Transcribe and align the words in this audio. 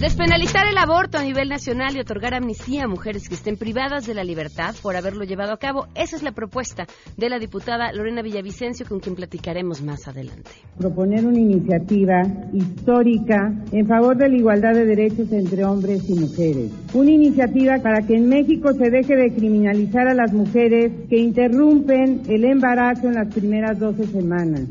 Despenalizar 0.00 0.66
el 0.68 0.76
aborto 0.76 1.16
a 1.16 1.22
nivel 1.22 1.48
nacional 1.48 1.96
y 1.96 2.00
otorgar 2.00 2.34
amnistía 2.34 2.84
a 2.84 2.86
mujeres 2.86 3.30
que 3.30 3.34
estén 3.34 3.56
privadas 3.56 4.06
de 4.06 4.12
la 4.12 4.24
libertad 4.24 4.74
por 4.82 4.94
haberlo 4.94 5.24
llevado 5.24 5.54
a 5.54 5.56
cabo. 5.56 5.86
Esa 5.94 6.16
es 6.16 6.22
la 6.22 6.32
propuesta 6.32 6.86
de 7.16 7.30
la 7.30 7.38
diputada 7.38 7.90
Lorena 7.94 8.20
Villavicencio, 8.20 8.84
con 8.86 9.00
quien 9.00 9.14
platicaremos 9.14 9.82
más 9.82 10.06
adelante. 10.06 10.50
Proponer 10.76 11.24
una 11.24 11.40
iniciativa 11.40 12.20
histórica 12.52 13.54
en 13.72 13.86
favor 13.86 14.18
de 14.18 14.28
la 14.28 14.36
igualdad 14.36 14.74
de 14.74 14.84
derechos 14.84 15.32
entre 15.32 15.64
hombres 15.64 16.02
y 16.10 16.14
mujeres. 16.14 16.70
Una 16.92 17.10
iniciativa 17.10 17.78
para 17.78 18.02
que 18.02 18.16
en 18.16 18.28
México 18.28 18.74
se 18.74 18.90
deje 18.90 19.16
de 19.16 19.32
criminalizar 19.32 20.08
a 20.08 20.14
las 20.14 20.30
mujeres 20.30 20.92
que 21.08 21.16
interrumpen 21.16 22.20
el 22.28 22.44
embarazo 22.44 23.08
en 23.08 23.14
las 23.14 23.32
primeras 23.32 23.78
12 23.78 24.06
semanas. 24.08 24.68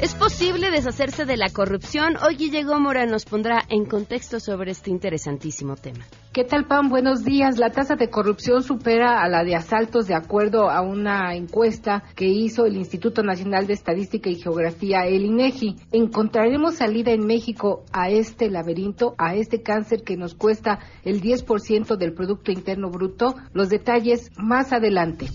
¿Es 0.00 0.14
posible 0.14 0.70
deshacerse 0.70 1.26
de 1.26 1.36
la 1.36 1.50
corrupción? 1.50 2.16
Hoy 2.26 2.36
Guille 2.36 2.62
Gómora 2.62 3.04
nos 3.04 3.26
pondrá 3.26 3.64
en 3.68 3.84
contexto 3.84 4.40
sobre 4.40 4.70
este 4.70 4.88
interesantísimo 4.88 5.76
tema. 5.76 6.06
¿Qué 6.32 6.42
tal, 6.42 6.64
Pam? 6.64 6.88
Buenos 6.88 7.22
días. 7.22 7.58
La 7.58 7.68
tasa 7.68 7.96
de 7.96 8.08
corrupción 8.08 8.62
supera 8.62 9.22
a 9.22 9.28
la 9.28 9.44
de 9.44 9.56
asaltos 9.56 10.06
de 10.06 10.14
acuerdo 10.14 10.70
a 10.70 10.80
una 10.80 11.34
encuesta 11.34 12.02
que 12.16 12.24
hizo 12.24 12.64
el 12.64 12.78
Instituto 12.78 13.22
Nacional 13.22 13.66
de 13.66 13.74
Estadística 13.74 14.30
y 14.30 14.36
Geografía, 14.36 15.04
el 15.04 15.26
INEGI. 15.26 15.76
¿Encontraremos 15.92 16.76
salida 16.76 17.10
en 17.10 17.26
México 17.26 17.84
a 17.92 18.08
este 18.08 18.48
laberinto, 18.48 19.14
a 19.18 19.34
este 19.34 19.60
cáncer 19.60 20.02
que 20.02 20.16
nos 20.16 20.34
cuesta 20.34 20.78
el 21.04 21.20
10% 21.20 21.98
del 21.98 22.14
Producto 22.14 22.50
Interno 22.50 22.88
Bruto? 22.88 23.34
Los 23.52 23.68
detalles 23.68 24.30
más 24.38 24.72
adelante. 24.72 25.26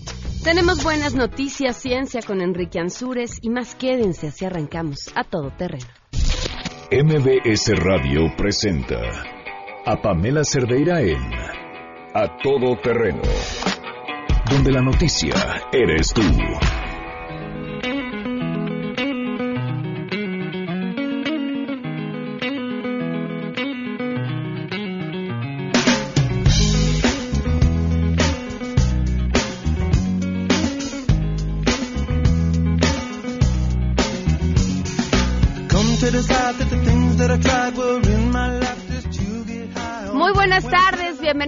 Tenemos 0.46 0.84
buenas 0.84 1.16
noticias, 1.16 1.76
ciencia 1.76 2.20
con 2.22 2.40
Enrique 2.40 2.78
Ansúrez 2.78 3.40
y 3.42 3.50
más 3.50 3.74
quédense, 3.74 4.28
así 4.28 4.44
arrancamos 4.44 5.10
a 5.16 5.24
todo 5.24 5.50
terreno. 5.50 5.86
MBS 6.88 7.76
Radio 7.82 8.32
presenta 8.36 9.00
a 9.84 10.00
Pamela 10.00 10.44
Cerdeira 10.44 11.02
en 11.02 11.18
A 12.14 12.38
Todo 12.44 12.76
Terreno, 12.80 13.22
donde 14.48 14.70
la 14.70 14.82
noticia 14.82 15.34
eres 15.72 16.14
tú. 16.14 16.22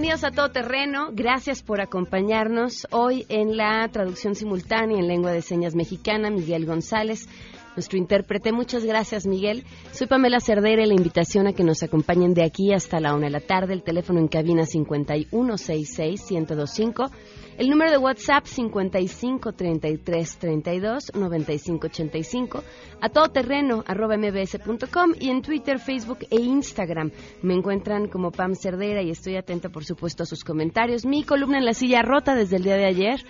Bienvenidos 0.09 0.33
a 0.33 0.35
Todo 0.35 0.49
Terreno. 0.49 1.09
Gracias 1.13 1.61
por 1.61 1.81
acompañarnos 1.81 2.87
hoy 2.89 3.27
en 3.29 3.55
la 3.55 3.87
traducción 3.89 4.33
simultánea 4.33 4.97
en 4.97 5.07
lengua 5.07 5.31
de 5.31 5.43
señas 5.43 5.75
mexicana, 5.75 6.31
Miguel 6.31 6.65
González, 6.65 7.29
nuestro 7.75 7.99
intérprete. 7.99 8.51
Muchas 8.51 8.83
gracias, 8.83 9.27
Miguel. 9.27 9.65
Soy 9.91 10.07
Pamela 10.07 10.39
Cerdera 10.39 10.81
y 10.81 10.87
la 10.87 10.95
invitación 10.95 11.45
a 11.45 11.53
que 11.53 11.63
nos 11.63 11.83
acompañen 11.83 12.33
de 12.33 12.43
aquí 12.43 12.73
hasta 12.73 12.99
la 12.99 13.13
una 13.13 13.27
de 13.27 13.33
la 13.33 13.39
tarde. 13.39 13.73
El 13.73 13.83
teléfono 13.83 14.19
en 14.19 14.29
cabina 14.29 14.63
5166-1025. 14.63 17.11
El 17.59 17.69
número 17.69 17.91
de 17.91 17.97
WhatsApp 17.97 18.45
55 18.45 19.51
33 19.51 20.37
32 20.37 21.11
95 21.13 21.87
85. 21.87 22.63
A 23.01 23.09
todoterreno 23.09 23.83
arroba 23.85 24.15
mbs.com 24.15 25.11
y 25.19 25.29
en 25.29 25.41
Twitter, 25.41 25.77
Facebook 25.77 26.19
e 26.31 26.39
Instagram 26.39 27.11
me 27.41 27.55
encuentran 27.55 28.07
como 28.07 28.31
Pam 28.31 28.55
Cerdera 28.55 29.01
y 29.01 29.09
estoy 29.09 29.35
atenta, 29.35 29.67
por 29.67 29.83
supuesto, 29.83 30.23
a 30.23 30.25
sus 30.25 30.45
comentarios. 30.45 31.05
Mi 31.05 31.25
columna 31.25 31.57
en 31.57 31.65
la 31.65 31.73
silla 31.73 32.01
rota 32.01 32.33
desde 32.33 32.55
el 32.55 32.63
día 32.63 32.77
de 32.77 32.85
ayer. 32.85 33.25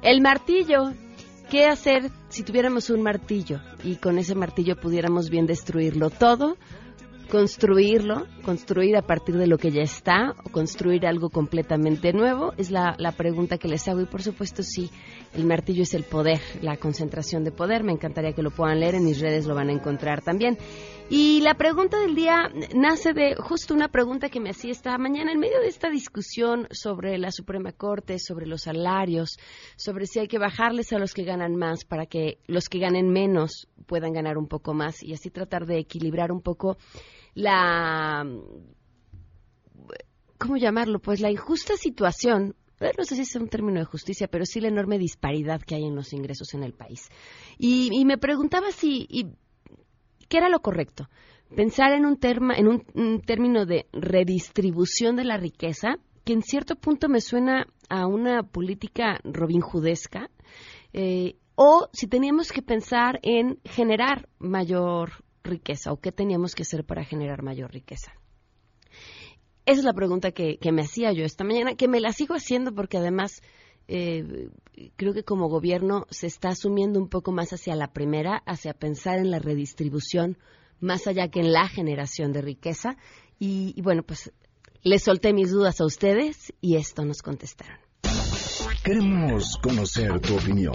El 0.00 0.20
martillo. 0.20 0.92
¿Qué 1.50 1.66
hacer 1.66 2.12
si 2.28 2.44
tuviéramos 2.44 2.88
un 2.88 3.02
martillo 3.02 3.60
y 3.82 3.96
con 3.96 4.16
ese 4.16 4.36
martillo 4.36 4.76
pudiéramos 4.76 5.28
bien 5.28 5.46
destruirlo 5.46 6.08
todo? 6.08 6.56
Construirlo, 7.32 8.26
construir 8.44 8.94
a 8.94 9.00
partir 9.00 9.38
de 9.38 9.46
lo 9.46 9.56
que 9.56 9.70
ya 9.70 9.80
está 9.80 10.34
o 10.44 10.50
construir 10.50 11.06
algo 11.06 11.30
completamente 11.30 12.12
nuevo? 12.12 12.52
Es 12.58 12.70
la, 12.70 12.94
la, 12.98 13.12
pregunta 13.12 13.56
que 13.56 13.68
les 13.68 13.88
hago 13.88 14.02
y 14.02 14.04
por 14.04 14.20
supuesto 14.20 14.62
sí, 14.62 14.90
el 15.32 15.46
martillo 15.46 15.82
es 15.82 15.94
el 15.94 16.04
poder, 16.04 16.42
la 16.60 16.76
concentración 16.76 17.42
de 17.42 17.50
poder. 17.50 17.84
Me 17.84 17.92
encantaría 17.92 18.34
que 18.34 18.42
lo 18.42 18.50
puedan 18.50 18.80
leer, 18.80 18.96
en 18.96 19.06
mis 19.06 19.18
redes 19.18 19.46
lo 19.46 19.54
van 19.54 19.70
a 19.70 19.72
encontrar 19.72 20.20
también. 20.20 20.58
Y 21.08 21.40
la 21.40 21.54
pregunta 21.54 21.98
del 22.00 22.14
día 22.14 22.50
nace 22.74 23.14
de 23.14 23.34
justo 23.36 23.72
una 23.72 23.88
pregunta 23.88 24.28
que 24.28 24.40
me 24.40 24.50
hacía 24.50 24.70
esta 24.70 24.98
mañana 24.98 25.32
en 25.32 25.40
medio 25.40 25.58
de 25.60 25.68
esta 25.68 25.88
discusión 25.88 26.68
sobre 26.70 27.16
la 27.16 27.30
Suprema 27.30 27.72
Corte, 27.72 28.18
sobre 28.18 28.46
los 28.46 28.62
salarios, 28.62 29.38
sobre 29.76 30.06
si 30.06 30.18
hay 30.18 30.28
que 30.28 30.38
bajarles 30.38 30.92
a 30.92 30.98
los 30.98 31.14
que 31.14 31.24
ganan 31.24 31.56
más 31.56 31.86
para 31.86 32.04
que 32.04 32.38
los 32.46 32.68
que 32.68 32.78
ganen 32.78 33.10
menos 33.10 33.68
puedan 33.86 34.12
ganar 34.12 34.38
un 34.38 34.48
poco 34.48 34.74
más 34.74 35.02
y 35.02 35.12
así 35.12 35.30
tratar 35.30 35.66
de 35.66 35.78
equilibrar 35.78 36.30
un 36.30 36.40
poco 36.40 36.76
la 37.34 38.26
¿cómo 40.38 40.56
llamarlo? 40.56 40.98
Pues 40.98 41.20
la 41.20 41.30
injusta 41.30 41.76
situación 41.76 42.56
no 42.98 43.04
sé 43.04 43.14
si 43.14 43.22
es 43.22 43.36
un 43.36 43.48
término 43.48 43.78
de 43.78 43.84
justicia, 43.84 44.28
pero 44.28 44.44
sí 44.44 44.60
la 44.60 44.68
enorme 44.68 44.98
disparidad 44.98 45.60
que 45.60 45.76
hay 45.76 45.84
en 45.84 45.94
los 45.94 46.12
ingresos 46.12 46.54
en 46.54 46.64
el 46.64 46.72
país. 46.72 47.08
Y, 47.58 47.90
y 47.92 48.04
me 48.04 48.18
preguntaba 48.18 48.72
si, 48.72 49.06
y, 49.08 49.26
¿qué 50.28 50.38
era 50.38 50.48
lo 50.48 50.60
correcto? 50.60 51.08
Pensar 51.54 51.92
en 51.92 52.06
un, 52.06 52.16
terma, 52.16 52.54
en 52.54 52.68
un, 52.68 53.20
término 53.20 53.66
de 53.66 53.86
redistribución 53.92 55.16
de 55.16 55.24
la 55.24 55.36
riqueza, 55.36 55.96
que 56.24 56.32
en 56.32 56.42
cierto 56.42 56.76
punto 56.76 57.08
me 57.08 57.20
suena 57.20 57.66
a 57.88 58.06
una 58.06 58.42
política 58.42 59.20
robinjudesca, 59.22 60.30
eh, 60.92 61.36
o 61.54 61.88
si 61.92 62.06
teníamos 62.08 62.50
que 62.50 62.62
pensar 62.62 63.20
en 63.22 63.58
generar 63.64 64.28
mayor 64.38 65.22
riqueza 65.44 65.92
o 65.92 66.00
qué 66.00 66.12
teníamos 66.12 66.54
que 66.54 66.62
hacer 66.62 66.84
para 66.84 67.04
generar 67.04 67.42
mayor 67.42 67.72
riqueza. 67.72 68.12
Esa 69.64 69.80
es 69.80 69.84
la 69.84 69.92
pregunta 69.92 70.32
que, 70.32 70.58
me 70.72 70.82
hacía 70.82 71.12
yo 71.12 71.24
esta 71.24 71.44
mañana, 71.44 71.74
que 71.74 71.88
me 71.88 72.00
la 72.00 72.12
sigo 72.12 72.34
haciendo 72.34 72.74
porque 72.74 72.98
además 72.98 73.42
eh, 73.86 74.48
creo 74.96 75.14
que 75.14 75.22
como 75.22 75.48
gobierno 75.48 76.06
se 76.10 76.26
está 76.26 76.48
asumiendo 76.48 76.98
un 76.98 77.08
poco 77.08 77.30
más 77.30 77.52
hacia 77.52 77.76
la 77.76 77.92
primera, 77.92 78.42
hacia 78.44 78.74
pensar 78.74 79.18
en 79.18 79.30
la 79.30 79.38
redistribución, 79.38 80.36
más 80.80 81.06
allá 81.06 81.28
que 81.28 81.40
en 81.40 81.52
la 81.52 81.68
generación 81.68 82.32
de 82.32 82.42
riqueza. 82.42 82.96
Y, 83.38 83.72
y 83.76 83.82
bueno, 83.82 84.02
pues 84.02 84.32
les 84.82 85.04
solté 85.04 85.32
mis 85.32 85.52
dudas 85.52 85.80
a 85.80 85.86
ustedes 85.86 86.52
y 86.60 86.76
esto 86.76 87.04
nos 87.04 87.22
contestaron. 87.22 87.78
Queremos 88.82 89.58
conocer 89.62 90.18
tu 90.20 90.34
opinión 90.34 90.74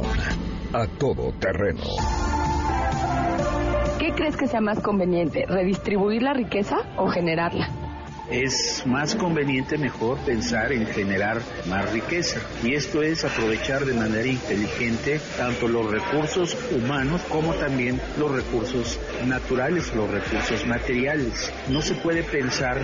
a 0.71 0.87
todo 0.97 1.33
terreno. 1.33 1.83
¿Qué 3.99 4.11
crees 4.11 4.37
que 4.37 4.47
sea 4.47 4.61
más 4.61 4.79
conveniente, 4.79 5.45
redistribuir 5.47 6.21
la 6.21 6.33
riqueza 6.33 6.77
o 6.97 7.07
generarla? 7.07 7.86
Es 8.29 8.83
más 8.85 9.15
conveniente, 9.15 9.77
mejor 9.77 10.17
pensar 10.19 10.71
en 10.71 10.85
generar 10.87 11.41
más 11.67 11.91
riqueza. 11.91 12.39
Y 12.63 12.73
esto 12.73 13.01
es 13.01 13.23
aprovechar 13.23 13.85
de 13.85 13.93
manera 13.93 14.27
inteligente 14.27 15.19
tanto 15.37 15.67
los 15.67 15.89
recursos 15.89 16.57
humanos 16.71 17.21
como 17.29 17.53
también 17.53 17.99
los 18.17 18.31
recursos 18.31 18.99
naturales, 19.25 19.93
los 19.95 20.09
recursos 20.09 20.65
materiales. 20.65 21.51
No 21.69 21.81
se 21.81 21.95
puede 21.95 22.23
pensar 22.23 22.81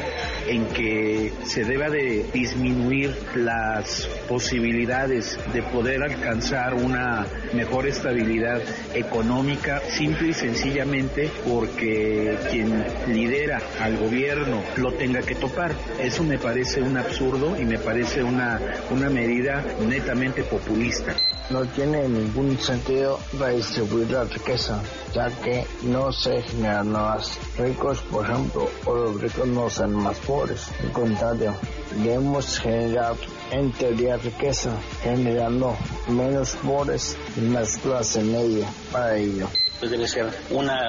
en 0.47 0.65
que 0.67 1.31
se 1.45 1.63
deba 1.63 1.89
de 1.89 2.25
disminuir 2.33 3.15
las 3.35 4.07
posibilidades 4.27 5.37
de 5.53 5.61
poder 5.63 6.03
alcanzar 6.03 6.73
una 6.73 7.25
mejor 7.53 7.87
estabilidad 7.87 8.61
económica 8.93 9.81
simple 9.89 10.29
y 10.29 10.33
sencillamente 10.33 11.29
porque 11.47 12.37
quien 12.49 12.85
lidera 13.07 13.61
al 13.81 13.97
gobierno 13.97 14.61
lo 14.77 14.93
tenga 14.93 15.21
que 15.21 15.32
topar. 15.35 15.75
Eso 15.99 16.23
me 16.23 16.37
parece 16.37 16.81
un 16.81 16.97
absurdo 16.97 17.59
y 17.59 17.65
me 17.65 17.77
parece 17.77 18.23
una, 18.23 18.59
una 18.89 19.09
medida 19.09 19.63
netamente 19.79 20.43
populista. 20.43 21.15
No 21.49 21.65
tiene 21.65 22.07
ningún 22.07 22.57
sentido 22.57 23.19
redistribuir 23.37 24.09
la 24.11 24.23
riqueza, 24.23 24.81
ya 25.13 25.29
que 25.41 25.65
no 25.83 26.11
se 26.11 26.41
generan 26.41 26.91
más 26.91 27.37
ricos, 27.57 27.99
por 28.03 28.25
ejemplo, 28.25 28.69
o 28.85 28.95
los 28.95 29.21
ricos 29.21 29.47
no 29.47 29.69
sean 29.69 29.93
más 29.93 30.17
pobres. 30.19 30.69
Al 30.81 30.91
contrario, 30.91 31.53
debemos 31.97 32.59
generar 32.59 33.15
en 33.51 33.71
teoría 33.73 34.17
riqueza, 34.17 34.71
generando 35.01 35.75
menos 36.07 36.55
pobres 36.55 37.17
y 37.35 37.41
más 37.41 37.77
clase 37.77 38.23
media 38.23 38.67
para 38.91 39.17
ello. 39.17 39.47
Pues 39.83 39.91
debe 39.91 40.07
ser 40.07 40.31
una 40.51 40.79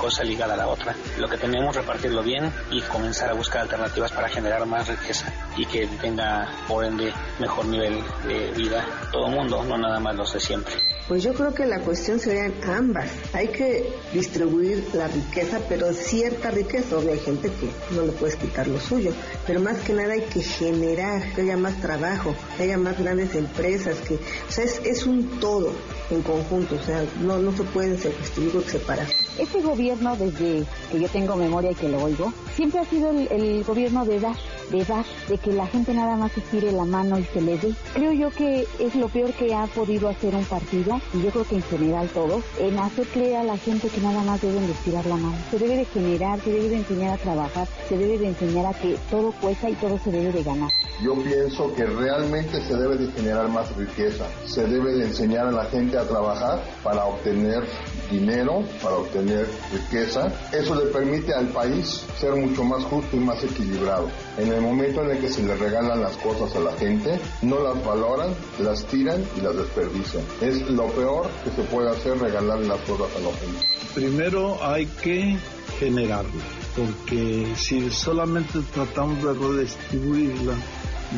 cosa 0.00 0.24
ligada 0.24 0.54
a 0.54 0.56
la 0.56 0.66
otra. 0.66 0.96
Lo 1.16 1.28
que 1.28 1.36
tenemos, 1.36 1.76
repartirlo 1.76 2.24
bien 2.24 2.52
y 2.72 2.80
comenzar 2.82 3.30
a 3.30 3.34
buscar 3.34 3.62
alternativas 3.62 4.10
para 4.10 4.28
generar 4.28 4.66
más 4.66 4.88
riqueza 4.88 5.32
y 5.56 5.64
que 5.64 5.86
tenga, 6.00 6.50
por 6.66 6.84
ende, 6.84 7.12
mejor 7.38 7.66
nivel 7.66 8.02
de 8.26 8.50
vida 8.50 8.84
todo 9.12 9.28
el 9.28 9.36
mundo, 9.36 9.62
no 9.62 9.78
nada 9.78 10.00
más 10.00 10.16
los 10.16 10.32
de 10.32 10.40
siempre. 10.40 10.74
Pues 11.08 11.24
yo 11.24 11.34
creo 11.34 11.52
que 11.52 11.66
la 11.66 11.80
cuestión 11.80 12.20
sería 12.20 12.50
ambas. 12.74 13.10
Hay 13.32 13.48
que 13.48 13.92
distribuir 14.12 14.82
la 14.94 15.08
riqueza, 15.08 15.60
pero 15.68 15.92
cierta 15.92 16.50
riqueza. 16.50 16.96
Obvio, 16.96 17.12
hay 17.12 17.18
gente 17.18 17.50
que 17.50 17.94
no 17.94 18.06
le 18.06 18.12
puedes 18.12 18.36
quitar 18.36 18.68
lo 18.68 18.80
suyo, 18.80 19.12
pero 19.46 19.60
más 19.60 19.78
que 19.80 19.92
nada 19.92 20.14
hay 20.14 20.22
que 20.22 20.40
generar, 20.40 21.34
que 21.34 21.42
haya 21.42 21.56
más 21.56 21.80
trabajo, 21.80 22.34
que 22.56 22.62
haya 22.62 22.78
más 22.78 22.98
grandes 22.98 23.34
empresas, 23.34 23.98
que, 23.98 24.14
o 24.14 24.50
sea, 24.50 24.64
es, 24.64 25.04
un 25.04 25.40
todo 25.40 25.72
en 26.10 26.22
conjunto, 26.22 26.76
o 26.76 26.82
sea, 26.82 27.04
no, 27.20 27.38
no 27.38 27.54
se 27.56 27.64
pueden 27.64 27.98
distribuir 28.34 28.68
separar. 28.68 29.06
Este 29.38 29.60
gobierno, 29.62 30.16
desde 30.16 30.64
que 30.90 31.00
yo 31.00 31.08
tengo 31.08 31.36
memoria 31.36 31.72
y 31.72 31.74
que 31.74 31.88
lo 31.88 32.02
oigo, 32.02 32.32
siempre 32.54 32.80
ha 32.80 32.84
sido 32.84 33.10
el, 33.10 33.28
el 33.30 33.64
gobierno 33.64 34.04
de 34.04 34.20
dar 34.20 34.36
de 34.72 34.84
dar, 34.84 35.04
de 35.28 35.38
que 35.38 35.52
la 35.52 35.66
gente 35.66 35.92
nada 35.92 36.16
más 36.16 36.32
se 36.32 36.40
tire 36.40 36.72
la 36.72 36.84
mano 36.84 37.18
y 37.18 37.24
se 37.24 37.40
le 37.40 37.58
dé. 37.58 37.74
Creo 37.92 38.12
yo 38.12 38.30
que 38.30 38.66
es 38.78 38.94
lo 38.94 39.08
peor 39.08 39.32
que 39.32 39.54
ha 39.54 39.66
podido 39.66 40.08
hacer 40.08 40.34
un 40.34 40.44
partido, 40.44 41.00
y 41.12 41.22
yo 41.22 41.30
creo 41.30 41.44
que 41.44 41.56
en 41.56 41.62
general 41.62 42.08
todos, 42.08 42.42
en 42.58 42.78
hacer 42.78 43.06
creer 43.08 43.36
a 43.36 43.44
la 43.44 43.58
gente 43.58 43.88
que 43.88 44.00
nada 44.00 44.22
más 44.22 44.40
deben 44.40 44.66
de 44.66 44.72
tirar 44.84 45.04
la 45.06 45.16
mano. 45.16 45.36
Se 45.50 45.58
debe 45.58 45.76
de 45.76 45.84
generar, 45.84 46.40
se 46.40 46.50
debe 46.50 46.68
de 46.70 46.76
enseñar 46.76 47.14
a 47.14 47.18
trabajar, 47.18 47.68
se 47.88 47.98
debe 47.98 48.18
de 48.18 48.28
enseñar 48.28 48.66
a 48.66 48.72
que 48.72 48.96
todo 49.10 49.32
cuesta 49.40 49.68
y 49.68 49.74
todo 49.74 49.98
se 49.98 50.10
debe 50.10 50.32
de 50.32 50.42
ganar. 50.42 50.70
Yo 51.02 51.14
pienso 51.14 51.74
que 51.74 51.84
realmente 51.84 52.60
se 52.62 52.74
debe 52.74 52.96
de 52.96 53.12
generar 53.12 53.48
más 53.48 53.74
riqueza, 53.76 54.24
se 54.46 54.66
debe 54.66 54.92
de 54.94 55.06
enseñar 55.06 55.46
a 55.46 55.52
la 55.52 55.64
gente 55.64 55.98
a 55.98 56.06
trabajar 56.06 56.62
para 56.82 57.04
obtener 57.04 57.64
dinero, 58.12 58.62
para 58.82 58.96
obtener 58.96 59.48
riqueza. 59.72 60.30
Eso 60.52 60.74
le 60.74 60.90
permite 60.90 61.34
al 61.34 61.48
país 61.48 62.04
ser 62.18 62.34
mucho 62.34 62.62
más 62.62 62.84
justo 62.84 63.16
y 63.16 63.20
más 63.20 63.42
equilibrado. 63.42 64.08
En 64.38 64.52
el 64.52 64.60
momento 64.60 65.02
en 65.02 65.12
el 65.12 65.18
que 65.18 65.28
se 65.28 65.42
le 65.42 65.56
regalan 65.56 66.00
las 66.00 66.16
cosas 66.18 66.54
a 66.54 66.60
la 66.60 66.72
gente, 66.74 67.18
no 67.42 67.60
las 67.60 67.84
valoran, 67.84 68.34
las 68.58 68.84
tiran 68.84 69.24
y 69.36 69.40
las 69.40 69.56
desperdician. 69.56 70.22
Es 70.40 70.68
lo 70.70 70.86
peor 70.88 71.28
que 71.44 71.50
se 71.50 71.62
puede 71.68 71.90
hacer 71.90 72.18
regalar 72.18 72.60
las 72.60 72.80
cosas 72.82 73.08
a 73.16 73.20
la 73.20 73.32
gente. 73.32 73.66
Primero 73.94 74.62
hay 74.62 74.86
que 75.02 75.36
generarla, 75.78 76.42
porque 76.76 77.52
si 77.56 77.90
solamente 77.90 78.60
tratamos 78.74 79.22
de 79.22 79.32
redistribuirla, 79.32 80.54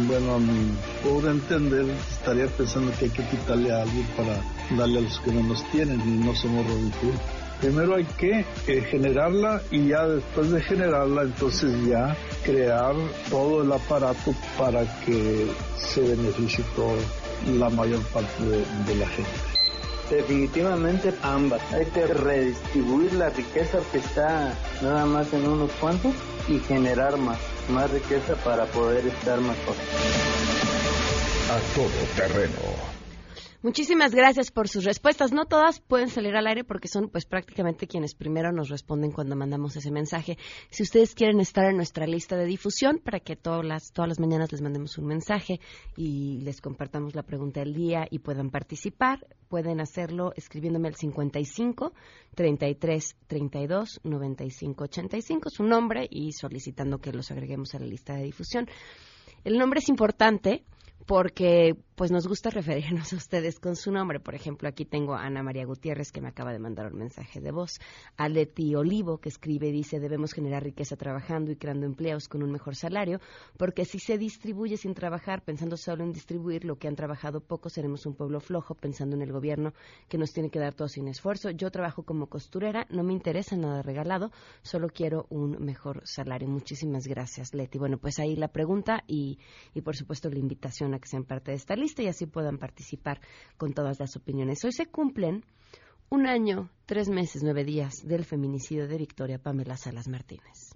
bueno, 0.08 0.40
por 1.04 1.30
entender, 1.30 1.86
estaría 2.10 2.46
pensando 2.48 2.92
que 2.98 3.04
hay 3.04 3.10
que 3.10 3.22
quitarle 3.28 3.72
a 3.72 3.82
alguien 3.82 4.06
para 4.16 4.40
darle 4.70 4.98
a 4.98 5.02
los 5.02 5.20
que 5.20 5.32
no 5.32 5.42
nos 5.42 5.64
tienen 5.70 6.00
y 6.00 6.24
no 6.24 6.34
somos 6.34 6.66
ridículos. 6.66 7.20
Primero 7.60 7.94
hay 7.94 8.04
que 8.04 8.44
eh, 8.66 8.80
generarla 8.90 9.62
y 9.70 9.88
ya 9.88 10.06
después 10.06 10.50
de 10.50 10.60
generarla, 10.62 11.22
entonces 11.22 11.72
ya 11.86 12.16
crear 12.42 12.94
todo 13.30 13.62
el 13.62 13.72
aparato 13.72 14.34
para 14.58 14.84
que 15.04 15.46
se 15.78 16.02
beneficie 16.02 16.64
toda 16.76 16.96
la 17.58 17.70
mayor 17.70 18.02
parte 18.06 18.44
de 18.44 18.94
la 18.96 19.06
gente. 19.06 19.30
Definitivamente 20.10 21.14
ambas. 21.22 21.62
Hay 21.72 21.86
que 21.86 22.06
redistribuir 22.06 23.14
la 23.14 23.30
riqueza 23.30 23.78
que 23.90 23.98
está 23.98 24.54
nada 24.82 25.06
más 25.06 25.32
en 25.32 25.48
unos 25.48 25.70
cuantos 25.80 26.12
y 26.48 26.58
generar 26.58 27.16
más 27.16 27.38
más 27.68 27.90
riqueza 27.90 28.34
para 28.36 28.66
poder 28.66 29.06
estar 29.06 29.40
mejor. 29.40 29.74
A 31.50 31.74
todo 31.74 31.88
terreno. 32.16 32.58
Muchísimas 33.64 34.14
gracias 34.14 34.50
por 34.50 34.68
sus 34.68 34.84
respuestas. 34.84 35.32
No 35.32 35.46
todas 35.46 35.80
pueden 35.80 36.10
salir 36.10 36.36
al 36.36 36.46
aire 36.46 36.64
porque 36.64 36.86
son 36.86 37.08
pues 37.08 37.24
prácticamente 37.24 37.86
quienes 37.86 38.14
primero 38.14 38.52
nos 38.52 38.68
responden 38.68 39.10
cuando 39.10 39.36
mandamos 39.36 39.74
ese 39.74 39.90
mensaje. 39.90 40.36
Si 40.68 40.82
ustedes 40.82 41.14
quieren 41.14 41.40
estar 41.40 41.64
en 41.64 41.76
nuestra 41.76 42.06
lista 42.06 42.36
de 42.36 42.44
difusión 42.44 43.00
para 43.02 43.20
que 43.20 43.36
todas 43.36 43.64
las, 43.64 43.90
todas 43.90 44.10
las 44.10 44.20
mañanas 44.20 44.52
les 44.52 44.60
mandemos 44.60 44.98
un 44.98 45.06
mensaje 45.06 45.60
y 45.96 46.42
les 46.42 46.60
compartamos 46.60 47.14
la 47.14 47.22
pregunta 47.22 47.60
del 47.60 47.72
día 47.72 48.06
y 48.10 48.18
puedan 48.18 48.50
participar, 48.50 49.26
pueden 49.48 49.80
hacerlo 49.80 50.34
escribiéndome 50.36 50.88
al 50.88 50.96
55 50.96 51.94
33 52.34 53.16
32 53.26 54.00
95 54.04 54.84
85 54.84 55.48
su 55.48 55.62
nombre 55.62 56.06
y 56.10 56.32
solicitando 56.32 56.98
que 56.98 57.14
los 57.14 57.30
agreguemos 57.30 57.74
a 57.74 57.78
la 57.78 57.86
lista 57.86 58.12
de 58.12 58.24
difusión. 58.24 58.68
El 59.42 59.56
nombre 59.56 59.78
es 59.78 59.88
importante 59.88 60.64
porque 61.06 61.76
pues 61.94 62.10
nos 62.10 62.26
gusta 62.26 62.50
referirnos 62.50 63.12
a 63.12 63.16
ustedes 63.16 63.60
con 63.60 63.76
su 63.76 63.92
nombre. 63.92 64.18
Por 64.18 64.34
ejemplo, 64.34 64.68
aquí 64.68 64.84
tengo 64.84 65.14
a 65.14 65.24
Ana 65.24 65.42
María 65.42 65.64
Gutiérrez 65.64 66.10
que 66.10 66.20
me 66.20 66.28
acaba 66.28 66.52
de 66.52 66.58
mandar 66.58 66.92
un 66.92 66.98
mensaje 66.98 67.40
de 67.40 67.52
voz, 67.52 67.78
a 68.16 68.28
Leti 68.28 68.74
Olivo 68.74 69.18
que 69.18 69.28
escribe 69.28 69.68
y 69.68 69.72
dice 69.72 70.00
debemos 70.00 70.32
generar 70.32 70.64
riqueza 70.64 70.96
trabajando 70.96 71.52
y 71.52 71.56
creando 71.56 71.86
empleos 71.86 72.26
con 72.26 72.42
un 72.42 72.50
mejor 72.50 72.74
salario, 72.74 73.20
porque 73.56 73.84
si 73.84 73.98
se 73.98 74.18
distribuye 74.18 74.76
sin 74.76 74.94
trabajar, 74.94 75.42
pensando 75.42 75.76
solo 75.76 76.04
en 76.04 76.12
distribuir 76.12 76.64
lo 76.64 76.76
que 76.76 76.88
han 76.88 76.96
trabajado 76.96 77.40
poco, 77.40 77.68
seremos 77.68 78.06
un 78.06 78.14
pueblo 78.14 78.40
flojo 78.40 78.74
pensando 78.74 79.14
en 79.14 79.22
el 79.22 79.32
gobierno 79.32 79.72
que 80.08 80.18
nos 80.18 80.32
tiene 80.32 80.50
que 80.50 80.58
dar 80.58 80.74
todo 80.74 80.88
sin 80.88 81.06
esfuerzo. 81.06 81.50
Yo 81.50 81.70
trabajo 81.70 82.02
como 82.02 82.26
costurera, 82.28 82.86
no 82.90 83.04
me 83.04 83.12
interesa 83.12 83.56
nada 83.56 83.82
regalado, 83.82 84.32
solo 84.62 84.88
quiero 84.88 85.26
un 85.30 85.64
mejor 85.64 86.00
salario. 86.04 86.48
Muchísimas 86.48 87.06
gracias, 87.06 87.54
Leti. 87.54 87.78
Bueno, 87.78 87.98
pues 87.98 88.18
ahí 88.18 88.34
la 88.34 88.48
pregunta 88.48 89.04
y, 89.06 89.38
y 89.74 89.82
por 89.82 89.94
supuesto 89.96 90.28
la 90.28 90.38
invitación 90.38 90.93
que 90.98 91.08
sean 91.08 91.24
parte 91.24 91.50
de 91.50 91.56
esta 91.56 91.76
lista 91.76 92.02
y 92.02 92.08
así 92.08 92.26
puedan 92.26 92.58
participar 92.58 93.20
con 93.56 93.72
todas 93.72 94.00
las 94.00 94.16
opiniones. 94.16 94.64
Hoy 94.64 94.72
se 94.72 94.86
cumplen 94.86 95.44
un 96.10 96.26
año, 96.26 96.70
tres 96.86 97.08
meses, 97.08 97.42
nueve 97.42 97.64
días 97.64 98.06
del 98.06 98.24
feminicidio 98.24 98.86
de 98.86 98.98
Victoria 98.98 99.38
Pamela 99.38 99.76
Salas 99.76 100.08
Martínez. 100.08 100.74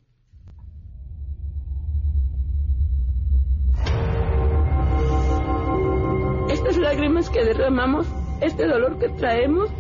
Estas 6.51 6.77
lágrimas 6.79 7.31
que 7.31 7.45
derramamos, 7.45 8.07
este 8.41 8.67
dolor 8.67 8.99
que 8.99 9.09
traemos, 9.11 9.71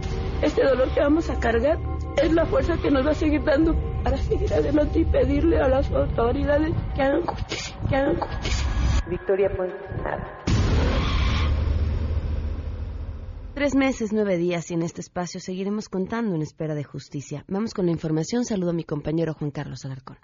este 0.42 0.64
dolor 0.64 0.92
que 0.94 1.00
vamos 1.00 1.30
a 1.30 1.40
cargar, 1.40 1.78
es 2.22 2.32
la 2.32 2.46
fuerza 2.46 2.76
que 2.76 2.90
nos 2.90 3.06
va 3.06 3.12
a 3.12 3.14
seguir 3.14 3.42
dando 3.42 3.74
para 4.02 4.16
seguir 4.16 4.52
adelante 4.52 5.00
y 5.00 5.04
pedirle 5.04 5.58
a 5.58 5.68
las 5.68 5.90
autoridades 5.90 6.72
que 6.94 7.02
hagan 7.02 7.22
que 7.88 7.96
hagan. 7.96 8.18
Victoria 9.08 9.48
nada. 9.48 10.44
Tres 13.54 13.74
meses, 13.74 14.12
nueve 14.12 14.36
días 14.36 14.70
y 14.70 14.74
en 14.74 14.82
este 14.82 15.00
espacio 15.00 15.40
seguiremos 15.40 15.88
contando 15.88 16.34
en 16.36 16.42
espera 16.42 16.74
de 16.74 16.84
justicia. 16.84 17.44
Vamos 17.48 17.74
con 17.74 17.86
la 17.86 17.92
información. 17.92 18.44
Saludo 18.44 18.70
a 18.70 18.74
mi 18.74 18.84
compañero 18.84 19.34
Juan 19.34 19.50
Carlos 19.50 19.84
Alarcón. 19.84 20.18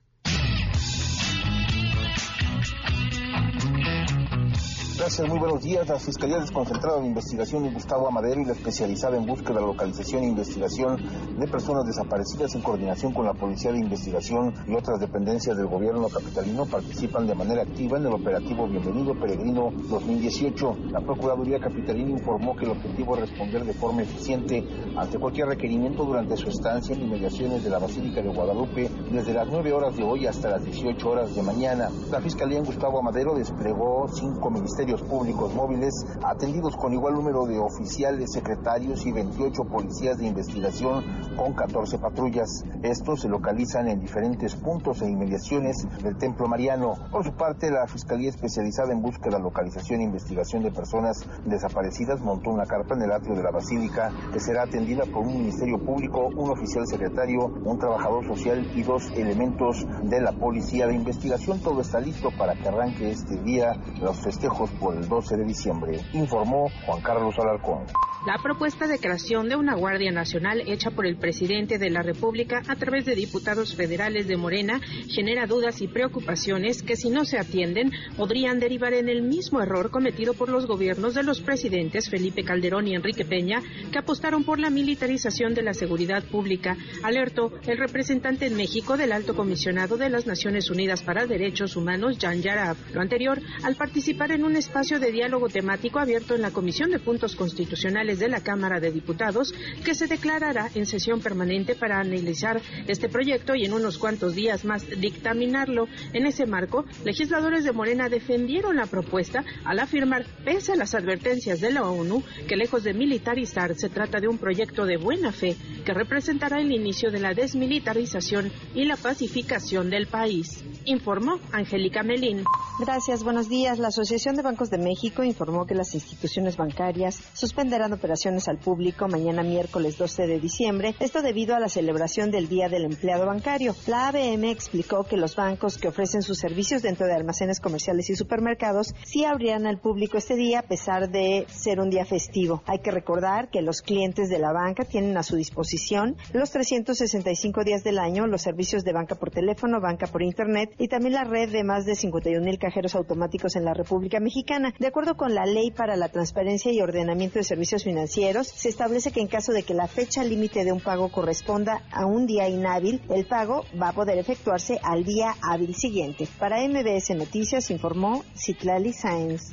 Gracias, 5.05 5.29
muy 5.29 5.39
buenos 5.39 5.63
días. 5.63 5.87
La 5.87 5.99
Fiscalía 5.99 6.39
Desconcentrada 6.39 6.99
de 6.99 7.07
Investigación 7.07 7.63
de 7.63 7.73
Gustavo 7.73 8.09
Amadero 8.09 8.41
y 8.41 8.47
la 8.47 8.55
especializada 8.55 9.19
en 9.19 9.27
búsqueda, 9.27 9.61
localización 9.61 10.23
e 10.23 10.29
investigación 10.29 10.97
de 11.39 11.47
personas 11.47 11.85
desaparecidas 11.85 12.55
en 12.55 12.63
coordinación 12.63 13.13
con 13.13 13.27
la 13.27 13.35
Policía 13.35 13.71
de 13.71 13.81
Investigación 13.81 14.55
y 14.67 14.75
otras 14.75 14.99
dependencias 15.01 15.59
del 15.59 15.67
gobierno 15.67 16.09
capitalino 16.09 16.65
participan 16.65 17.27
de 17.27 17.35
manera 17.35 17.65
activa 17.65 17.99
en 17.99 18.07
el 18.07 18.15
operativo 18.15 18.67
Bienvenido 18.67 19.13
Peregrino 19.21 19.73
2018. 19.91 20.75
La 20.93 21.03
Procuraduría 21.03 21.61
Capitalina 21.61 22.13
informó 22.13 22.57
que 22.57 22.65
el 22.65 22.71
objetivo 22.71 23.17
es 23.17 23.29
responder 23.29 23.63
de 23.67 23.75
forma 23.75 24.05
eficiente 24.05 24.65
ante 24.97 25.19
cualquier 25.19 25.49
requerimiento 25.49 26.07
durante 26.07 26.35
su 26.39 26.49
estancia 26.49 26.97
en 26.97 27.03
inmediaciones 27.03 27.63
de 27.63 27.69
la 27.69 27.79
Basílica 27.79 28.23
de 28.23 28.31
Guadalupe 28.31 28.91
desde 29.13 29.35
las 29.35 29.49
9 29.49 29.71
horas 29.71 29.95
de 29.99 30.03
hoy 30.03 30.27
hasta 30.27 30.49
las 30.49 30.65
18 30.65 31.07
horas 31.07 31.35
de 31.35 31.43
mañana. 31.43 31.91
La 32.11 32.23
Fiscalía 32.23 32.57
en 32.57 32.65
Gustavo 32.65 33.01
Amadero 33.01 33.35
desplegó 33.35 34.09
cinco 34.09 34.49
ministerios 34.51 34.94
públicos 35.03 35.55
móviles 35.55 36.07
atendidos 36.23 36.77
con 36.77 36.93
igual 36.93 37.15
número 37.15 37.47
de 37.47 37.59
oficiales, 37.59 38.33
secretarios 38.33 39.07
y 39.07 39.13
28 39.13 39.65
policías 39.65 40.19
de 40.19 40.27
investigación 40.27 41.05
con 41.37 41.53
14 41.55 41.99
patrullas. 41.99 42.65
Estos 42.83 43.23
se 43.23 43.29
localizan 43.29 43.89
en 43.89 44.01
diferentes 44.01 44.55
puntos 44.55 45.03
e 45.03 45.09
inmediaciones 45.09 45.87
del 46.03 46.17
Templo 46.17 46.49
Mariano. 46.49 46.95
Por 47.11 47.25
su 47.25 47.33
parte, 47.33 47.71
la 47.71 47.87
Fiscalía 47.87 48.31
Especializada 48.31 48.93
en 48.93 49.03
Búsqueda, 49.03 49.39
Localización 49.39 50.01
e 50.01 50.05
Investigación 50.05 50.63
de 50.63 50.71
Personas 50.71 51.25
Desaparecidas 51.45 52.21
montó 52.21 52.51
una 52.51 52.67
carpa 52.67 52.95
en 52.95 53.03
el 53.03 53.13
atrio 53.13 53.35
de 53.35 53.43
la 53.43 53.51
Basílica 53.51 54.11
que 54.33 54.41
será 54.41 54.63
atendida 54.63 55.05
por 55.05 55.27
un 55.27 55.39
Ministerio 55.39 55.79
Público, 55.79 56.29
un 56.37 56.51
oficial 56.51 56.87
secretario, 56.87 57.47
un 57.65 57.79
trabajador 57.79 58.27
social 58.27 58.71
y 58.75 58.83
dos 58.83 59.11
elementos 59.17 59.87
de 60.03 60.21
la 60.21 60.33
Policía 60.33 60.87
de 60.87 60.95
Investigación. 60.95 61.61
Todo 61.61 61.81
está 61.81 62.01
listo 62.01 62.31
para 62.37 62.55
que 62.55 62.69
arranque 62.69 63.11
este 63.11 63.37
día 63.43 63.73
los 64.01 64.19
festejos 64.21 64.71
el 64.93 65.09
12 65.09 65.37
de 65.37 65.45
diciembre, 65.45 66.01
informó 66.13 66.69
Juan 66.87 67.01
Carlos 67.01 67.35
Alarcón. 67.39 67.85
La 68.27 68.39
propuesta 68.39 68.87
de 68.87 68.99
creación 68.99 69.51
de 69.51 69.57
una 69.57 69.75
Guardia 69.75 70.11
Nacional 70.11 70.63
hecha 70.67 70.91
por 70.91 71.05
el 71.05 71.17
presidente 71.19 71.77
de 71.77 71.91
la 71.91 72.03
República 72.03 72.63
a 72.69 72.75
través 72.75 73.05
de 73.05 73.15
diputados 73.15 73.75
federales 73.75 74.27
de 74.27 74.39
Morena 74.39 74.81
genera 75.11 75.47
dudas 75.47 75.83
y 75.83 75.89
preocupaciones 75.89 76.83
que 76.83 76.97
si 76.97 77.11
no 77.11 77.27
se 77.27 77.39
atienden 77.39 77.93
podrían 78.17 78.61
derivar 78.61 78.95
en 78.95 79.11
el 79.11 79.21
mismo 79.21 79.61
error 79.61 79.91
cometido 79.91 80.33
por 80.33 80.49
los 80.49 80.65
gobiernos 80.67 81.15
de 81.15 81.23
los 81.23 81.43
presidentes 81.43 82.09
Felipe 82.09 82.45
Calderón 82.45 82.89
y 82.89 82.95
Enrique 82.95 83.27
Peña 83.27 83.61
que 83.93 83.99
apostaron 83.99 84.43
por 84.43 84.59
la 84.59 84.71
militarización 84.71 85.53
de 85.53 85.63
la 85.63 85.75
seguridad 85.75 86.25
pública, 86.25 86.79
alertó 87.03 87.53
el 87.67 87.77
representante 87.77 88.47
en 88.47 88.57
México 88.57 88.97
del 88.97 89.13
Alto 89.13 89.37
Comisionado 89.37 89.99
de 89.99 90.09
las 90.09 90.27
Naciones 90.27 90.71
Unidas 90.71 91.03
para 91.03 91.27
Derechos 91.27 91.77
Humanos, 91.77 92.17
Jan 92.19 92.41
Yarab. 92.41 92.79
Lo 92.95 93.03
anterior, 93.03 93.39
al 93.63 93.77
participar 93.77 94.33
en 94.33 94.45
un 94.45 94.57
espacio 94.57 94.99
de 94.99 95.13
diálogo 95.13 95.51
temático 95.51 95.99
abierto 95.99 96.35
en 96.35 96.41
la 96.41 96.53
Comisión 96.53 96.91
de 96.91 97.01
Puntos 97.01 97.37
Constitucionales 97.37 98.14
de 98.19 98.29
la 98.29 98.41
Cámara 98.41 98.81
de 98.81 98.93
Diputados, 98.93 99.55
que 99.85 99.95
se 99.95 100.07
declarará 100.07 100.71
en 100.75 100.87
sesión 100.87 101.21
permanente 101.21 101.75
para 101.75 102.01
analizar 102.01 102.61
este 102.87 103.09
proyecto 103.09 103.55
y 103.55 103.65
en 103.65 103.73
unos 103.73 103.99
cuantos 103.99 104.35
días 104.35 104.65
más 104.65 104.87
dictaminarlo. 104.89 105.89
En 106.13 106.27
ese 106.27 106.47
marco, 106.47 106.85
legisladores 107.05 107.65
de 107.65 107.73
Morena 107.73 108.09
defendieron 108.09 108.77
la 108.77 108.87
propuesta 108.87 109.45
al 109.65 109.79
afirmar, 109.79 110.27
pese 110.45 110.73
a 110.73 110.77
las 110.77 110.95
advertencias 110.95 111.61
de 111.61 111.73
la 111.73 111.83
ONU, 111.83 112.23
que 112.49 112.57
lejos 112.57 112.85
de 112.85 112.95
militarizar 112.95 113.75
se 113.77 113.89
trata 113.89 114.21
de 114.21 114.29
un 114.29 114.39
proyecto 114.39 114.87
de 114.87 114.97
buena 114.97 115.33
fe 115.33 115.57
que 115.85 115.95
representará 115.95 116.61
el 116.61 116.73
inicio 116.73 117.11
de 117.11 117.21
la 117.21 117.35
desmilitarización 117.35 118.51
y 118.75 118.85
la 118.85 118.97
pacificación 118.97 119.91
del 119.91 120.07
país. 120.07 120.65
Informó 120.87 121.39
Angélica 121.53 122.03
Melín. 122.03 122.45
Gracias, 122.81 123.23
buenos 123.23 123.49
días. 123.49 123.79
La 123.79 123.89
Asociación 123.89 124.35
de 124.37 124.43
Bancos 124.43 124.71
de 124.71 124.79
México 124.79 125.23
informó 125.23 125.67
que 125.67 125.75
las 125.75 125.95
instituciones 125.95 126.57
bancarias 126.57 127.23
suspenderán 127.35 127.93
operaciones 128.05 128.49
al 128.49 128.59
público 128.59 129.09
mañana 129.09 129.43
miércoles 129.43 129.97
12 129.97 130.27
de 130.27 130.39
diciembre, 130.39 130.95
esto 131.01 131.23
debido 131.23 131.57
a 131.57 131.59
la 131.59 131.71
celebración 131.71 132.31
del 132.31 132.51
Día 132.51 132.69
del 132.69 132.85
Empleado 132.85 133.25
Bancario. 133.25 133.75
La 133.87 134.09
ABM 134.09 134.45
explicó 134.51 135.05
que 135.05 135.17
los 135.17 135.37
bancos 135.37 135.79
que 135.79 135.89
ofrecen 135.89 136.21
sus 136.21 136.37
servicios 136.37 136.83
dentro 136.83 137.07
de 137.07 137.15
almacenes 137.15 137.61
comerciales 137.61 138.11
y 138.11 138.15
supermercados 138.15 138.95
sí 139.07 139.25
abrirán 139.25 139.67
al 139.67 139.79
público 139.79 140.19
este 140.19 140.37
día 140.37 140.59
a 140.59 140.63
pesar 140.65 141.09
de 141.09 141.47
ser 141.49 141.81
un 141.81 141.89
día 141.89 142.05
festivo. 142.05 142.63
Hay 142.67 142.81
que 142.81 142.91
recordar 142.91 143.49
que 143.49 143.63
los 143.63 143.81
clientes 143.81 144.29
de 144.29 144.39
la 144.39 144.53
banca 144.53 144.85
tienen 144.85 145.17
a 145.17 145.23
su 145.23 145.37
disposición 145.37 146.19
los 146.35 146.51
365 146.51 147.65
días 147.65 147.85
del 147.85 147.99
año 147.99 148.27
los 148.27 148.43
servicios 148.43 148.85
de 148.85 148.93
banca 148.93 149.15
por 149.15 149.31
teléfono, 149.31 149.81
banca 149.81 150.09
por 150.09 150.23
internet 150.23 150.75
y 150.79 150.89
también 150.89 151.15
la 151.15 151.25
red 151.25 151.51
de 151.51 151.65
más 151.65 151.87
de 151.87 151.95
51 151.95 152.45
mil 152.45 152.59
cajeros 152.59 152.97
automáticos 152.97 153.57
en 153.57 153.65
la 153.65 153.73
República 153.73 154.21
Mexicana. 154.21 154.75
De 154.79 154.89
acuerdo 154.89 155.17
con 155.17 155.35
la 155.35 155.47
Ley 155.47 155.71
para 155.71 155.97
la 155.97 156.11
Transparencia 156.11 156.71
y 156.71 156.83
Ordenamiento 156.83 157.39
de 157.39 157.45
Servicios 157.45 157.83
Financieros, 157.83 157.94
se 158.07 158.69
establece 158.69 159.13
que 159.13 159.21
en 159.21 159.29
caso 159.29 159.53
de 159.53 159.63
que 159.63 159.75
la 159.75 159.87
fecha 159.87 160.25
límite 160.25 160.65
de 160.65 160.73
un 160.73 160.81
pago 160.81 161.11
corresponda 161.11 161.83
a 161.91 162.07
un 162.07 162.27
día 162.27 162.49
inhábil, 162.49 163.01
el 163.11 163.27
pago 163.27 163.65
va 163.81 163.89
a 163.89 163.93
poder 163.93 164.19
efectuarse 164.19 164.79
al 164.83 165.05
día 165.05 165.35
hábil 165.43 165.75
siguiente. 165.75 166.29
Para 166.39 166.67
MBS 166.67 167.15
Noticias 167.17 167.71
informó 167.71 168.25
Citlali 168.37 168.93
Sáenz. 168.93 169.53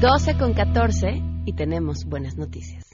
Doce 0.00 0.36
con 0.36 0.52
14 0.52 1.22
y 1.46 1.52
tenemos 1.52 2.04
buenas 2.06 2.36
noticias. 2.36 2.91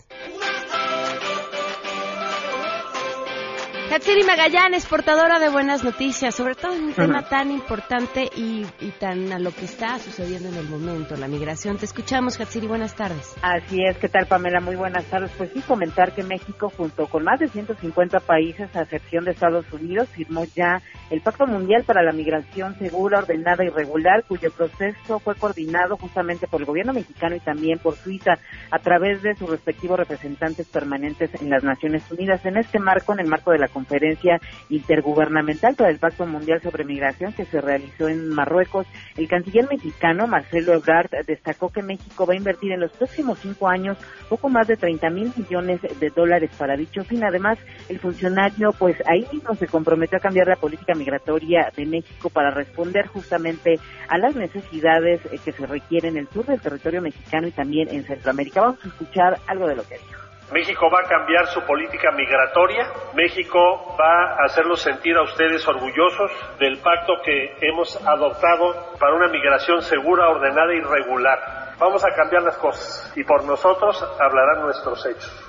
Hatsiri 3.91 4.23
Magallanes, 4.23 4.85
portadora 4.85 5.39
de 5.39 5.49
buenas 5.49 5.83
noticias, 5.83 6.35
sobre 6.35 6.55
todo 6.55 6.75
en 6.75 6.85
un 6.85 6.93
tema 6.95 7.23
tan 7.23 7.51
importante 7.51 8.29
y, 8.37 8.67
y, 8.81 8.91
tan 8.99 9.33
a 9.33 9.39
lo 9.39 9.51
que 9.51 9.65
está 9.65 9.99
sucediendo 9.99 10.51
en 10.51 10.57
el 10.57 10.69
momento, 10.69 11.17
la 11.17 11.27
migración. 11.27 11.79
Te 11.79 11.87
escuchamos, 11.87 12.39
Hatsiri, 12.39 12.67
buenas 12.67 12.95
tardes. 12.95 13.35
Así 13.41 13.83
es, 13.83 13.97
¿qué 13.97 14.11
tal, 14.11 14.27
Pamela? 14.27 14.61
Muy 14.61 14.77
buenas 14.77 15.07
tardes. 15.07 15.31
Pues 15.39 15.53
sí, 15.55 15.63
comentar 15.63 16.15
que 16.15 16.23
México, 16.23 16.71
junto 16.77 17.07
con 17.07 17.25
más 17.25 17.41
de 17.41 17.49
150 17.49 18.21
países, 18.21 18.77
a 18.77 18.83
excepción 18.83 19.25
de 19.25 19.31
Estados 19.31 19.65
Unidos, 19.73 20.11
firmó 20.11 20.45
ya 20.45 20.83
el 21.09 21.23
Pacto 21.23 21.47
Mundial 21.47 21.85
para 21.85 22.03
la 22.03 22.13
Migración 22.13 22.79
Segura, 22.79 23.21
Ordenada 23.21 23.65
y 23.65 23.71
Regular, 23.71 24.23
cuyo 24.29 24.51
proceso 24.51 25.19
fue 25.19 25.35
coordinado 25.35 25.97
justamente 25.97 26.47
por 26.47 26.61
el 26.61 26.67
gobierno 26.67 26.93
mexicano 26.93 27.37
y 27.37 27.41
también 27.41 27.79
por 27.79 27.97
Suiza 27.97 28.33
a 28.71 28.79
través 28.81 29.23
de 29.23 29.35
sus 29.35 29.49
respectivos 29.49 29.99
representantes 29.99 30.69
permanentes 30.69 31.31
en 31.41 31.49
las 31.49 31.65
Naciones 31.65 32.03
Unidas. 32.11 32.45
En 32.45 32.59
este 32.59 32.79
marco, 32.79 33.15
en 33.15 33.21
el 33.21 33.29
marco 33.29 33.51
de 33.51 33.59
la 33.59 33.69
conferencia 33.79 34.41
intergubernamental 34.71 35.77
para 35.77 35.91
el 35.91 35.99
Pacto 35.99 36.27
Mundial 36.27 36.61
sobre 36.61 36.85
Migración 36.85 37.33
que 37.33 37.45
se 37.45 37.61
realizó 37.61 38.09
en 38.09 38.29
Marruecos, 38.29 38.87
el 39.17 39.29
canciller 39.29 39.69
mexicano 39.71 40.27
Marcelo 40.27 40.75
Ebrard 40.75 41.11
destacó 41.27 41.69
que 41.69 41.83
México 41.83 42.27
va 42.27 42.35
a 42.35 42.37
invertir 42.37 42.73
en 42.73 42.81
los 42.81 42.91
próximos 42.91 43.39
cinco 43.39 43.69
años 43.69 43.97
poco 44.29 44.49
más 44.49 44.67
de 44.67 44.77
30 44.77 45.11
mil 45.11 45.33
millones 45.37 45.81
de 46.01 46.11
dólares 46.11 46.51
para 46.59 46.77
dicho 46.77 47.05
fin. 47.05 47.25
Además, 47.25 47.59
el 47.89 48.01
funcionario, 48.01 48.73
pues 48.73 48.97
ahí 49.07 49.25
mismo 49.33 49.55
se 49.55 49.69
comprometió 49.69 50.19
a 50.19 50.21
cambiar 50.21 50.49
la 50.49 50.57
política 50.57 50.95
migratoria 50.95 51.71
de 51.77 51.87
México 51.87 52.31
para 52.31 52.51
responder 52.51 53.07
justamente 53.07 53.79
a 54.09 54.19
las 54.19 54.35
necesidades 54.35 55.21
eh, 55.27 55.39
que 55.45 55.53
se 55.53 55.67
requieren 55.67 56.17
en 56.17 56.17
el 56.19 56.29
sur 56.29 56.45
del 56.47 56.61
territorio 56.61 57.01
mexicano 57.01 57.47
y 57.47 57.53
también 57.53 57.89
en 57.91 58.05
Centroamérica. 58.05 58.61
Vamos 58.61 58.85
a 58.85 58.89
escuchar 58.89 59.39
algo 59.47 59.69
de 59.69 59.77
lo 59.77 59.83
que 59.87 59.99
dijo. 59.99 60.28
México 60.51 60.89
va 60.91 61.01
a 61.01 61.09
cambiar 61.09 61.47
su 61.49 61.61
política 61.63 62.11
migratoria. 62.13 62.91
México 63.15 63.95
va 64.01 64.33
a 64.33 64.45
hacerlos 64.47 64.81
sentir 64.81 65.17
a 65.17 65.23
ustedes 65.23 65.67
orgullosos 65.69 66.31
del 66.59 66.79
pacto 66.79 67.15
que 67.23 67.57
hemos 67.61 67.97
adoptado 68.07 68.95
para 68.99 69.15
una 69.15 69.29
migración 69.29 69.83
segura, 69.83 70.29
ordenada 70.29 70.73
y 70.73 70.81
regular. 70.81 71.75
Vamos 71.79 72.03
a 72.05 72.15
cambiar 72.15 72.43
las 72.43 72.57
cosas 72.57 73.13
y 73.15 73.25
por 73.25 73.45
nosotros 73.45 74.03
hablarán 74.19 74.63
nuestros 74.63 75.05
hechos. 75.07 75.48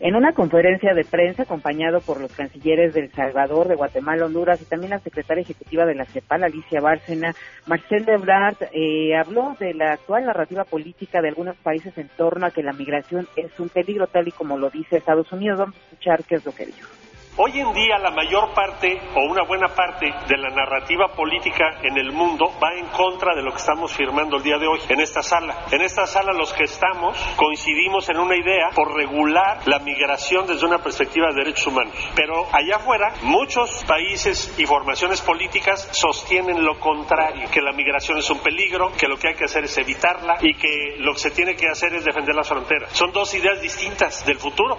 En 0.00 0.16
una 0.16 0.32
conferencia 0.32 0.92
de 0.92 1.04
prensa 1.04 1.44
acompañado 1.44 2.00
por 2.00 2.20
los 2.20 2.32
cancilleres 2.32 2.94
de 2.94 3.00
El 3.00 3.12
Salvador, 3.12 3.68
de 3.68 3.76
Guatemala, 3.76 4.26
Honduras 4.26 4.60
y 4.60 4.64
también 4.64 4.90
la 4.90 4.98
secretaria 4.98 5.42
ejecutiva 5.42 5.86
de 5.86 5.94
la 5.94 6.04
CEPAL, 6.04 6.44
Alicia 6.44 6.80
Bárcena, 6.80 7.34
Marcel 7.66 8.08
Ebrard 8.08 8.56
eh, 8.72 9.16
habló 9.16 9.56
de 9.58 9.74
la 9.74 9.92
actual 9.92 10.26
narrativa 10.26 10.64
política 10.64 11.22
de 11.22 11.28
algunos 11.28 11.56
países 11.56 11.96
en 11.96 12.08
torno 12.08 12.46
a 12.46 12.50
que 12.50 12.62
la 12.62 12.72
migración 12.72 13.26
es 13.36 13.58
un 13.58 13.68
peligro 13.68 14.06
tal 14.06 14.28
y 14.28 14.32
como 14.32 14.58
lo 14.58 14.70
dice 14.70 14.96
Estados 14.96 15.30
Unidos. 15.32 15.58
Vamos 15.58 15.76
a 15.76 15.84
escuchar 15.84 16.24
qué 16.24 16.36
es 16.36 16.44
lo 16.44 16.54
que 16.54 16.66
dijo. 16.66 16.88
Hoy 17.36 17.58
en 17.58 17.72
día 17.72 17.98
la 17.98 18.12
mayor 18.12 18.54
parte 18.54 18.96
o 19.16 19.28
una 19.28 19.42
buena 19.42 19.66
parte 19.66 20.06
de 20.06 20.38
la 20.38 20.50
narrativa 20.50 21.08
política 21.08 21.80
en 21.82 21.98
el 21.98 22.12
mundo 22.12 22.52
va 22.62 22.72
en 22.78 22.86
contra 22.86 23.34
de 23.34 23.42
lo 23.42 23.50
que 23.50 23.56
estamos 23.56 23.92
firmando 23.92 24.36
el 24.36 24.44
día 24.44 24.56
de 24.56 24.68
hoy 24.68 24.78
en 24.88 25.00
esta 25.00 25.20
sala. 25.20 25.66
En 25.72 25.82
esta 25.82 26.06
sala 26.06 26.32
los 26.32 26.52
que 26.52 26.62
estamos 26.62 27.18
coincidimos 27.34 28.08
en 28.08 28.18
una 28.18 28.36
idea 28.36 28.70
por 28.72 28.94
regular 28.94 29.66
la 29.66 29.80
migración 29.80 30.46
desde 30.46 30.64
una 30.64 30.78
perspectiva 30.78 31.26
de 31.30 31.42
derechos 31.42 31.66
humanos. 31.66 31.92
Pero 32.14 32.46
allá 32.52 32.76
afuera 32.76 33.12
muchos 33.22 33.82
países 33.84 34.54
y 34.56 34.64
formaciones 34.64 35.20
políticas 35.20 35.88
sostienen 35.90 36.64
lo 36.64 36.78
contrario, 36.78 37.50
que 37.50 37.60
la 37.60 37.72
migración 37.72 38.16
es 38.18 38.30
un 38.30 38.38
peligro, 38.38 38.92
que 38.92 39.08
lo 39.08 39.18
que 39.18 39.30
hay 39.30 39.34
que 39.34 39.46
hacer 39.46 39.64
es 39.64 39.76
evitarla 39.76 40.36
y 40.40 40.54
que 40.54 40.98
lo 40.98 41.14
que 41.14 41.18
se 41.18 41.30
tiene 41.32 41.56
que 41.56 41.66
hacer 41.66 41.96
es 41.96 42.04
defender 42.04 42.36
las 42.36 42.46
fronteras. 42.46 42.92
Son 42.92 43.10
dos 43.10 43.34
ideas 43.34 43.60
distintas 43.60 44.24
del 44.24 44.38
futuro. 44.38 44.78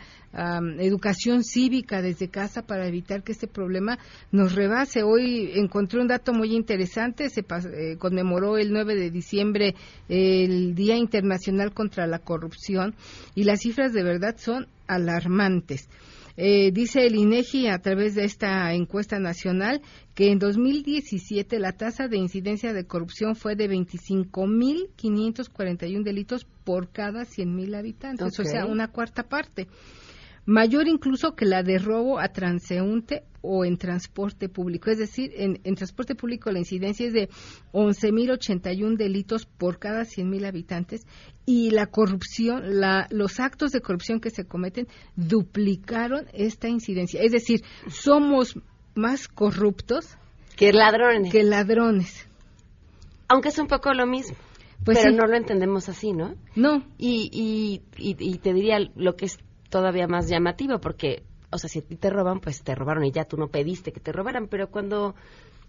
educación 0.80 1.44
cívica 1.44 2.02
desde 2.02 2.30
casa 2.30 2.64
para 2.64 2.88
evitar 2.88 3.22
que 3.22 3.34
este 3.34 3.46
problema 3.46 4.00
nos 4.32 4.56
rebase. 4.56 5.04
Hoy 5.04 5.52
encontré 5.54 6.02
un 6.02 6.08
dato 6.08 6.34
muy 6.34 6.56
interesante, 6.56 7.30
se 7.30 7.42
eh, 7.42 7.98
conmemoró 8.00 8.58
el 8.58 8.74
9 8.74 8.96
de 8.96 9.12
diciembre 9.12 9.76
el 10.10 10.74
Día 10.74 10.98
Internacional 10.98 11.72
contra 11.72 12.08
la 12.08 12.18
Corrupción 12.18 12.96
y 13.36 13.44
las 13.44 13.60
cifras 13.60 13.94
de 13.94 14.02
verdad 14.02 14.38
son 14.40 14.66
alarmantes. 14.88 15.88
Eh, 16.38 16.72
dice 16.74 17.06
el 17.06 17.16
INEGI 17.16 17.68
a 17.68 17.80
través 17.80 18.14
de 18.14 18.26
esta 18.26 18.74
encuesta 18.74 19.20
nacional 19.20 19.82
que 20.14 20.32
en 20.32 20.40
2017 20.40 21.60
la 21.60 21.72
tasa 21.72 22.10
de 22.10 22.18
incidencia 22.18 22.74
de 22.74 22.86
corrupción 22.86 23.38
fue 23.38 23.56
de 23.56 23.70
25.541 23.70 26.04
delitos 26.04 26.46
por 26.66 26.90
cada 26.90 27.22
100.000 27.22 27.78
habitantes, 27.78 28.38
o 28.38 28.44
sea, 28.44 28.66
una 28.66 28.90
cuarta 28.90 29.24
parte 29.24 29.70
mayor 30.46 30.88
incluso 30.88 31.36
que 31.36 31.46
la 31.46 31.64
de 31.64 31.80
robo 31.80 32.20
a 32.20 32.30
transeúnte 32.30 33.24
o 33.42 33.66
en 33.66 33.78
transporte 33.78 34.50
público. 34.50 34.90
Es 34.90 34.98
decir, 34.98 35.32
en, 35.36 35.76
transporte 35.76 36.16
público 36.16 36.52
la 36.52 36.60
incidencia 36.60 37.08
es 37.08 37.14
de 37.14 37.30
11.081 37.74 38.98
delitos 38.98 39.46
por 39.46 39.80
cada 39.80 40.04
100.000 40.04 40.48
habitantes 40.48 41.06
y 41.46 41.72
la 41.72 41.88
corrupción, 41.88 42.80
la, 42.80 43.08
los 43.12 43.40
actos 43.40 43.72
de 43.72 43.82
corrupción 43.82 44.20
que 44.20 44.32
se 44.32 44.46
cometen 44.46 44.88
duplicaron 45.16 46.28
esta 46.34 46.68
incidencia. 46.68 47.22
Es 47.22 47.32
decir, 47.32 47.62
somos 47.88 48.58
más 48.96 49.28
corruptos 49.28 50.18
que 50.56 50.72
ladrones. 50.74 51.32
Que 51.32 51.44
ladrones. 51.44 52.28
Aunque 53.28 53.50
es 53.50 53.60
un 53.60 53.68
poco 53.68 53.94
lo 53.94 54.06
mismo. 54.06 54.36
Pues 54.84 55.00
pero 55.00 55.16
no 55.16 55.26
lo 55.26 55.36
entendemos 55.36 55.90
así, 55.90 56.12
¿no? 56.12 56.36
No. 56.56 56.84
Y, 56.98 57.30
y, 57.32 57.82
y, 57.98 58.16
y, 58.20 58.38
te 58.38 58.54
diría 58.54 58.78
lo 58.96 59.16
que 59.16 59.26
es 59.26 59.40
todavía 59.76 60.08
más 60.08 60.30
llamativo 60.30 60.80
porque, 60.80 61.24
o 61.52 61.58
sea, 61.58 61.70
si 61.70 61.80
a 61.80 61.82
ti 61.82 61.98
te 61.98 62.10
roban, 62.10 62.40
pues 62.40 62.64
te 62.64 62.74
robaron 62.74 63.04
y 63.04 63.12
ya 63.12 63.26
tú 63.26 63.36
no 63.36 63.50
pediste 63.50 63.92
que 63.92 64.00
te 64.00 64.14
robaran, 64.14 64.48
pero 64.48 64.72
cuando 64.72 65.16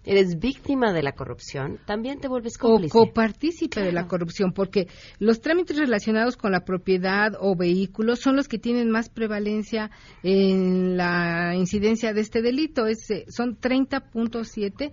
eres 0.05 0.39
víctima 0.39 0.93
de 0.93 1.03
la 1.03 1.11
corrupción, 1.11 1.81
también 1.87 2.21
te 2.21 2.29
vuelves 2.29 2.57
cómplice. 2.57 2.97
O 2.97 3.07
copartícipe 3.07 3.81
de 3.81 3.91
la 3.91 4.07
corrupción, 4.07 4.53
porque 4.53 4.87
los 5.19 5.41
trámites 5.41 5.77
relacionados 5.77 6.37
con 6.37 6.53
la 6.53 6.61
propiedad 6.61 7.33
o 7.41 7.57
vehículos 7.57 8.21
son 8.21 8.37
los 8.37 8.47
que 8.47 8.61
tienen 8.61 8.93
más 8.93 9.09
prevalencia 9.09 9.91
en 10.23 10.97
la 10.97 11.57
incidencia 11.57 12.13
de 12.13 12.21
este 12.21 12.43
delito. 12.43 12.87
Es, 12.87 13.11
eh, 13.11 13.25
son 13.29 13.59
30.7 13.59 14.93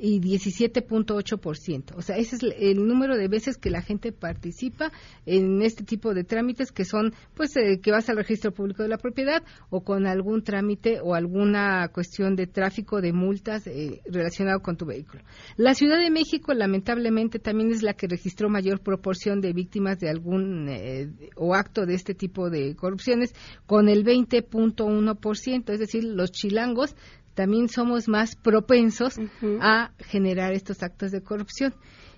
y 0.00 0.20
17.8%. 0.20 1.94
O 1.96 2.02
sea, 2.02 2.16
ese 2.16 2.36
es 2.36 2.42
el 2.42 2.86
número 2.86 3.16
de 3.16 3.28
veces 3.28 3.58
que 3.58 3.70
la 3.70 3.82
gente 3.82 4.12
participa 4.12 4.92
en 5.26 5.62
este 5.62 5.84
tipo 5.84 6.14
de 6.14 6.24
trámites 6.24 6.72
que 6.72 6.84
son, 6.84 7.12
pues, 7.34 7.56
eh, 7.56 7.80
que 7.82 7.90
vas 7.92 8.08
al 8.08 8.16
registro 8.16 8.52
público 8.52 8.82
de 8.82 8.88
la 8.88 8.98
propiedad 8.98 9.42
o 9.68 9.82
con 9.82 10.06
algún 10.06 10.42
trámite 10.42 11.00
o 11.02 11.14
alguna 11.14 11.88
cuestión 11.88 12.36
de 12.36 12.46
tráfico 12.46 13.00
de 13.00 13.12
multas 13.12 13.66
eh, 13.66 14.00
relacionado 14.06 14.60
con 14.60 14.76
tu 14.76 14.86
vehículo. 14.86 15.22
La 15.56 15.74
Ciudad 15.74 16.00
de 16.00 16.10
México, 16.10 16.54
lamentablemente, 16.54 17.38
también 17.38 17.70
es 17.70 17.82
la 17.82 17.94
que 17.94 18.08
registró 18.08 18.48
mayor 18.48 18.80
proporción 18.80 19.40
de 19.40 19.52
víctimas 19.52 19.98
de 19.98 20.08
algún 20.08 20.68
eh, 20.68 21.10
o 21.36 21.54
acto 21.54 21.86
de 21.86 21.94
este 21.94 22.14
tipo 22.14 22.50
de 22.50 22.74
corrupciones, 22.74 23.34
con 23.66 23.88
el 23.88 24.04
20.1%. 24.04 25.70
Es 25.70 25.78
decir, 25.78 26.04
los 26.04 26.32
chilangos 26.32 26.94
también 27.40 27.70
somos 27.70 28.06
más 28.06 28.36
propensos 28.36 29.14
a 29.62 29.92
generar 29.98 30.52
estos 30.52 30.82
actos 30.82 31.10
de 31.10 31.22
corrupción. 31.22 31.72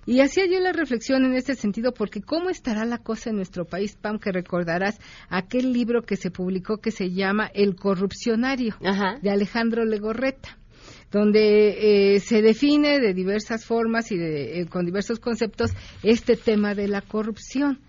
Y 0.05 0.19
hacía 0.19 0.45
yo 0.47 0.59
la 0.59 0.73
reflexión 0.73 1.23
en 1.23 1.33
este 1.33 1.55
sentido, 1.55 1.93
porque 1.93 2.19
¿cómo 2.21 2.49
estará 2.49 2.83
la 2.83 2.97
cosa 2.97 3.29
en 3.29 3.37
nuestro 3.37 3.63
país, 3.63 3.95
Pam? 3.95 4.19
Que 4.19 4.33
recordarás 4.33 4.99
aquel 5.29 5.71
libro 5.71 6.01
que 6.01 6.17
se 6.17 6.29
publicó 6.29 6.79
que 6.79 6.91
se 6.91 7.11
llama 7.11 7.49
El 7.53 7.77
corrupcionario, 7.77 8.75
de 9.21 9.29
Alejandro 9.29 9.85
Legorreta 9.85 10.57
donde 11.09 12.15
eh, 12.15 12.19
se 12.19 12.41
define 12.41 12.99
de 12.99 13.13
diversas 13.13 13.65
formas 13.65 14.11
y 14.11 14.15
eh, 14.19 14.65
con 14.67 14.83
diversos 14.83 15.19
conceptos 15.19 15.71
este 16.01 16.35
tema 16.35 16.73
de 16.73 16.87
la 16.87 17.01
corrupción 17.01 17.79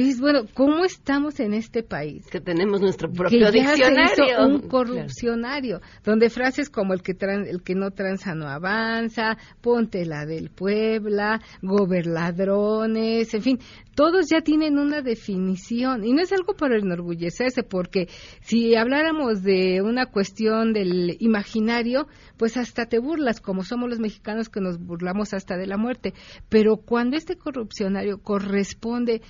dices, 0.00 0.20
bueno, 0.20 0.42
¿cómo 0.54 0.84
estamos 0.84 1.38
en 1.40 1.54
este 1.54 1.82
país? 1.82 2.26
Que 2.26 2.40
tenemos 2.40 2.80
nuestro 2.80 3.10
propio 3.10 3.50
diccionario. 3.50 4.46
un 4.46 4.68
corrupcionario, 4.68 5.80
donde 6.02 6.30
frases 6.30 6.70
como 6.70 6.94
el 6.94 7.02
que, 7.02 7.16
el 7.20 7.62
que 7.62 7.74
no 7.74 7.90
tranza 7.90 8.34
no 8.34 8.48
avanza, 8.48 9.36
ponte 9.60 10.04
la 10.04 10.26
del 10.26 10.50
Puebla, 10.50 11.40
gobernadrones, 11.62 13.32
en 13.34 13.42
fin, 13.42 13.58
todos 13.94 14.26
ya 14.28 14.40
tienen 14.40 14.78
una 14.78 15.02
definición 15.02 16.04
y 16.04 16.12
no 16.12 16.22
es 16.22 16.32
algo 16.32 16.54
para 16.54 16.76
enorgullecerse 16.76 17.62
porque 17.62 18.08
si 18.40 18.74
habláramos 18.74 19.42
de 19.42 19.82
una 19.82 20.06
cuestión 20.06 20.72
del 20.72 21.16
imaginario, 21.20 22.08
pues 22.36 22.56
hasta 22.56 22.86
te 22.86 22.98
burlas 22.98 23.40
como 23.40 23.62
somos 23.62 23.88
los 23.88 24.00
mexicanos 24.00 24.48
que 24.48 24.60
nos 24.60 24.78
burlamos 24.78 25.32
hasta 25.32 25.56
de 25.56 25.66
la 25.66 25.76
muerte, 25.76 26.14
pero 26.48 26.76
cuando 26.76 27.16
este 27.16 27.36
corrupcionario 27.36 28.18
corresponde 28.18 29.22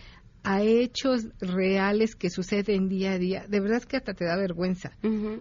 a 0.44 0.62
hechos 0.62 1.26
reales 1.40 2.14
que 2.14 2.28
suceden 2.28 2.88
día 2.88 3.12
a 3.12 3.18
día, 3.18 3.46
de 3.48 3.60
verdad 3.60 3.82
que 3.82 3.96
hasta 3.96 4.12
te 4.12 4.26
da 4.26 4.36
vergüenza, 4.36 4.92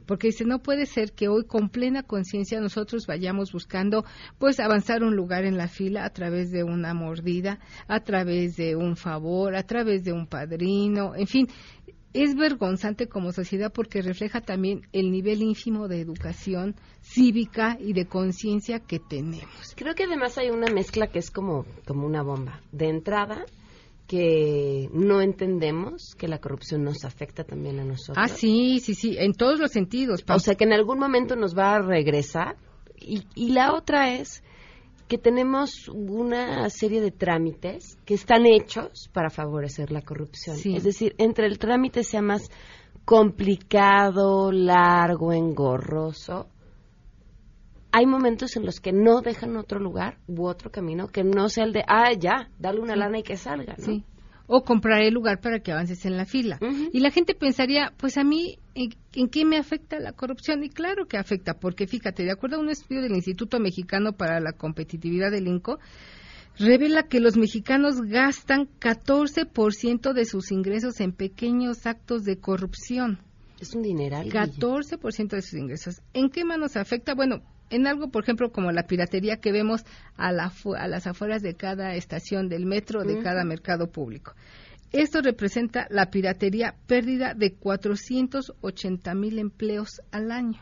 porque 0.06 0.28
dice, 0.28 0.46
no 0.46 0.60
puede 0.60 0.86
ser 0.86 1.12
que 1.12 1.28
hoy 1.28 1.44
con 1.46 1.70
plena 1.70 2.04
conciencia 2.04 2.62
nosotros 2.62 3.06
vayamos 3.06 3.52
buscando 3.52 4.06
pues 4.40 4.62
avanzar 4.62 5.04
un 5.04 5.16
lugar 5.16 5.44
en 5.44 5.58
la 5.58 5.68
fila 5.68 6.06
a 6.06 6.10
través 6.12 6.52
de 6.52 6.64
una 6.64 6.94
mordida, 6.94 7.60
a 7.88 8.00
través 8.00 8.56
de 8.56 8.78
un 8.78 8.96
favor, 8.96 9.56
a 9.56 9.64
través 9.64 10.06
de 10.06 10.14
un 10.14 10.26
padrino, 10.26 11.16
en 11.16 11.28
fin, 11.28 11.48
es 12.14 12.36
vergonzante 12.36 13.08
como 13.08 13.32
sociedad 13.32 13.74
porque 13.74 14.02
refleja 14.02 14.40
también 14.40 14.84
el 14.94 15.12
nivel 15.12 15.42
ínfimo 15.42 15.88
de 15.88 16.00
educación 16.00 16.76
cívica 17.02 17.76
y 17.80 17.94
de 17.94 18.06
conciencia 18.06 18.80
que 18.80 19.00
tenemos. 19.00 19.74
Creo 19.76 19.96
que 19.96 20.04
además 20.04 20.38
hay 20.38 20.50
una 20.50 20.72
mezcla 20.72 21.08
que 21.08 21.20
es 21.20 21.32
como, 21.32 21.66
como 21.86 22.06
una 22.06 22.22
bomba. 22.22 22.62
De 22.72 22.88
entrada, 22.88 23.46
que 24.08 24.90
no 24.94 25.22
entendemos 25.22 26.14
que 26.18 26.28
la 26.28 26.40
corrupción 26.40 26.84
nos 26.84 27.06
afecta 27.06 27.44
también 27.44 27.80
a 27.80 27.86
nosotros. 27.86 28.18
Ah, 28.20 28.28
sí, 28.28 28.80
sí, 28.80 28.96
sí, 28.96 29.16
en 29.18 29.34
todos 29.34 29.60
los 29.60 29.72
sentidos. 29.72 30.24
O 30.28 30.40
sea, 30.40 30.56
que 30.56 30.66
en 30.66 30.74
algún 30.74 31.00
momento 31.00 31.36
nos 31.36 31.58
va 31.58 31.76
a 31.76 31.82
regresar. 31.82 32.58
Y, 33.00 33.24
y 33.36 33.52
la 33.52 33.74
otra 33.74 34.14
es 34.16 34.44
que 35.08 35.18
tenemos 35.18 35.90
una 35.90 36.70
serie 36.70 37.02
de 37.02 37.12
trámites 37.12 37.98
que 38.06 38.14
están 38.14 38.46
hechos 38.46 39.10
para 39.14 39.30
favorecer 39.30 39.92
la 39.92 40.02
corrupción. 40.02 40.58
Es 40.64 40.84
decir, 40.84 41.16
entre 41.18 41.48
el 41.48 41.60
trámite 41.60 42.04
sea 42.04 42.22
más 42.22 42.50
complicado, 43.06 44.52
largo, 44.52 45.34
engorroso, 45.34 46.48
hay 47.96 48.08
momentos 48.08 48.58
en 48.58 48.66
los 48.66 48.80
que 48.80 48.92
no 48.92 49.22
dejan 49.22 49.56
otro 49.56 49.80
lugar 49.80 50.18
u 50.28 50.48
otro 50.48 50.72
camino 50.72 51.10
que 51.10 51.24
no 51.24 51.48
sea 51.48 51.66
el 51.66 51.74
de, 51.74 51.84
ah, 51.88 52.12
ya, 52.20 52.50
dale 52.58 52.80
una 52.80 52.96
lana 52.96 53.20
y 53.20 53.24
que 53.24 53.38
salga. 53.38 53.76
¿no? 53.78 53.86
Sí. 53.86 54.04
O 54.48 54.64
comprar 54.64 55.04
el 55.04 55.14
lugar 55.14 55.40
para 55.40 55.60
que 55.60 55.72
avances 55.72 56.04
en 56.08 56.18
la 56.18 56.26
fila. 56.26 56.60
Y 56.92 57.00
la 57.00 57.12
gente 57.12 57.36
pensaría, 57.36 57.94
pues 57.98 58.18
a 58.18 58.24
mí, 58.24 58.58
¿en, 58.74 59.30
qué 59.30 59.46
me 59.46 59.58
afecta 59.58 60.00
la 60.00 60.12
corrupción? 60.12 60.64
Y 60.64 60.70
claro 60.70 61.06
que 61.06 61.18
afecta, 61.18 61.54
porque 61.54 61.86
fíjate, 61.86 62.24
de 62.24 62.32
acuerdo 62.32 62.58
a 62.58 62.62
un 62.62 62.70
estudio 62.70 63.04
del 63.04 63.14
Instituto 63.14 63.60
Mexicano 63.60 64.14
para 64.14 64.40
la 64.40 64.54
Competitividad 64.54 65.30
del 65.30 65.48
INCO, 65.48 65.78
revela 66.58 67.04
que 67.04 67.20
los 67.20 67.38
mexicanos 67.38 68.02
gastan 68.02 68.68
14% 68.80 70.14
de 70.14 70.26
sus 70.26 70.52
ingresos 70.52 71.00
en 71.00 71.14
pequeños 71.14 71.86
actos 71.86 72.24
de 72.24 72.38
corrupción. 72.38 73.20
Es 73.60 73.76
un 73.76 73.84
dineral. 73.84 74.30
14% 74.30 75.28
de 75.30 75.42
sus 75.42 75.54
ingresos. 75.54 76.02
¿En 76.14 76.30
qué 76.30 76.44
manos 76.44 76.76
afecta? 76.76 77.14
Bueno, 77.14 77.44
en 77.74 77.88
algo, 77.88 78.10
por 78.10 78.24
ejemplo, 78.24 78.52
como 78.52 78.72
la 78.72 78.86
piratería 78.86 79.38
que 79.38 79.52
vemos 79.52 79.84
a, 80.16 80.32
las 80.32 81.08
afueras 81.08 81.42
de 81.42 81.56
cada 81.56 81.96
estación 81.96 82.48
del 82.48 82.68
metro, 82.68 83.04
de 83.04 83.20
cada 83.24 83.44
mercado 83.44 83.92
público. 83.92 84.36
Esto 84.92 85.22
representa 85.22 85.88
la 85.90 86.12
piratería 86.12 86.76
pérdida 86.86 87.34
de 87.34 87.56
480 87.56 89.16
mil 89.16 89.40
empleos 89.40 90.02
al 90.12 90.32
año. 90.32 90.62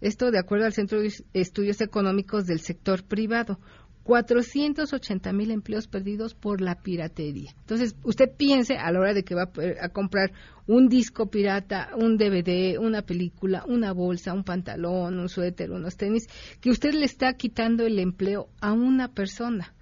Esto 0.00 0.32
de 0.32 0.40
acuerdo 0.40 0.66
al 0.66 0.72
Centro 0.72 1.00
de 1.00 1.12
Estudios 1.32 1.80
Económicos 1.80 2.44
del 2.44 2.58
Sector 2.58 3.04
Privado. 3.04 3.60
480 4.08 5.34
mil 5.34 5.50
empleos 5.50 5.86
perdidos 5.86 6.32
por 6.32 6.62
la 6.62 6.76
piratería. 6.76 7.50
Entonces, 7.60 7.94
usted 8.04 8.30
piense 8.34 8.78
a 8.78 8.90
la 8.90 9.00
hora 9.00 9.12
de 9.12 9.22
que 9.22 9.34
va 9.34 9.50
a 9.82 9.88
comprar 9.90 10.32
un 10.66 10.88
disco 10.88 11.26
pirata, 11.26 11.90
un 11.94 12.16
DVD, 12.16 12.78
una 12.78 13.02
película, 13.02 13.66
una 13.68 13.92
bolsa, 13.92 14.32
un 14.32 14.44
pantalón, 14.44 15.18
un 15.18 15.28
suéter, 15.28 15.70
unos 15.70 15.98
tenis, 15.98 16.26
que 16.62 16.70
usted 16.70 16.94
le 16.94 17.04
está 17.04 17.34
quitando 17.34 17.84
el 17.84 17.98
empleo 17.98 18.48
a 18.62 18.72
una 18.72 19.08
persona. 19.08 19.74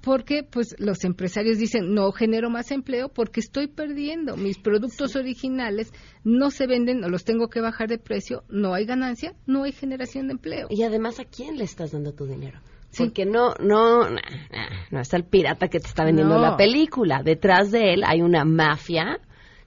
Porque 0.00 0.42
pues 0.42 0.74
los 0.78 1.04
empresarios 1.04 1.56
dicen 1.56 1.94
no 1.94 2.10
genero 2.10 2.50
más 2.50 2.72
empleo 2.72 3.08
porque 3.08 3.38
estoy 3.38 3.68
perdiendo. 3.68 4.36
Mis 4.36 4.58
productos 4.58 5.14
originales 5.14 5.92
no 6.24 6.50
se 6.50 6.66
venden 6.66 7.04
o 7.04 7.08
los 7.08 7.22
tengo 7.22 7.48
que 7.48 7.60
bajar 7.60 7.88
de 7.88 7.98
precio 7.98 8.42
no 8.48 8.74
hay 8.74 8.84
ganancia 8.84 9.34
no 9.46 9.64
hay 9.64 9.72
generación 9.72 10.26
de 10.26 10.32
empleo 10.32 10.66
y 10.70 10.82
además 10.82 11.20
a 11.20 11.24
quién 11.24 11.56
le 11.56 11.64
estás 11.64 11.92
dando 11.92 12.12
tu 12.12 12.26
dinero 12.26 12.60
porque 12.96 13.26
no 13.26 13.54
no 13.60 14.08
no 14.90 15.00
es 15.00 15.14
el 15.14 15.24
pirata 15.24 15.68
que 15.68 15.80
te 15.80 15.88
está 15.88 16.04
vendiendo 16.04 16.38
la 16.38 16.56
película. 16.56 17.22
Detrás 17.22 17.70
de 17.70 17.94
él 17.94 18.04
hay 18.04 18.22
una 18.22 18.44
mafia 18.44 19.20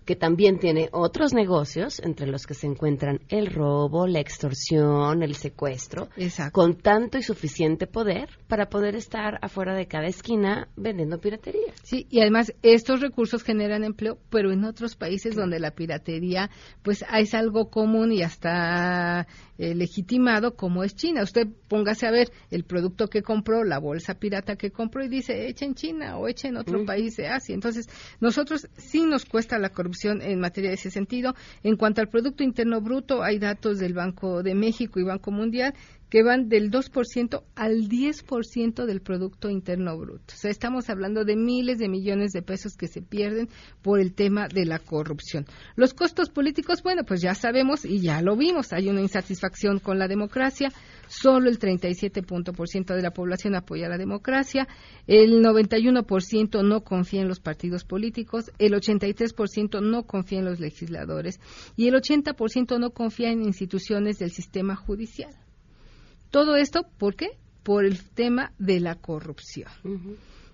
que 0.07 0.15
también 0.15 0.57
tiene 0.57 0.87
otros 0.93 1.33
negocios, 1.33 1.99
entre 1.99 2.27
los 2.27 2.47
que 2.47 2.53
se 2.53 2.65
encuentran 2.65 3.19
el 3.27 3.47
robo, 3.47 4.07
la 4.07 4.21
extorsión, 4.21 5.21
el 5.21 5.35
secuestro, 5.35 6.07
con 6.53 6.75
tanto 6.75 7.17
y 7.17 7.23
suficiente 7.23 7.87
poder 7.87 8.29
para 8.47 8.69
poder 8.69 8.95
estar 8.95 9.37
afuera 9.41 9.75
de 9.75 9.85
cada 9.87 10.07
esquina 10.07 10.69
vendiendo 10.77 11.19
piratería. 11.19 11.73
Sí, 11.83 12.07
y 12.09 12.21
además 12.21 12.53
estos 12.63 13.01
recursos 13.01 13.43
generan 13.43 13.83
empleo, 13.83 14.17
pero 14.29 14.53
en 14.53 14.63
otros 14.63 14.95
países 14.95 15.35
donde 15.35 15.59
la 15.59 15.71
piratería 15.71 16.49
pues 16.83 17.03
es 17.13 17.33
algo 17.33 17.69
común 17.69 18.13
y 18.13 18.23
hasta 18.23 19.27
eh, 19.57 19.75
legitimado 19.75 20.55
como 20.55 20.85
es 20.85 20.95
China. 20.95 21.23
Usted 21.23 21.47
póngase 21.67 22.07
a 22.07 22.11
ver 22.11 22.31
el 22.49 22.63
producto 22.63 23.09
que 23.09 23.23
compró, 23.23 23.65
la 23.65 23.79
bolsa 23.79 24.13
pirata 24.13 24.55
que 24.55 24.71
compró 24.71 25.03
y 25.03 25.09
dice, 25.09 25.49
echa 25.49 25.65
en 25.65 25.75
China 25.75 26.17
o 26.17 26.29
echa 26.29 26.47
en 26.47 26.55
otro 26.55 26.85
país 26.85 27.17
de 27.17 27.27
Asia. 27.27 27.53
Entonces, 27.53 27.89
nosotros 28.21 28.69
sí 28.77 29.05
nos 29.05 29.25
cuesta 29.25 29.59
la 29.59 29.69
corrupción 29.69 29.96
en 30.05 30.39
materia 30.39 30.69
de 30.69 30.75
ese 30.75 30.91
sentido. 30.91 31.35
En 31.63 31.75
cuanto 31.75 32.01
al 32.01 32.09
Producto 32.09 32.43
Interno 32.43 32.81
Bruto, 32.81 33.23
hay 33.23 33.39
datos 33.39 33.79
del 33.79 33.93
Banco 33.93 34.43
de 34.43 34.55
México 34.55 34.99
y 34.99 35.03
Banco 35.03 35.31
Mundial 35.31 35.73
que 36.09 36.23
van 36.23 36.47
del 36.47 36.71
2% 36.71 37.43
al 37.55 37.89
10% 37.89 38.85
del 38.85 39.01
Producto 39.01 39.49
Interno 39.49 39.97
Bruto. 39.97 40.33
O 40.33 40.37
sea, 40.37 40.51
estamos 40.51 40.89
hablando 40.89 41.25
de 41.25 41.35
miles 41.35 41.79
de 41.79 41.89
millones 41.89 42.31
de 42.31 42.41
pesos 42.41 42.75
que 42.77 42.87
se 42.87 43.01
pierden 43.01 43.49
por 43.81 43.99
el 43.99 44.13
tema 44.13 44.47
de 44.47 44.65
la 44.65 44.79
corrupción. 44.79 45.45
Los 45.75 45.93
costos 45.93 46.29
políticos, 46.29 46.81
bueno, 46.81 47.03
pues 47.03 47.21
ya 47.21 47.35
sabemos 47.35 47.83
y 47.83 47.99
ya 47.99 48.21
lo 48.21 48.37
vimos, 48.37 48.71
hay 48.71 48.87
una 48.89 49.01
insatisfacción 49.01 49.79
con 49.79 49.99
la 49.99 50.07
democracia, 50.07 50.69
solo 51.07 51.49
el 51.49 51.59
37% 51.59 52.95
de 52.95 53.01
la 53.01 53.11
población 53.11 53.55
apoya 53.55 53.89
la 53.89 53.97
democracia, 53.97 54.67
el 55.07 55.43
91% 55.43 56.63
no 56.63 56.83
confía 56.83 57.21
en 57.21 57.27
los 57.27 57.39
partidos 57.39 57.83
políticos, 57.83 58.51
el 58.59 58.73
83% 58.73 59.81
no 59.81 60.03
confía 60.03 60.39
en 60.39 60.45
los 60.45 60.59
legisladores 60.59 61.39
y 61.75 61.87
el 61.87 61.95
80% 61.95 62.79
no 62.79 62.91
confía 62.91 63.31
en 63.31 63.43
instituciones 63.43 64.19
del 64.19 64.31
sistema 64.31 64.75
judicial. 64.75 65.33
Todo 66.31 66.55
esto, 66.55 66.85
¿por 66.97 67.15
qué? 67.15 67.29
Por 67.63 67.85
el 67.85 68.03
tema 68.03 68.53
de 68.57 68.79
la 68.79 68.95
corrupción. 68.95 69.69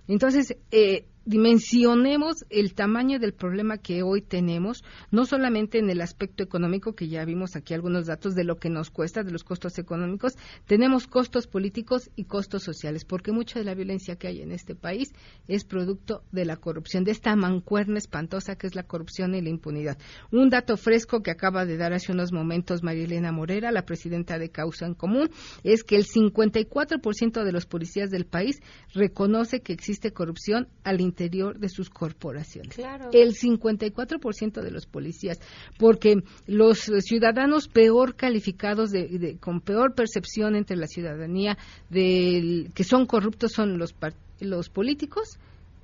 Entonces, 0.07 0.55
eh, 0.71 1.05
dimensionemos 1.25 2.45
el 2.49 2.73
tamaño 2.73 3.19
del 3.19 3.33
problema 3.33 3.77
que 3.77 4.03
hoy 4.03 4.21
tenemos, 4.21 4.83
no 5.11 5.25
solamente 5.25 5.79
en 5.79 5.89
el 5.89 6.01
aspecto 6.01 6.43
económico, 6.43 6.95
que 6.95 7.07
ya 7.07 7.23
vimos 7.23 7.55
aquí 7.55 7.73
algunos 7.73 8.07
datos 8.07 8.35
de 8.35 8.43
lo 8.43 8.57
que 8.57 8.69
nos 8.69 8.89
cuesta, 8.89 9.23
de 9.23 9.31
los 9.31 9.43
costos 9.43 9.77
económicos, 9.77 10.33
tenemos 10.67 11.07
costos 11.07 11.47
políticos 11.47 12.09
y 12.15 12.25
costos 12.25 12.63
sociales, 12.63 13.05
porque 13.05 13.31
mucha 13.31 13.59
de 13.59 13.65
la 13.65 13.73
violencia 13.73 14.17
que 14.17 14.27
hay 14.27 14.41
en 14.41 14.51
este 14.51 14.75
país 14.75 15.13
es 15.47 15.63
producto 15.63 16.23
de 16.31 16.45
la 16.45 16.57
corrupción, 16.57 17.03
de 17.03 17.11
esta 17.11 17.35
mancuerna 17.35 17.97
espantosa 17.97 18.57
que 18.57 18.67
es 18.67 18.75
la 18.75 18.83
corrupción 18.83 19.33
y 19.35 19.41
la 19.41 19.49
impunidad. 19.49 19.97
Un 20.31 20.49
dato 20.49 20.75
fresco 20.75 21.23
que 21.23 21.31
acaba 21.31 21.65
de 21.65 21.77
dar 21.77 21.93
hace 21.93 22.11
unos 22.11 22.33
momentos 22.33 22.83
Marilena 22.83 23.31
Morera, 23.31 23.71
la 23.71 23.85
presidenta 23.85 24.37
de 24.37 24.49
Causa 24.49 24.85
en 24.85 24.93
Común, 24.93 25.29
es 25.63 25.83
que 25.83 25.95
el 25.95 26.05
54% 26.05 27.43
de 27.43 27.51
los 27.51 27.65
policías 27.65 28.09
del 28.09 28.25
país 28.25 28.61
reconoce 28.93 29.61
que 29.61 29.73
existe 29.73 30.11
corrupción 30.11 30.67
al 30.83 30.99
interior 30.99 31.12
de 31.13 31.69
sus 31.69 31.89
corporaciones. 31.89 32.77
El 33.11 33.35
54% 33.35 34.61
de 34.61 34.71
los 34.71 34.85
policías, 34.85 35.39
porque 35.77 36.23
los 36.47 36.91
ciudadanos 36.99 37.67
peor 37.67 38.15
calificados, 38.15 38.91
de, 38.91 39.37
con 39.39 39.61
peor 39.61 39.93
percepción 39.95 40.55
entre 40.55 40.77
la 40.77 40.87
ciudadanía, 40.87 41.57
de, 41.89 42.69
que 42.73 42.83
son 42.83 43.05
corruptos 43.05 43.51
son 43.51 43.77
los, 43.77 43.95
los 44.39 44.69
políticos 44.69 45.37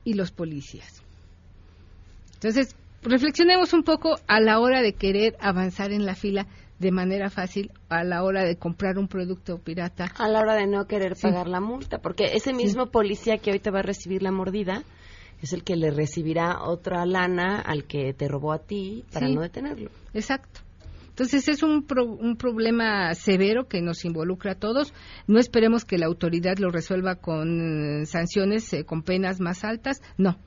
y 0.03 0.13
los 0.13 0.31
policías. 0.31 1.03
Entonces, 2.35 2.75
reflexionemos 3.03 3.73
un 3.73 3.83
poco 3.83 4.15
a 4.27 4.39
la 4.39 4.59
hora 4.59 4.81
de 4.81 4.93
querer 4.93 5.35
avanzar 5.39 5.91
en 5.91 6.05
la 6.05 6.15
fila 6.15 6.47
de 6.79 6.91
manera 6.91 7.29
fácil 7.29 7.71
a 7.89 8.03
la 8.03 8.23
hora 8.23 8.43
de 8.43 8.55
comprar 8.55 8.97
un 8.97 9.07
producto 9.07 9.57
pirata. 9.57 10.11
A 10.17 10.29
la 10.29 10.39
hora 10.39 10.55
de 10.55 10.65
no 10.65 10.85
querer 10.85 11.15
pagar 11.21 11.47
la 11.47 11.59
multa, 11.59 11.99
porque 11.99 12.35
ese 12.35 12.53
mismo 12.53 12.87
policía 12.87 13.37
que 13.37 13.51
hoy 13.51 13.59
te 13.59 13.69
va 13.69 13.79
a 13.79 13.83
recibir 13.83 14.23
la 14.23 14.31
mordida 14.31 14.83
es 15.41 15.54
el 15.54 15.63
que 15.63 15.75
le 15.75 15.91
recibirá 15.91 16.63
otra 16.63 17.06
lana 17.06 17.60
al 17.60 17.86
que 17.86 18.13
te 18.13 18.28
robó 18.28 18.52
a 18.54 18.60
ti 18.60 19.06
para 19.12 19.28
no 19.30 19.41
detenerlo. 19.41 19.89
Exacto. 20.13 20.62
Entonces 21.10 21.49
es 21.49 21.63
un, 21.63 21.86
un 22.21 22.38
problema 22.38 23.13
severo 23.13 23.67
que 23.67 23.82
nos 23.82 24.06
involucra 24.06 24.54
a 24.54 24.56
todos. 24.56 24.93
No 25.28 25.38
esperemos 25.38 25.84
que 25.84 25.97
la 25.97 26.06
autoridad 26.06 26.58
lo 26.60 26.69
resuelva 26.69 27.15
con 27.15 28.06
sanciones, 28.06 28.71
eh, 28.71 28.86
con 28.86 29.04
penas 29.04 29.41
más 29.41 29.65
altas. 29.65 30.02
No. 30.17 30.38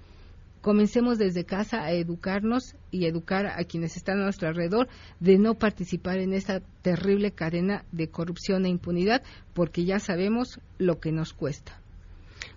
Comencemos 0.63 1.19
desde 1.19 1.45
casa 1.45 1.83
a 1.83 1.91
educarnos 1.91 2.75
y 2.91 3.05
educar 3.05 3.49
a 3.49 3.65
quienes 3.65 3.99
están 3.99 4.21
a 4.21 4.25
nuestro 4.25 4.49
alrededor 4.49 4.89
de 5.21 5.37
no 5.37 5.55
participar 5.55 6.19
en 6.21 6.33
esta 6.33 6.61
terrible 6.81 7.33
cadena 7.33 7.85
de 7.93 8.09
corrupción 8.09 8.65
e 8.65 8.71
impunidad, 8.71 9.23
porque 9.53 9.85
ya 9.85 9.99
sabemos 9.99 10.59
lo 10.79 11.01
que 11.01 11.13
nos 11.13 11.35
cuesta. 11.35 11.82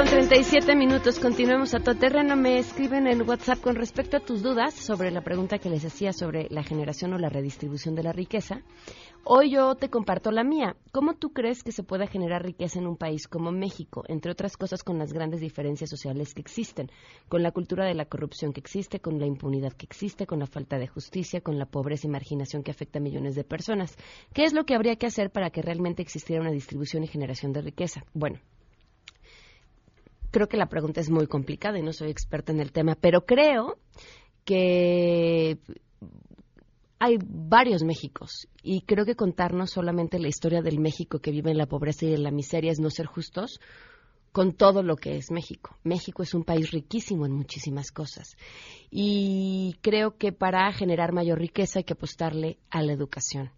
Con 0.00 0.08
57 0.08 0.76
minutos, 0.76 1.18
continuemos 1.18 1.74
a 1.74 1.80
todo 1.80 1.94
terreno. 1.94 2.34
Me 2.34 2.58
escriben 2.58 3.06
en 3.06 3.28
WhatsApp 3.28 3.60
con 3.60 3.74
respecto 3.74 4.16
a 4.16 4.20
tus 4.20 4.42
dudas 4.42 4.72
sobre 4.72 5.10
la 5.10 5.20
pregunta 5.20 5.58
que 5.58 5.68
les 5.68 5.84
hacía 5.84 6.14
sobre 6.14 6.46
la 6.48 6.62
generación 6.62 7.12
o 7.12 7.18
la 7.18 7.28
redistribución 7.28 7.94
de 7.94 8.04
la 8.04 8.12
riqueza. 8.12 8.62
Hoy 9.24 9.50
yo 9.50 9.74
te 9.74 9.90
comparto 9.90 10.30
la 10.30 10.42
mía. 10.42 10.74
¿Cómo 10.90 11.16
tú 11.16 11.34
crees 11.34 11.62
que 11.62 11.72
se 11.72 11.82
pueda 11.82 12.06
generar 12.06 12.42
riqueza 12.42 12.78
en 12.78 12.86
un 12.86 12.96
país 12.96 13.28
como 13.28 13.52
México, 13.52 14.02
entre 14.08 14.32
otras 14.32 14.56
cosas 14.56 14.82
con 14.82 14.98
las 14.98 15.12
grandes 15.12 15.42
diferencias 15.42 15.90
sociales 15.90 16.32
que 16.32 16.40
existen, 16.40 16.90
con 17.28 17.42
la 17.42 17.52
cultura 17.52 17.84
de 17.84 17.92
la 17.92 18.06
corrupción 18.06 18.54
que 18.54 18.60
existe, 18.60 19.00
con 19.00 19.20
la 19.20 19.26
impunidad 19.26 19.74
que 19.74 19.84
existe, 19.84 20.26
con 20.26 20.38
la 20.38 20.46
falta 20.46 20.78
de 20.78 20.86
justicia, 20.86 21.42
con 21.42 21.58
la 21.58 21.66
pobreza 21.66 22.06
y 22.06 22.10
marginación 22.10 22.62
que 22.62 22.70
afecta 22.70 23.00
a 23.00 23.02
millones 23.02 23.34
de 23.34 23.44
personas? 23.44 23.98
¿Qué 24.32 24.44
es 24.44 24.54
lo 24.54 24.64
que 24.64 24.74
habría 24.74 24.96
que 24.96 25.08
hacer 25.08 25.28
para 25.30 25.50
que 25.50 25.60
realmente 25.60 26.00
existiera 26.00 26.40
una 26.40 26.52
distribución 26.52 27.04
y 27.04 27.06
generación 27.06 27.52
de 27.52 27.60
riqueza? 27.60 28.06
Bueno, 28.14 28.38
creo 30.30 30.48
que 30.48 30.56
la 30.56 30.68
pregunta 30.68 31.00
es 31.00 31.10
muy 31.10 31.26
complicada 31.26 31.78
y 31.78 31.82
no 31.82 31.92
soy 31.92 32.10
experta 32.10 32.52
en 32.52 32.60
el 32.60 32.72
tema, 32.72 32.96
pero 33.00 33.24
creo 33.24 33.78
que 34.44 35.58
hay 36.98 37.18
varios 37.22 37.82
Méxicos 37.82 38.46
y 38.62 38.82
creo 38.82 39.06
que 39.06 39.16
contarnos 39.16 39.70
solamente 39.70 40.18
la 40.18 40.28
historia 40.28 40.60
del 40.60 40.78
México 40.78 41.18
que 41.18 41.30
vive 41.30 41.50
en 41.50 41.58
la 41.58 41.66
pobreza 41.66 42.06
y 42.06 42.14
en 42.14 42.22
la 42.22 42.30
miseria 42.30 42.72
es 42.72 42.78
no 42.78 42.90
ser 42.90 43.06
justos 43.06 43.58
con 44.32 44.52
todo 44.52 44.82
lo 44.82 44.96
que 44.96 45.16
es 45.16 45.30
México. 45.30 45.76
México 45.82 46.22
es 46.22 46.34
un 46.34 46.44
país 46.44 46.70
riquísimo 46.70 47.26
en 47.26 47.32
muchísimas 47.32 47.90
cosas 47.90 48.36
y 48.90 49.76
creo 49.80 50.16
que 50.16 50.32
para 50.32 50.70
generar 50.72 51.12
mayor 51.12 51.38
riqueza 51.38 51.80
hay 51.80 51.84
que 51.84 51.94
apostarle 51.94 52.58
a 52.70 52.82
la 52.82 52.92
educación 52.92 53.50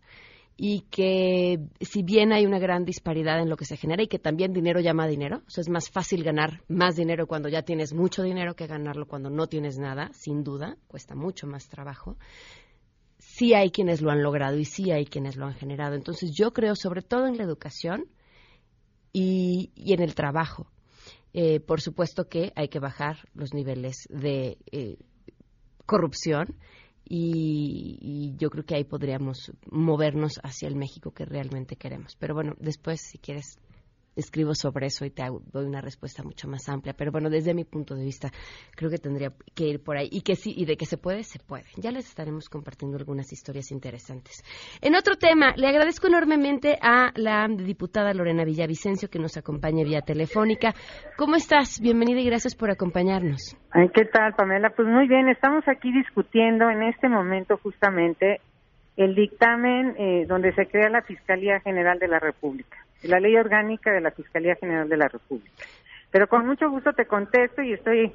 y 0.57 0.83
que 0.91 1.59
si 1.81 2.03
bien 2.03 2.33
hay 2.33 2.47
una 2.47 2.59
gran 2.59 2.85
disparidad 2.85 3.41
en 3.41 3.49
lo 3.49 3.57
que 3.57 3.65
se 3.65 3.77
genera 3.77 4.03
y 4.03 4.09
que 4.09 4.19
también 4.19 4.53
dinero 4.53 4.81
llama 4.81 5.07
dinero, 5.07 5.39
o 5.39 5.61
es 5.61 5.69
más 5.69 5.91
fácil 5.91 6.23
ganar 6.23 6.63
más 6.69 6.97
dinero 6.97 7.27
cuando 7.27 7.49
ya 7.49 7.63
tienes 7.63 7.93
mucho 7.93 8.23
dinero 8.23 8.55
que 8.55 8.67
ganarlo 8.67 9.07
cuando 9.07 9.31
no 9.31 9.47
tienes 9.47 9.79
nada, 9.79 10.11
sin 10.13 10.45
duda, 10.45 10.77
cuesta 10.89 11.15
mucho 11.15 11.47
más 11.47 11.69
trabajo. 11.69 12.17
Sí 13.19 13.55
hay 13.55 13.71
quienes 13.71 14.03
lo 14.03 14.11
han 14.11 14.23
logrado 14.23 14.59
y 14.59 14.65
sí 14.65 14.91
hay 14.91 15.07
quienes 15.07 15.37
lo 15.37 15.47
han 15.47 15.55
generado. 15.55 15.95
Entonces 15.95 16.33
yo 16.35 16.53
creo 16.53 16.75
sobre 16.77 17.03
todo 17.03 17.27
en 17.27 17.39
la 17.39 17.45
educación 17.45 18.07
y, 19.13 19.73
en 19.77 20.03
el 20.03 20.15
trabajo. 20.15 20.67
Eh, 21.35 21.61
por 21.61 21.81
supuesto 21.81 22.29
que 22.29 22.53
hay 22.57 22.69
que 22.69 22.79
bajar 22.79 23.29
los 23.33 23.55
niveles 23.55 24.07
de 24.11 24.59
eh, 24.71 24.99
corrupción 25.87 26.59
y, 27.15 28.35
yo 28.39 28.49
creo 28.49 28.65
que 28.65 28.75
ahí 28.75 28.85
podríamos 28.85 29.53
movernos 29.71 30.41
hacia 30.43 30.67
el 30.67 30.77
México 30.77 31.11
que 31.11 31.27
realmente 31.27 31.77
queremos. 31.77 32.17
Pero 32.19 32.35
bueno, 32.35 32.55
después, 32.59 33.03
si 33.03 33.19
quieres, 33.19 33.59
escribo 34.17 34.55
sobre 34.55 34.87
eso 34.87 35.05
y 35.05 35.11
te 35.11 35.23
doy 35.53 35.67
una 35.67 35.81
respuesta 35.81 36.23
mucho 36.23 36.49
más 36.49 36.69
amplia. 36.69 36.95
Pero 36.97 37.13
bueno, 37.13 37.31
desde 37.31 37.55
mi 37.55 37.65
punto 37.65 37.95
de 37.95 38.05
vista, 38.05 38.31
creo 38.77 38.91
que 38.91 38.99
tendría 38.99 39.33
que 39.55 39.65
ir 39.65 39.83
por 39.83 39.97
ahí. 39.97 40.09
Y 40.11 40.23
que 40.23 40.35
sí, 40.35 40.53
y 40.57 40.65
de 40.65 40.77
que 40.77 40.87
se 40.87 40.99
puede, 40.99 41.23
se 41.23 41.39
puede. 41.39 41.65
Ya 41.77 41.91
les 41.91 42.07
estaremos 42.07 42.49
compartiendo 42.49 42.99
algunas 42.99 43.33
historias 43.33 43.71
interesantes. 43.71 44.43
En 44.81 44.95
otro 44.95 45.17
tema, 45.17 45.55
le 45.57 45.69
agradezco 45.69 46.07
enormemente 46.07 46.79
a 46.81 47.13
la 47.17 47.47
diputada 47.49 48.13
Lorena 48.15 48.45
Villavicencio 48.45 49.09
que 49.09 49.19
nos 49.19 49.37
acompaña 49.37 49.85
vía 49.85 50.03
telefónica. 50.03 50.75
¿Cómo 51.17 51.37
estás? 51.37 51.81
Bienvenida 51.81 52.21
y 52.21 52.27
gracias 52.27 52.55
por 52.55 52.71
acompañarnos. 52.71 53.57
¿Qué 53.95 54.05
tal, 54.07 54.35
Pamela? 54.35 54.71
Pues 54.71 54.89
muy 54.89 55.09
bien, 55.09 55.29
estamos 55.29 55.65
aquí 55.67 55.93
discutiendo 55.93 56.69
en 56.69 56.83
este 56.83 57.09
momento 57.09 57.57
justamente 57.63 58.41
el 58.97 59.15
dictamen 59.15 59.95
eh, 59.97 60.27
donde 60.27 60.53
se 60.55 60.67
crea 60.67 60.91
la 60.91 61.03
Fiscalía 61.03 61.61
General 61.61 61.99
de 61.99 62.09
la 62.09 62.19
República 62.19 62.77
la 63.03 63.21
ley 63.21 63.37
orgánica 63.37 63.93
de 63.93 64.01
la 64.01 64.11
Fiscalía 64.11 64.55
General 64.57 64.89
de 64.89 64.97
la 64.97 65.09
República. 65.09 65.51
Pero 66.11 66.27
con 66.29 66.47
mucho 66.47 66.71
gusto 66.71 66.93
te 66.93 67.07
contesto 67.07 67.63
y 67.63 67.73
estoy 67.73 68.13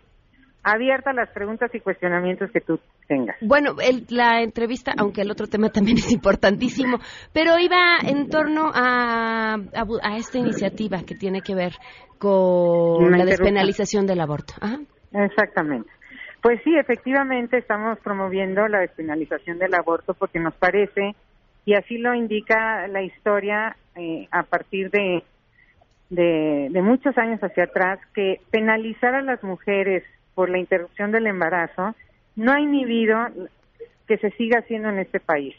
abierta 0.63 1.12
a 1.12 1.13
las 1.13 1.30
preguntas 1.30 1.73
y 1.73 1.80
cuestionamientos 1.80 2.52
que 2.52 2.62
tú 2.62 2.80
tengas. 3.08 3.38
Bueno, 3.41 3.76
la 4.10 4.41
entrevista, 4.41 4.93
aunque 4.97 5.21
el 5.21 5.32
otro 5.32 5.47
tema 5.47 5.69
también 5.69 5.97
es 5.97 6.12
importantísimo, 6.12 7.00
pero 7.34 7.58
iba 7.58 7.97
en 8.04 8.30
torno 8.30 8.71
a, 8.73 9.56
a, 9.56 10.17
esta 10.17 10.38
iniciativa 10.38 11.04
que 11.04 11.15
tiene 11.15 11.41
que 11.41 11.56
ver 11.56 11.73
con 12.19 13.12
la 13.12 13.26
despenalización 13.26 14.06
del 14.06 14.19
aborto. 14.19 14.54
Exactamente. 15.13 15.89
Pues 16.41 16.62
sí, 16.63 16.76
efectivamente 16.78 17.58
estamos 17.58 17.97
promoviendo 18.00 18.67
la 18.67 18.80
despenalización 18.80 19.58
del 19.58 19.73
aborto 19.73 20.13
porque 20.13 20.39
nos 20.39 20.56
parece, 20.56 21.15
y 21.65 21.73
así 21.73 21.97
lo 21.97 22.13
indica 22.13 22.88
la 22.88 23.02
historia, 23.02 23.76
eh, 23.98 24.28
a 24.32 24.44
partir 24.44 24.90
de, 24.92 25.24
de, 26.10 26.82
muchos 26.82 27.18
años 27.18 27.42
hacia 27.42 27.66
atrás 27.66 28.00
que 28.14 28.42
penalizar 28.52 29.16
a 29.16 29.22
las 29.22 29.44
mujeres 29.44 30.04
por 30.36 30.50
la 30.50 30.58
interrupción 30.58 31.12
del 31.12 31.28
embarazo 31.28 31.96
no 32.36 32.52
ha 32.52 32.60
inhibido 32.60 33.18
que 34.08 34.18
se 34.18 34.32
siga 34.32 34.60
haciendo 34.60 34.90
en 34.90 35.00
este 35.00 35.20
país. 35.20 35.56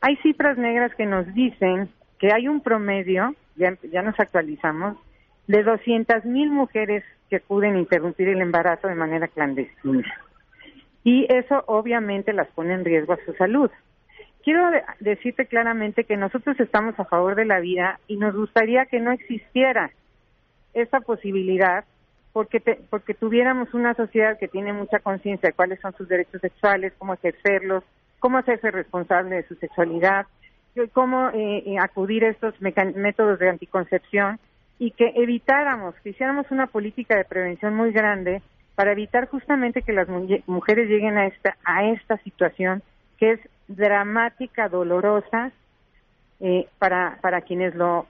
Hay 0.00 0.16
cifras 0.16 0.58
negras 0.58 0.94
que 0.94 1.06
nos 1.06 1.32
dicen 1.34 1.88
que 2.18 2.32
hay 2.32 2.48
un 2.48 2.60
promedio, 2.60 3.34
ya, 3.56 4.02
nos 4.02 4.18
actualizamos, 4.18 4.96
de 5.46 5.62
200 5.62 6.24
mil 6.24 6.50
mujeres 6.50 7.04
que 7.30 7.36
acuden 7.36 7.78
interrumpir 7.78 8.28
el 8.28 8.40
embarazo 8.40 8.88
de 8.88 8.94
manera 8.94 9.28
clandestina. 9.28 10.12
Y 11.04 11.26
eso 11.32 11.62
obviamente 11.66 12.32
las 12.32 12.48
pone 12.48 12.74
en 12.74 12.84
riesgo 12.84 13.14
a 13.14 13.24
su 13.24 13.32
salud 13.34 13.70
quiero 14.48 14.70
decirte 15.00 15.44
claramente 15.44 16.04
que 16.04 16.16
nosotros 16.16 16.58
estamos 16.58 16.98
a 16.98 17.04
favor 17.04 17.34
de 17.34 17.44
la 17.44 17.60
vida 17.60 18.00
y 18.08 18.16
nos 18.16 18.34
gustaría 18.34 18.86
que 18.86 18.98
no 18.98 19.12
existiera 19.12 19.90
esa 20.72 21.00
posibilidad 21.00 21.84
porque 22.32 22.62
porque 22.88 23.12
tuviéramos 23.12 23.74
una 23.74 23.92
sociedad 23.92 24.38
que 24.38 24.48
tiene 24.48 24.72
mucha 24.72 25.00
conciencia 25.00 25.50
de 25.50 25.52
cuáles 25.52 25.78
son 25.80 25.94
sus 25.98 26.08
derechos 26.08 26.40
sexuales, 26.40 26.94
cómo 26.96 27.12
ejercerlos, 27.12 27.84
cómo 28.20 28.38
hacerse 28.38 28.70
responsable 28.70 29.36
de 29.36 29.48
su 29.48 29.54
sexualidad, 29.56 30.24
cómo 30.94 31.28
eh, 31.28 31.64
eh, 31.66 31.76
acudir 31.78 32.24
a 32.24 32.30
estos 32.30 32.54
métodos 32.62 33.38
de 33.38 33.50
anticoncepción 33.50 34.40
y 34.78 34.92
que 34.92 35.12
evitáramos, 35.16 35.94
que 35.96 36.08
hiciéramos 36.08 36.50
una 36.50 36.68
política 36.68 37.18
de 37.18 37.26
prevención 37.26 37.74
muy 37.74 37.92
grande 37.92 38.40
para 38.76 38.92
evitar 38.92 39.28
justamente 39.28 39.82
que 39.82 39.92
las 39.92 40.08
mujeres 40.46 40.88
lleguen 40.88 41.18
a 41.18 41.26
esta 41.26 41.54
a 41.66 41.84
esta 41.84 42.16
situación 42.22 42.82
que 43.18 43.32
es 43.32 43.40
dramática, 43.68 44.68
dolorosa 44.68 45.52
eh, 46.40 46.66
para, 46.78 47.18
para 47.20 47.42
quienes 47.42 47.74
lo 47.74 48.06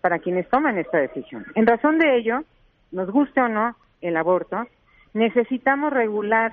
para 0.00 0.18
quienes 0.18 0.48
toman 0.48 0.78
esta 0.78 0.96
decisión. 0.96 1.44
En 1.54 1.66
razón 1.66 1.98
de 1.98 2.16
ello, 2.16 2.42
nos 2.90 3.10
guste 3.10 3.40
o 3.42 3.48
no 3.48 3.76
el 4.00 4.16
aborto, 4.16 4.66
necesitamos 5.12 5.92
regular 5.92 6.52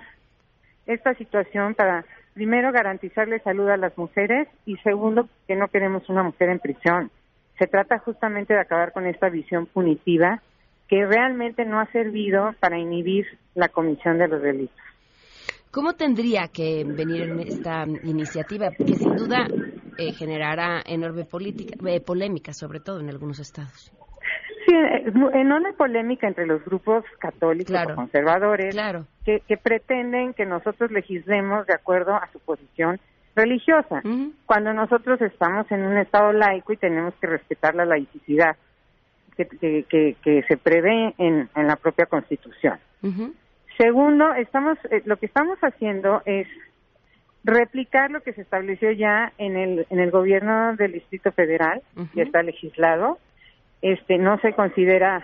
esta 0.86 1.14
situación 1.16 1.76
para 1.76 2.04
primero 2.34 2.74
garantizarle 2.74 3.40
salud 3.40 3.70
a 3.70 3.78
las 3.78 3.98
mujeres 3.98 4.50
y 4.66 4.76
segundo 4.78 5.30
que 5.48 5.56
no 5.56 5.70
queremos 5.70 6.08
una 6.10 6.24
mujer 6.24 6.50
en 6.50 6.60
prisión. 6.60 7.10
Se 7.58 7.68
trata 7.68 8.00
justamente 8.00 8.54
de 8.54 8.60
acabar 8.60 8.92
con 8.92 9.06
esta 9.06 9.30
visión 9.30 9.66
punitiva 9.66 10.42
que 10.90 11.06
realmente 11.06 11.64
no 11.64 11.80
ha 11.80 11.86
servido 11.88 12.54
para 12.60 12.78
inhibir 12.78 13.26
la 13.56 13.70
comisión 13.70 14.18
de 14.18 14.28
los 14.28 14.42
delitos. 14.42 14.76
¿Cómo 15.76 15.92
tendría 15.92 16.48
que 16.48 16.86
venir 16.86 17.24
en 17.24 17.40
esta 17.42 17.84
iniciativa? 18.04 18.72
Que 18.72 18.94
sin 18.94 19.14
duda 19.18 19.46
eh, 19.98 20.14
generará 20.14 20.82
enorme 20.86 21.26
política, 21.26 21.76
eh, 21.86 22.00
polémica, 22.00 22.54
sobre 22.54 22.80
todo 22.80 23.02
en 23.02 23.10
algunos 23.10 23.40
estados. 23.40 23.92
Sí, 24.66 24.74
enorme 25.34 25.74
polémica 25.74 26.30
entre 26.30 26.46
los 26.46 26.64
grupos 26.64 27.04
católicos 27.20 27.76
o 27.92 27.94
conservadores 27.94 28.74
que, 29.26 29.58
pretenden 29.62 30.34
que 30.34 30.46
nosotros 30.46 30.92
legislemos 30.92 31.68
de 31.68 31.74
acuerdo 31.74 32.16
a 32.16 32.30
su 32.32 32.40
posición 32.40 32.98
religiosa, 33.36 34.02
cuando 34.46 34.72
nosotros 34.72 35.22
estamos 35.22 35.70
en 35.74 35.82
un 35.82 35.98
estado 35.98 36.32
laico 36.32 36.72
y 36.72 36.78
tenemos 36.78 37.14
que 37.16 37.28
respetar 37.28 37.76
la 37.76 37.84
laicidad 37.84 38.56
que, 39.36 39.86
que, 40.24 40.44
se 40.48 40.56
prevé 40.56 41.14
en, 41.18 41.50
la 41.54 41.76
propia 41.76 42.06
Constitución. 42.06 42.80
Segundo, 43.78 44.34
estamos, 44.34 44.78
eh, 44.90 45.02
lo 45.06 45.18
que 45.18 45.26
estamos 45.26 45.60
haciendo 45.60 46.22
es 46.26 46.48
replicar 47.44 48.10
lo 48.10 48.22
que 48.22 48.34
se 48.34 48.42
estableció 48.42 48.92
ya 48.92 49.34
en 49.38 49.56
el, 49.58 49.86
en 49.90 50.00
el 50.00 50.12
gobierno 50.12 50.76
del 50.76 50.94
Distrito 50.94 51.32
Federal, 51.32 51.82
ya 52.14 52.24
está 52.24 52.42
legislado. 52.42 53.20
Este, 53.82 54.18
no 54.18 54.40
se 54.40 54.54
considera 54.54 55.24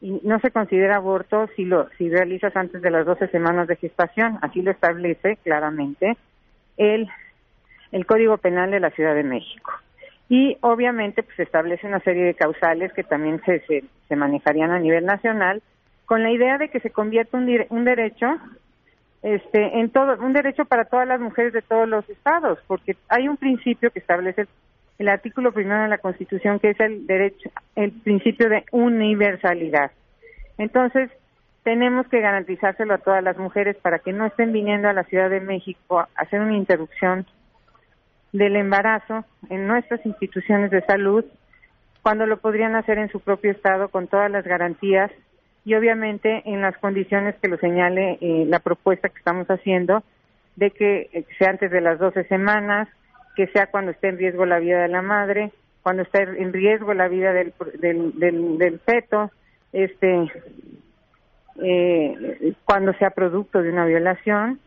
no 0.00 0.40
se 0.40 0.50
considera 0.50 0.96
aborto 0.96 1.48
si 1.54 1.64
lo 1.64 1.88
si 1.96 2.10
realizas 2.10 2.56
antes 2.56 2.82
de 2.82 2.90
las 2.90 3.06
12 3.06 3.28
semanas 3.28 3.68
de 3.68 3.76
gestación, 3.76 4.36
así 4.42 4.60
lo 4.60 4.72
establece 4.72 5.36
claramente 5.44 6.16
el 6.76 7.08
el 7.92 8.06
Código 8.06 8.38
Penal 8.38 8.70
de 8.70 8.80
la 8.80 8.90
Ciudad 8.90 9.14
de 9.14 9.22
México. 9.22 9.72
Y 10.28 10.56
obviamente 10.62 11.22
pues 11.22 11.38
establece 11.38 11.86
una 11.86 12.00
serie 12.00 12.24
de 12.24 12.34
causales 12.34 12.92
que 12.94 13.04
también 13.04 13.40
se, 13.44 13.60
se, 13.66 13.84
se 14.08 14.16
manejarían 14.16 14.70
a 14.70 14.80
nivel 14.80 15.04
nacional 15.04 15.62
con 16.12 16.22
la 16.22 16.30
idea 16.30 16.58
de 16.58 16.68
que 16.68 16.80
se 16.80 16.90
convierta 16.90 17.38
un, 17.38 17.48
un 17.70 17.84
derecho 17.86 18.36
este 19.22 19.80
en 19.80 19.88
todo 19.88 20.22
un 20.22 20.34
derecho 20.34 20.66
para 20.66 20.84
todas 20.84 21.08
las 21.08 21.18
mujeres 21.18 21.54
de 21.54 21.62
todos 21.62 21.88
los 21.88 22.06
estados 22.06 22.58
porque 22.66 22.98
hay 23.08 23.28
un 23.28 23.38
principio 23.38 23.90
que 23.90 24.00
establece 24.00 24.46
el, 24.98 25.08
artículo 25.08 25.52
primero 25.52 25.84
de 25.84 25.88
la 25.88 25.96
Constitución 25.96 26.58
que 26.58 26.68
es 26.68 26.80
el 26.80 27.06
derecho 27.06 27.50
el 27.76 27.92
principio 27.92 28.50
de 28.50 28.62
universalidad. 28.72 29.90
Entonces, 30.58 31.10
tenemos 31.62 32.06
que 32.08 32.20
garantizárselo 32.20 32.92
a 32.92 32.98
todas 32.98 33.24
las 33.24 33.38
mujeres 33.38 33.78
para 33.78 34.00
que 34.00 34.12
no 34.12 34.26
estén 34.26 34.52
viniendo 34.52 34.90
a 34.90 34.92
la 34.92 35.04
Ciudad 35.04 35.30
de 35.30 35.40
México 35.40 36.00
a 36.00 36.08
hacer 36.16 36.42
una 36.42 36.58
interrupción 36.58 37.24
del 38.34 38.56
embarazo 38.56 39.24
en 39.48 39.66
nuestras 39.66 40.04
instituciones 40.04 40.70
de 40.72 40.82
salud 40.82 41.24
cuando 42.02 42.26
lo 42.26 42.36
podrían 42.36 42.76
hacer 42.76 42.98
en 42.98 43.08
su 43.08 43.18
propio 43.20 43.52
estado 43.52 43.88
con 43.88 44.08
todas 44.08 44.30
las 44.30 44.44
garantías 44.44 45.10
y 45.64 45.74
obviamente 45.74 46.42
en 46.44 46.60
las 46.60 46.76
condiciones 46.78 47.36
que 47.40 47.48
lo 47.48 47.56
señale 47.58 48.18
eh, 48.20 48.44
la 48.48 48.58
propuesta 48.58 49.08
que 49.08 49.18
estamos 49.18 49.46
haciendo 49.48 50.02
de 50.56 50.70
que 50.70 51.08
eh, 51.12 51.24
sea 51.38 51.50
antes 51.50 51.70
de 51.70 51.80
las 51.80 51.98
12 51.98 52.24
semanas, 52.24 52.88
que 53.36 53.46
sea 53.48 53.68
cuando 53.68 53.92
esté 53.92 54.08
en 54.08 54.18
riesgo 54.18 54.44
la 54.44 54.58
vida 54.58 54.82
de 54.82 54.88
la 54.88 55.02
madre, 55.02 55.52
cuando 55.82 56.02
esté 56.02 56.22
en 56.22 56.52
riesgo 56.52 56.94
la 56.94 57.08
vida 57.08 57.32
del, 57.32 57.52
del, 57.80 58.18
del, 58.18 58.58
del 58.58 58.78
feto, 58.80 59.30
este, 59.72 60.30
eh, 61.60 62.54
cuando 62.64 62.92
sea 62.94 63.10
producto 63.10 63.62
de 63.62 63.70
una 63.70 63.86
violación. 63.86 64.60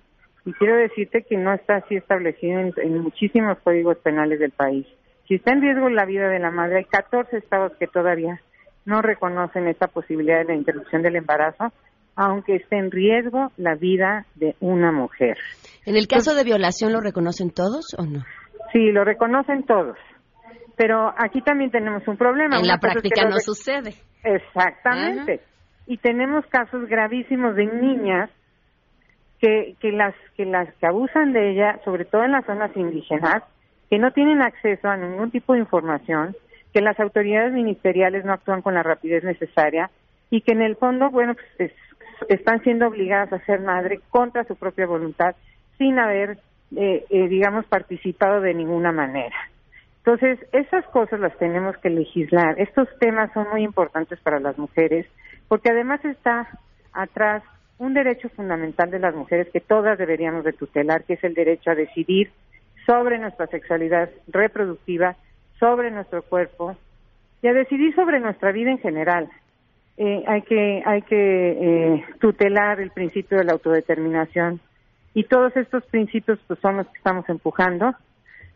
Y 0.46 0.54
quiero 0.54 0.76
decirte 0.76 1.24
que 1.24 1.38
no 1.38 1.54
está 1.54 1.78
así 1.78 1.96
establecido 1.96 2.60
en, 2.60 3.00
muchísimos 3.00 3.58
códigos 3.60 3.98
penales 3.98 4.40
del 4.40 4.52
país. 4.52 4.86
Si 5.28 5.36
está 5.36 5.54
en 5.54 5.62
riesgo 5.62 5.90
la 5.90 6.06
vida 6.06 6.30
de 6.30 6.40
la 6.40 6.52
madre, 6.52 6.78
hay 6.78 6.86
14 6.86 7.38
estados 7.38 7.72
que 7.80 7.88
todavía 7.88 8.40
no 8.86 9.02
reconocen 9.02 9.68
esta 9.68 9.88
posibilidad 9.88 10.40
de 10.40 10.46
la 10.46 10.56
interrupción 10.56 11.02
del 11.02 11.16
embarazo, 11.16 11.72
aunque 12.16 12.56
esté 12.56 12.78
en 12.78 12.92
riesgo 12.92 13.52
la 13.58 13.76
vida 13.76 14.26
de 14.36 14.56
una 14.60 14.92
mujer. 14.92 15.38
¿En 15.86 15.96
el 15.96 16.08
caso 16.08 16.34
de 16.34 16.44
violación 16.44 16.94
lo 16.94 17.02
reconocen 17.02 17.52
todos 17.52 17.96
o 17.98 18.06
no? 18.06 18.24
Sí, 18.72 18.92
lo 18.92 19.04
reconocen 19.04 19.64
todos. 19.64 19.98
Pero 20.78 21.14
aquí 21.18 21.42
también 21.42 21.72
tenemos 21.72 22.08
un 22.08 22.18
problema. 22.18 22.58
En 22.58 22.68
la 22.68 22.78
práctica 22.78 23.28
no 23.28 23.38
sucede. 23.40 23.96
Exactamente. 24.24 25.42
Y 25.88 25.98
tenemos 25.98 26.46
casos 26.48 26.88
gravísimos 26.88 27.56
de 27.56 27.66
niñas 27.66 28.30
que, 29.40 29.76
que 29.80 29.92
las 29.92 30.16
que 30.36 30.46
las 30.46 30.74
que 30.76 30.88
abusan 30.88 31.32
de 31.34 31.52
ella, 31.52 31.80
sobre 31.86 32.06
todo 32.06 32.24
en 32.24 32.32
las 32.32 32.46
zonas 32.46 32.76
indígenas, 32.76 33.44
que 33.90 34.00
no 34.00 34.12
tienen 34.12 34.42
acceso 34.42 34.88
a 34.88 34.98
ningún 34.98 35.32
tipo 35.32 35.54
de 35.54 35.60
información, 35.60 36.36
que 36.76 36.82
las 36.82 37.00
autoridades 37.00 37.54
ministeriales 37.54 38.26
no 38.26 38.34
actúan 38.34 38.62
con 38.62 38.74
la 38.74 38.84
rapidez 38.84 39.24
necesaria 39.24 39.90
y 40.30 40.42
que 40.42 40.52
en 40.52 40.62
el 40.62 40.76
fondo, 40.76 41.10
bueno, 41.10 41.34
pues 41.58 41.72
están 42.28 42.62
siendo 42.64 42.88
obligadas 42.88 43.32
a 43.32 43.46
ser 43.46 43.62
madre 43.62 44.02
contra 44.10 44.44
su 44.44 44.58
propia 44.58 44.86
voluntad 44.86 45.38
sin 45.78 45.98
haber, 46.00 46.38
eh, 46.76 47.06
eh, 47.10 47.28
digamos, 47.30 47.66
participado 47.68 48.42
de 48.42 48.54
ninguna 48.54 48.92
manera. 48.92 49.38
Entonces, 50.00 50.38
esas 50.52 50.84
cosas 50.88 51.22
las 51.22 51.38
tenemos 51.38 51.78
que 51.78 51.90
legislar. 51.90 52.60
Estos 52.60 52.90
temas 53.00 53.32
son 53.34 53.48
muy 53.52 53.64
importantes 53.64 54.20
para 54.20 54.42
las 54.42 54.58
mujeres 54.58 55.06
porque 55.48 55.72
además 55.72 56.04
está 56.04 56.50
atrás 56.92 57.42
un 57.78 57.94
derecho 57.94 58.28
fundamental 58.36 58.92
de 58.92 59.00
las 59.00 59.16
mujeres 59.16 59.48
que 59.54 59.62
todas 59.62 59.98
deberíamos 59.98 60.44
de 60.44 60.52
tutelar, 60.52 61.06
que 61.06 61.14
es 61.14 61.24
el 61.24 61.36
derecho 61.36 61.72
a 61.72 61.76
decidir 61.76 62.32
sobre 62.86 63.18
nuestra 63.18 63.48
sexualidad 63.48 64.10
reproductiva, 64.28 65.16
sobre 65.60 65.92
nuestro 65.92 66.22
cuerpo 66.24 66.76
y 67.42 67.48
a 67.48 67.54
decidir 67.54 67.94
sobre 67.96 68.20
nuestra 68.20 68.52
vida 68.52 68.72
en 68.72 68.80
general. 68.80 69.30
Eh, 69.98 70.24
hay 70.28 70.42
que 70.42 70.84
hay 70.86 71.02
que 71.04 71.52
eh, 71.52 72.06
tutelar 72.20 72.82
el 72.82 72.92
principio 72.92 73.38
de 73.38 73.46
la 73.46 73.54
autodeterminación 73.54 74.60
y 75.14 75.24
todos 75.24 75.56
estos 75.56 75.86
principios 75.86 76.38
pues 76.48 76.60
son 76.60 76.78
los 76.78 76.88
que 76.88 76.98
estamos 76.98 77.30
empujando 77.30 77.96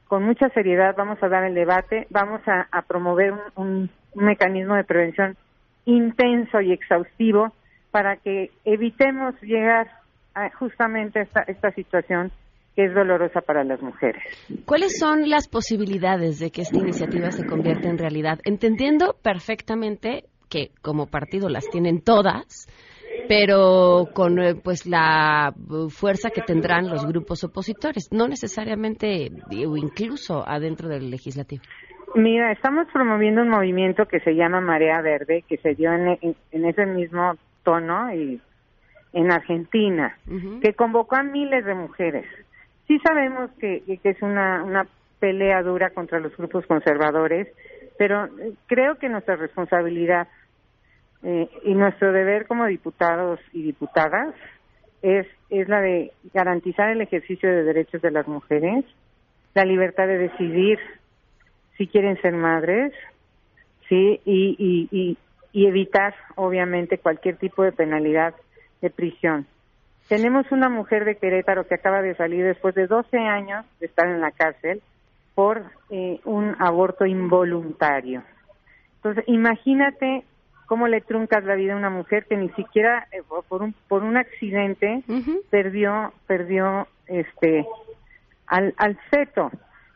con 0.10 0.24
mucha 0.24 0.50
seriedad 0.50 0.96
vamos 0.98 1.18
a 1.24 1.30
dar 1.30 1.46
el 1.46 1.54
debate 1.54 2.08
vamos 2.10 2.42
a, 2.46 2.82
promover 2.82 3.34
un, 3.56 3.90
mecanismo 4.16 4.76
de 4.76 4.84
prevención 4.84 5.38
intenso 5.86 6.60
y 6.60 6.74
exhaustivo 6.74 7.54
para 7.92 8.18
que 8.18 8.52
evitemos 8.66 9.42
llegar 9.42 9.88
a 10.36 10.50
justamente 10.50 11.22
esta, 11.22 11.44
esta 11.44 11.72
situación 11.72 12.34
que 12.80 12.86
es 12.86 12.94
dolorosa 12.94 13.42
para 13.42 13.66
las 13.66 13.82
mujeres. 13.82 14.24
¿Cuáles 14.66 14.98
son 14.98 15.30
las 15.30 15.50
posibilidades 15.50 16.40
de 16.40 16.50
que 16.50 16.62
esta 16.62 16.80
iniciativa 16.80 17.30
se 17.30 17.46
convierta 17.46 17.90
en 17.90 17.98
realidad? 17.98 18.40
Entendiendo 18.46 19.18
perfectamente 19.22 20.24
que 20.50 20.70
como 20.82 21.08
partido 21.08 21.50
las 21.50 21.70
tienen 21.70 22.02
todas, 22.02 22.70
pero 23.28 24.06
con 24.14 24.40
eh, 24.40 24.56
pues 24.56 24.86
la 24.86 25.54
fuerza 25.90 26.30
que 26.30 26.42
tendrán 26.42 26.90
los 26.90 27.06
grupos 27.06 27.44
opositores, 27.44 28.08
no 28.14 28.30
necesariamente 28.30 29.30
o 29.68 29.76
incluso 29.76 30.48
adentro 30.48 30.88
del 30.88 31.12
legislativo. 31.12 31.64
Mira, 32.16 32.54
estamos 32.54 32.88
promoviendo 32.94 33.42
un 33.42 33.50
movimiento 33.50 34.06
que 34.06 34.22
se 34.22 34.36
llama 34.36 34.62
Marea 34.62 35.02
Verde, 35.02 35.44
que 35.50 35.58
se 35.58 35.76
dio 35.76 35.92
en, 35.92 36.18
ese 36.52 36.86
mismo 36.86 37.34
tono 37.64 38.14
y 38.16 38.40
en 39.12 39.32
Argentina, 39.34 40.18
que 40.62 40.74
convocó 40.76 41.18
a 41.18 41.24
miles 41.24 41.66
de 41.66 41.76
mujeres. 41.76 42.26
Sí 42.90 42.98
sabemos 43.06 43.52
que, 43.60 43.84
que 44.02 44.10
es 44.10 44.22
una, 44.24 44.88
pelea 45.20 45.62
dura 45.62 45.92
contra 45.92 46.20
los 46.20 46.36
grupos 46.36 46.66
conservadores, 46.66 47.48
pero 48.00 48.28
creo 48.66 48.96
que 48.96 49.10
nuestra 49.10 49.36
responsabilidad 49.36 50.28
eh, 51.22 51.48
y 51.66 51.76
nuestro 51.76 52.12
deber 52.12 52.48
como 52.48 52.66
diputados 52.66 53.40
y 53.54 53.62
diputadas 53.62 54.34
es, 55.04 55.28
es 55.52 55.70
la 55.70 55.82
de 55.82 56.14
garantizar 56.34 56.90
el 56.90 57.02
ejercicio 57.02 57.48
de 57.48 57.64
derechos 57.64 58.02
de 58.02 58.10
las 58.10 58.28
mujeres, 58.28 58.84
la 59.54 59.66
libertad 59.66 60.08
de 60.08 60.18
decidir 60.18 60.80
si 61.78 61.86
quieren 61.86 62.20
ser 62.24 62.34
madres, 62.34 62.92
sí, 63.88 64.20
y, 64.26 64.88
y, 64.90 65.18
y, 65.54 65.68
evitar, 65.68 66.16
obviamente, 66.38 66.98
cualquier 66.98 67.38
tipo 67.38 67.62
de 67.62 67.72
penalidad 67.72 68.34
de 68.82 68.90
prisión. 68.90 69.46
Tenemos 70.10 70.52
una 70.52 70.70
mujer 70.70 71.06
de 71.06 71.18
Querétaro 71.18 71.68
que 71.68 71.76
acaba 71.76 72.02
de 72.02 72.16
salir 72.16 72.44
después 72.44 72.74
de 72.74 72.88
12 72.88 73.16
años 73.20 73.64
de 73.80 73.86
estar 73.86 74.08
en 74.08 74.20
la 74.20 74.32
cárcel 74.32 74.82
por 75.36 75.64
eh, 75.92 76.20
un 76.26 76.56
aborto 76.58 77.06
involuntario. 77.06 78.24
Entonces, 78.96 79.24
imagínate 79.28 80.24
cómo 80.66 80.88
le 80.88 81.02
truncas 81.02 81.44
la 81.44 81.54
vida 81.54 81.74
a 81.74 81.78
una 81.78 81.92
mujer 81.92 82.26
que 82.26 82.38
ni 82.38 82.50
siquiera 82.50 83.08
eh, 83.12 83.22
por 83.48 83.62
un 83.62 83.74
por 83.88 84.04
un 84.04 84.18
accidente 84.18 85.04
perdió 85.52 86.12
perdió 86.26 86.88
este 87.06 87.68
al, 88.48 88.74
al 88.78 88.98
feto 89.12 89.52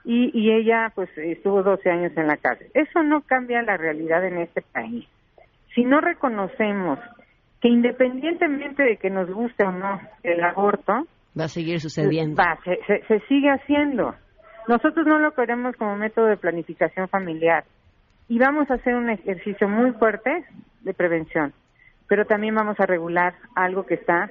y, 0.05 0.29
y 0.33 0.51
ella 0.51 0.91
pues 0.93 1.09
estuvo 1.17 1.63
12 1.63 1.89
años 1.89 2.11
en 2.15 2.27
la 2.27 2.37
cárcel. 2.37 2.69
Eso 2.75 3.01
no 3.01 3.21
cambia 3.21 3.63
la 3.63 3.77
realidad 3.77 4.23
en 4.25 4.37
este 4.37 4.61
país. 4.61 5.07
Si 5.73 5.83
no 5.83 6.01
reconocemos 6.01 6.99
que 7.63 7.69
independientemente 7.69 8.83
de 8.83 8.97
que 8.97 9.09
nos 9.09 9.31
guste 9.31 9.63
o 9.63 9.71
no 9.71 9.97
el 10.21 10.43
aborto, 10.43 11.07
va 11.39 11.45
a 11.45 11.47
seguir 11.47 11.79
sucediendo. 11.79 12.35
Va, 12.35 12.59
se, 12.65 13.01
se, 13.07 13.19
sigue 13.27 13.49
haciendo. 13.49 14.13
Nosotros 14.67 15.07
no 15.07 15.17
lo 15.17 15.31
queremos 15.33 15.73
como 15.77 15.95
método 15.95 16.25
de 16.25 16.35
planificación 16.35 17.07
familiar 17.07 17.63
y 18.27 18.37
vamos 18.37 18.69
a 18.69 18.73
hacer 18.73 18.95
un 18.95 19.09
ejercicio 19.09 19.69
muy 19.69 19.91
fuerte 19.93 20.43
de 20.81 20.93
prevención, 20.93 21.53
pero 22.09 22.25
también 22.25 22.53
vamos 22.53 22.77
a 22.81 22.85
regular 22.85 23.33
algo 23.55 23.85
que 23.85 23.93
está 23.93 24.29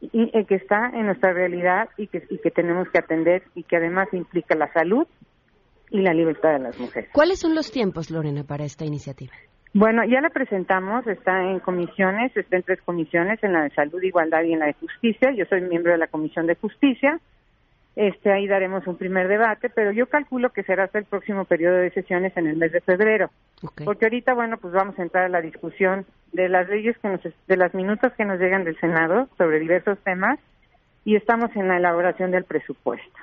y, 0.00 0.32
que 0.46 0.56
está 0.56 0.90
en 0.92 1.06
nuestra 1.06 1.32
realidad 1.32 1.88
y 1.96 2.08
que, 2.08 2.24
y 2.28 2.38
que 2.38 2.50
tenemos 2.50 2.88
que 2.90 2.98
atender 2.98 3.44
y 3.54 3.62
que 3.62 3.76
además 3.76 4.08
implica 4.10 4.56
la 4.56 4.72
salud 4.72 5.06
y 5.90 6.00
la 6.00 6.12
libertad 6.12 6.54
de 6.54 6.58
las 6.58 6.80
mujeres. 6.80 7.10
¿Cuáles 7.12 7.38
son 7.38 7.54
los 7.54 7.70
tiempos, 7.70 8.10
Lorena, 8.10 8.42
para 8.42 8.64
esta 8.64 8.84
iniciativa? 8.84 9.34
Bueno, 9.78 10.04
ya 10.04 10.22
la 10.22 10.30
presentamos, 10.30 11.06
está 11.06 11.50
en 11.50 11.60
comisiones, 11.60 12.34
está 12.34 12.56
en 12.56 12.62
tres 12.62 12.80
comisiones, 12.80 13.44
en 13.44 13.52
la 13.52 13.64
de 13.64 13.70
salud, 13.74 14.02
igualdad 14.02 14.42
y 14.44 14.54
en 14.54 14.60
la 14.60 14.66
de 14.68 14.72
justicia. 14.72 15.32
Yo 15.32 15.44
soy 15.44 15.60
miembro 15.60 15.92
de 15.92 15.98
la 15.98 16.06
comisión 16.06 16.46
de 16.46 16.54
justicia. 16.54 17.20
Este, 17.94 18.32
ahí 18.32 18.46
daremos 18.46 18.86
un 18.86 18.96
primer 18.96 19.28
debate, 19.28 19.68
pero 19.68 19.92
yo 19.92 20.06
calculo 20.06 20.48
que 20.48 20.62
será 20.62 20.84
hasta 20.84 20.98
el 20.98 21.04
próximo 21.04 21.44
periodo 21.44 21.76
de 21.76 21.90
sesiones 21.90 22.34
en 22.38 22.46
el 22.46 22.56
mes 22.56 22.72
de 22.72 22.80
febrero. 22.80 23.28
Porque 23.84 24.06
ahorita, 24.06 24.32
bueno, 24.32 24.56
pues 24.56 24.72
vamos 24.72 24.98
a 24.98 25.02
entrar 25.02 25.24
a 25.24 25.28
la 25.28 25.42
discusión 25.42 26.06
de 26.32 26.48
las 26.48 26.66
leyes 26.70 26.96
que 26.96 27.08
nos, 27.08 27.20
de 27.20 27.56
las 27.58 27.74
minutos 27.74 28.14
que 28.14 28.24
nos 28.24 28.40
llegan 28.40 28.64
del 28.64 28.80
Senado 28.80 29.28
sobre 29.36 29.60
diversos 29.60 29.98
temas 29.98 30.38
y 31.04 31.16
estamos 31.16 31.54
en 31.54 31.68
la 31.68 31.76
elaboración 31.76 32.30
del 32.30 32.44
presupuesto, 32.44 33.18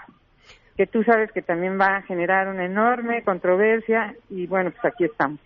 que 0.78 0.86
tú 0.86 1.02
sabes 1.02 1.32
que 1.32 1.42
también 1.42 1.80
va 1.82 1.96
a 1.96 2.02
generar 2.04 2.48
una 2.48 2.66
enorme 2.66 3.24
controversia 3.24 4.14
y 4.30 4.46
bueno, 4.46 4.70
pues 4.70 4.94
aquí 4.94 5.06
estamos. 5.06 5.40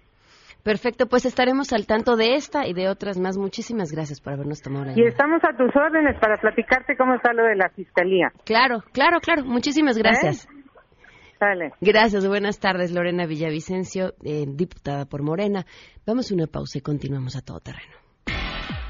Perfecto, 0.68 1.08
pues 1.08 1.26
estaremos 1.26 1.72
al 1.72 1.88
tanto 1.88 2.18
de 2.18 2.36
esta 2.36 2.68
y 2.68 2.74
de 2.74 2.90
otras 2.90 3.18
más. 3.18 3.38
Muchísimas 3.38 3.90
gracias 3.90 4.20
por 4.20 4.34
habernos 4.34 4.62
tomado 4.62 4.84
la 4.84 5.00
Y 5.00 5.04
estamos 5.06 5.42
a 5.46 5.56
tus 5.56 5.74
órdenes 5.74 6.20
para 6.20 6.36
platicarte 6.36 6.98
cómo 6.98 7.16
está 7.16 7.32
lo 7.32 7.44
de 7.46 7.56
la 7.56 7.70
fiscalía. 7.70 8.34
Claro, 8.44 8.84
claro, 8.92 9.22
claro. 9.22 9.46
Muchísimas 9.46 9.98
gracias. 9.98 10.46
¿Eh? 10.46 11.72
Gracias, 11.80 12.28
buenas 12.28 12.60
tardes, 12.60 12.92
Lorena 12.92 13.26
Villavicencio, 13.26 14.16
eh, 14.26 14.44
diputada 14.46 15.06
por 15.06 15.24
Morena. 15.24 15.66
Vamos 16.06 16.32
a 16.32 16.36
una 16.36 16.48
pausa 16.48 16.80
y 16.80 16.82
continuamos 16.82 17.38
a 17.38 17.42
todo 17.42 17.62
terreno. 17.62 18.07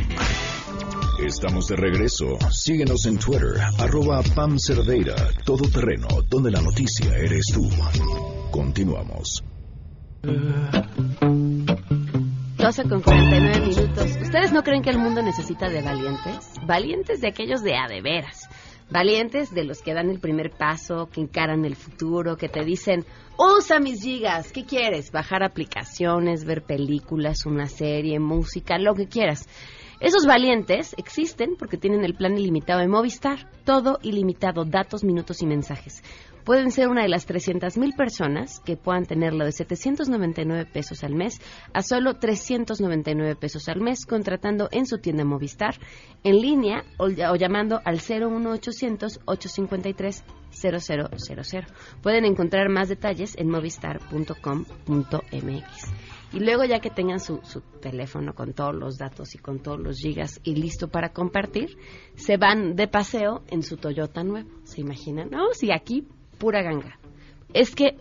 Estamos 1.25 1.65
de 1.65 1.77
regreso. 1.77 2.37
Síguenos 2.51 3.07
en 3.07 3.17
Twitter, 3.17 3.59
arroba 3.79 4.21
Pam 4.35 4.59
Cerdeira, 4.59 5.15
todo 5.43 5.67
terreno, 5.67 6.07
donde 6.29 6.51
la 6.51 6.61
noticia 6.61 7.17
eres 7.17 7.47
tú. 7.51 7.67
Continuamos. 8.51 9.43
12 12.59 12.83
con 12.83 13.01
49 13.01 13.61
minutos. 13.61 14.17
¿Ustedes 14.21 14.51
no 14.51 14.61
creen 14.61 14.83
que 14.83 14.91
el 14.91 14.99
mundo 14.99 15.23
necesita 15.23 15.69
de 15.69 15.81
valientes? 15.81 16.53
Valientes 16.67 17.21
de 17.21 17.29
aquellos 17.29 17.63
de 17.63 17.75
a 17.75 17.87
de 17.87 18.01
veras. 18.01 18.47
Valientes 18.91 19.53
de 19.53 19.65
los 19.65 19.83
que 19.83 19.93
dan 19.93 20.09
el 20.09 20.19
primer 20.19 20.49
paso, 20.49 21.09
que 21.13 21.21
encaran 21.21 21.63
el 21.63 21.75
futuro, 21.75 22.37
que 22.37 22.49
te 22.49 22.63
dicen, 22.63 23.05
usa 23.37 23.79
mis 23.79 24.01
gigas, 24.01 24.51
¿qué 24.51 24.65
quieres? 24.65 25.11
Bajar 25.11 25.43
aplicaciones, 25.43 26.43
ver 26.43 26.63
películas, 26.63 27.45
una 27.45 27.67
serie, 27.67 28.19
música, 28.19 28.79
lo 28.79 28.95
que 28.95 29.07
quieras. 29.07 29.47
Esos 29.99 30.25
valientes 30.25 30.95
existen 30.97 31.55
porque 31.55 31.77
tienen 31.77 32.03
el 32.03 32.15
plan 32.15 32.37
ilimitado 32.37 32.79
de 32.79 32.87
Movistar, 32.87 33.51
todo 33.65 33.99
ilimitado, 34.01 34.65
datos, 34.65 35.03
minutos 35.03 35.41
y 35.43 35.45
mensajes. 35.45 36.01
Pueden 36.43 36.71
ser 36.71 36.87
una 36.87 37.03
de 37.03 37.09
las 37.09 37.27
300.000 37.27 37.95
personas 37.95 38.59
que 38.61 38.77
puedan 38.77 39.05
tenerlo 39.05 39.45
de 39.45 39.51
799 39.51 40.65
pesos 40.65 41.03
al 41.03 41.15
mes 41.15 41.39
a 41.73 41.81
solo 41.81 42.15
399 42.15 43.35
pesos 43.35 43.67
al 43.69 43.81
mes 43.81 44.05
contratando 44.05 44.69
en 44.71 44.85
su 44.85 44.99
tienda 44.99 45.25
Movistar 45.25 45.75
en 46.23 46.41
línea 46.41 46.83
o, 46.97 47.07
llamando 47.35 47.81
al 47.85 47.97
01800 47.97 49.21
853 49.25 50.23
0000. 50.51 51.67
Pueden 52.01 52.25
encontrar 52.25 52.69
más 52.69 52.89
detalles 52.89 53.35
en 53.37 53.49
movistar.com.mx. 53.49 55.93
Y 56.31 56.39
luego 56.39 56.63
ya 56.63 56.79
que 56.79 56.91
tengan 56.91 57.19
su, 57.19 57.39
su, 57.43 57.61
teléfono 57.81 58.35
con 58.35 58.53
todos 58.53 58.75
los 58.75 58.97
datos 58.97 59.33
y 59.33 59.39
con 59.39 59.59
todos 59.59 59.79
los 59.79 59.99
gigas 59.99 60.39
y 60.43 60.55
listo 60.55 60.87
para 60.87 61.11
compartir, 61.11 61.77
se 62.15 62.37
van 62.37 62.75
de 62.75 62.87
paseo 62.87 63.43
en 63.49 63.63
su 63.63 63.77
Toyota 63.77 64.23
nuevo. 64.23 64.49
¿Se 64.63 64.81
imaginan? 64.81 65.31
No, 65.31 65.53
sí, 65.53 65.71
aquí 65.71 66.07
pura 66.39 66.63
ganga. 66.63 66.97
Es 67.53 67.75
que 67.75 67.97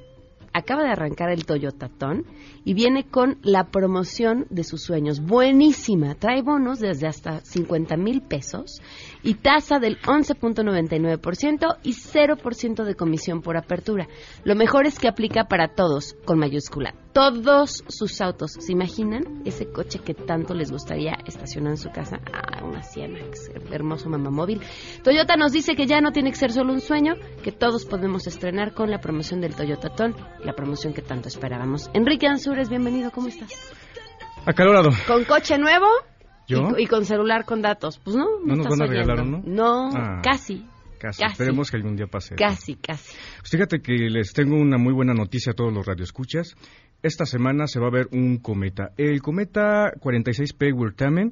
acaba 0.53 0.82
de 0.82 0.91
arrancar 0.91 1.30
el 1.30 1.45
Toyota 1.45 1.89
Ton 1.89 2.24
y 2.64 2.74
viene 2.74 3.05
con 3.05 3.39
la 3.43 3.64
promoción 3.64 4.47
de 4.51 4.64
sus 4.64 4.82
sueños. 4.82 5.20
Buenísima. 5.20 6.14
Trae 6.14 6.43
bonos 6.43 6.80
desde 6.80 7.07
hasta 7.07 7.41
50 7.41 7.97
mil 7.97 8.22
pesos 8.22 8.80
y 9.22 9.34
tasa 9.34 9.78
del 9.78 10.01
11.99% 10.01 11.76
y 11.82 11.93
0% 11.93 12.84
de 12.84 12.95
comisión 12.95 13.43
por 13.43 13.57
apertura. 13.57 14.09
Lo 14.45 14.55
mejor 14.55 14.86
es 14.86 14.99
que 14.99 15.09
aplica 15.09 15.45
para 15.45 15.68
todos, 15.68 16.16
con 16.24 16.39
mayúscula. 16.39 16.95
Todos 17.12 17.84
sus 17.88 18.20
autos. 18.20 18.52
¿Se 18.59 18.72
imaginan 18.72 19.42
ese 19.44 19.70
coche 19.70 19.98
que 19.98 20.14
tanto 20.14 20.54
les 20.54 20.70
gustaría 20.70 21.14
estacionar 21.26 21.72
en 21.72 21.76
su 21.76 21.90
casa? 21.90 22.20
Ah, 22.32 22.64
una 22.64 22.82
Siena, 22.82 23.18
hermoso 23.70 24.09
mamamóvil. 24.09 24.61
Toyota 25.02 25.36
nos 25.36 25.52
dice 25.52 25.74
que 25.74 25.86
ya 25.86 26.00
no 26.00 26.12
tiene 26.12 26.30
que 26.30 26.36
ser 26.36 26.52
solo 26.52 26.72
un 26.72 26.80
sueño, 26.80 27.14
que 27.42 27.52
todos 27.52 27.84
podemos 27.86 28.26
estrenar 28.26 28.74
con 28.74 28.90
la 28.90 29.00
promoción 29.00 29.40
del 29.40 29.54
Toyota 29.54 29.88
Ton, 29.90 30.14
la 30.44 30.54
promoción 30.54 30.92
que 30.92 31.02
tanto 31.02 31.28
esperábamos. 31.28 31.90
Enrique 31.94 32.26
Ansures, 32.26 32.68
bienvenido, 32.68 33.11
¿cómo 33.11 33.28
estás? 33.28 33.50
Acalorado. 34.46 34.90
¿Con 35.06 35.24
coche 35.24 35.59
nuevo? 35.59 35.86
¿Yo? 36.46 36.70
Y, 36.78 36.84
y, 36.84 36.86
con 36.86 37.04
celular 37.04 37.44
con 37.44 37.61
datos. 37.61 37.98
Pues 37.98 38.16
no, 38.16 38.24
no, 38.40 38.54
no 38.54 38.56
nos 38.56 38.66
van 38.66 38.82
a 38.82 38.86
regalar 38.86 39.20
uno. 39.20 39.42
No, 39.44 39.90
ah, 39.94 40.22
casi. 40.22 40.64
Casi. 40.98 41.22
casi. 41.22 41.32
Esperemos 41.32 41.70
que 41.70 41.76
algún 41.76 41.94
día 41.94 42.06
pase. 42.06 42.34
Casi, 42.34 42.74
casi. 42.76 43.14
Pues 43.40 43.50
fíjate 43.50 43.80
que 43.80 43.92
les 43.92 44.32
tengo 44.32 44.56
una 44.56 44.78
muy 44.78 44.92
buena 44.92 45.12
noticia 45.12 45.52
a 45.52 45.54
todos 45.54 45.72
los 45.72 45.86
radioescuchas. 45.86 46.56
Esta 47.01 47.24
semana 47.26 47.68
se 47.68 47.78
va 47.78 47.86
a 47.86 47.92
ver 47.92 48.09
un 48.11 48.38
cometa. 48.38 48.90
El 48.96 49.22
cometa 49.22 49.92
46P 50.01 50.74
Wirtamen 50.74 51.30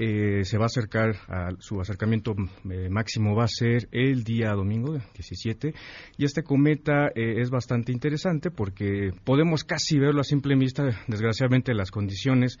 eh, 0.00 0.44
se 0.44 0.58
va 0.58 0.64
a 0.64 0.66
acercar 0.66 1.14
a 1.28 1.50
su 1.60 1.80
acercamiento 1.80 2.34
eh, 2.68 2.88
máximo 2.90 3.36
va 3.36 3.44
a 3.44 3.48
ser 3.48 3.88
el 3.92 4.24
día 4.24 4.50
domingo 4.54 4.94
17 4.94 5.72
y 6.16 6.24
este 6.24 6.42
cometa 6.42 7.06
eh, 7.14 7.40
es 7.40 7.50
bastante 7.50 7.92
interesante 7.92 8.50
porque 8.50 9.12
podemos 9.22 9.62
casi 9.62 10.00
verlo 10.00 10.22
a 10.22 10.24
simple 10.24 10.56
vista 10.56 10.82
desgraciadamente 11.06 11.74
las 11.74 11.92
condiciones 11.92 12.58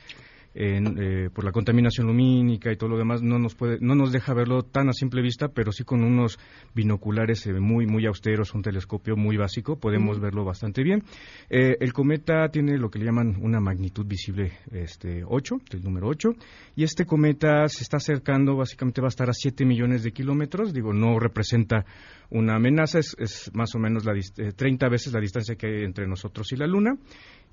eh, 0.56 1.30
por 1.34 1.44
la 1.44 1.50
contaminación 1.50 2.06
lumínica 2.06 2.70
y 2.70 2.76
todo 2.76 2.90
lo 2.90 2.96
demás 2.96 3.22
no 3.22 3.40
nos 3.40 3.56
puede 3.56 3.78
no 3.80 3.96
nos 3.96 4.12
deja 4.12 4.34
verlo 4.34 4.62
tan 4.62 4.88
a 4.88 4.92
simple 4.92 5.20
vista 5.20 5.48
pero 5.48 5.72
sí 5.72 5.82
con 5.82 6.04
unos 6.04 6.38
binoculares 6.74 7.44
eh, 7.46 7.54
muy 7.54 7.86
muy 7.86 8.06
austeros 8.06 8.54
un 8.54 8.62
telescopio 8.62 9.16
muy 9.16 9.36
básico 9.36 9.76
podemos 9.76 10.20
verlo 10.20 10.44
bastante 10.44 10.84
bien. 10.84 11.02
Eh, 11.50 11.76
el 11.80 11.92
cometa 11.92 12.48
tiene 12.50 12.78
lo 12.78 12.88
que 12.88 13.00
le 13.00 13.06
llaman 13.06 13.36
una 13.40 13.58
magnitud 13.58 14.06
visible 14.06 14.52
este 14.70 15.24
8 15.26 15.56
el 15.72 15.82
número 15.82 16.06
8 16.06 16.30
y 16.76 16.84
este 16.84 17.04
cometa 17.04 17.66
se 17.66 17.82
está 17.82 17.96
acercando 17.96 18.56
básicamente 18.56 19.00
va 19.00 19.08
a 19.08 19.14
estar 19.14 19.28
a 19.28 19.34
7 19.34 19.64
millones 19.64 20.04
de 20.04 20.12
kilómetros 20.12 20.72
digo 20.72 20.92
no 20.92 21.18
representa 21.18 21.84
una 22.30 22.54
amenaza 22.54 23.00
es, 23.00 23.16
es 23.18 23.50
más 23.54 23.74
o 23.74 23.80
menos 23.80 24.04
la 24.04 24.12
30 24.54 24.88
veces 24.88 25.12
la 25.12 25.20
distancia 25.20 25.56
que 25.56 25.66
hay 25.66 25.84
entre 25.84 26.06
nosotros 26.06 26.52
y 26.52 26.56
la 26.56 26.66
luna 26.68 26.96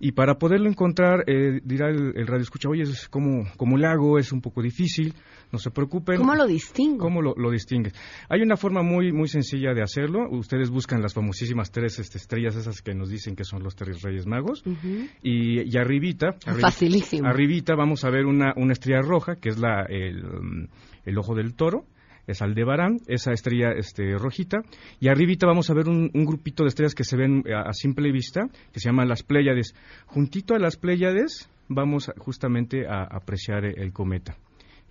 y 0.03 0.13
para 0.13 0.39
poderlo 0.39 0.67
encontrar, 0.67 1.23
eh, 1.27 1.61
dirá 1.63 1.89
el, 1.89 2.13
el, 2.15 2.25
radio 2.25 2.41
escucha, 2.41 2.67
oye, 2.69 2.81
es 2.81 3.07
como, 3.07 3.45
como 3.55 3.75
el 3.75 3.83
lago, 3.83 4.17
es 4.17 4.31
un 4.31 4.41
poco 4.41 4.63
difícil, 4.63 5.13
no 5.51 5.59
se 5.59 5.69
preocupen. 5.69 6.17
¿Cómo 6.17 6.33
lo 6.33 6.47
distingo? 6.47 6.97
¿Cómo 6.97 7.21
lo, 7.21 7.35
lo 7.37 7.51
distingue? 7.51 7.91
Hay 8.27 8.41
una 8.41 8.57
forma 8.57 8.81
muy, 8.81 9.11
muy 9.11 9.27
sencilla 9.27 9.75
de 9.75 9.83
hacerlo. 9.83 10.27
Ustedes 10.31 10.71
buscan 10.71 11.03
las 11.03 11.13
famosísimas 11.13 11.71
tres 11.71 11.99
este, 11.99 12.17
estrellas 12.17 12.55
esas 12.55 12.81
que 12.81 12.95
nos 12.95 13.11
dicen 13.11 13.35
que 13.35 13.43
son 13.43 13.61
los 13.61 13.75
tres 13.75 14.01
reyes 14.01 14.25
magos. 14.25 14.63
Uh 14.65 14.71
-huh. 14.71 15.09
y, 15.21 15.71
y, 15.71 15.77
arribita, 15.77 16.29
arribita, 16.47 16.71
Facilísimo. 16.71 17.27
Arribita 17.27 17.75
vamos 17.75 18.03
a 18.03 18.09
ver 18.09 18.25
una, 18.25 18.53
una 18.55 18.73
estrella 18.73 19.01
roja, 19.01 19.35
que 19.35 19.49
es 19.49 19.59
la, 19.59 19.83
el, 19.87 20.67
el 21.05 21.17
ojo 21.19 21.35
del 21.35 21.53
toro 21.53 21.85
es 22.27 22.41
Aldebarán, 22.41 22.97
esa 23.07 23.31
estrella 23.31 23.71
este, 23.71 24.17
rojita, 24.17 24.59
y 24.99 25.09
arribita 25.09 25.47
vamos 25.47 25.69
a 25.69 25.73
ver 25.73 25.89
un, 25.89 26.09
un, 26.13 26.25
grupito 26.25 26.63
de 26.63 26.69
estrellas 26.69 26.95
que 26.95 27.03
se 27.03 27.17
ven 27.17 27.43
a, 27.53 27.69
a, 27.69 27.73
simple 27.73 28.11
vista, 28.11 28.47
que 28.71 28.79
se 28.79 28.89
llaman 28.89 29.09
las 29.09 29.23
Pléyades. 29.23 29.73
Juntito 30.07 30.55
a 30.55 30.59
las 30.59 30.77
Pléyades 30.77 31.49
vamos 31.67 32.11
justamente 32.17 32.87
a, 32.87 33.03
apreciar 33.03 33.65
el 33.65 33.91
cometa. 33.91 34.35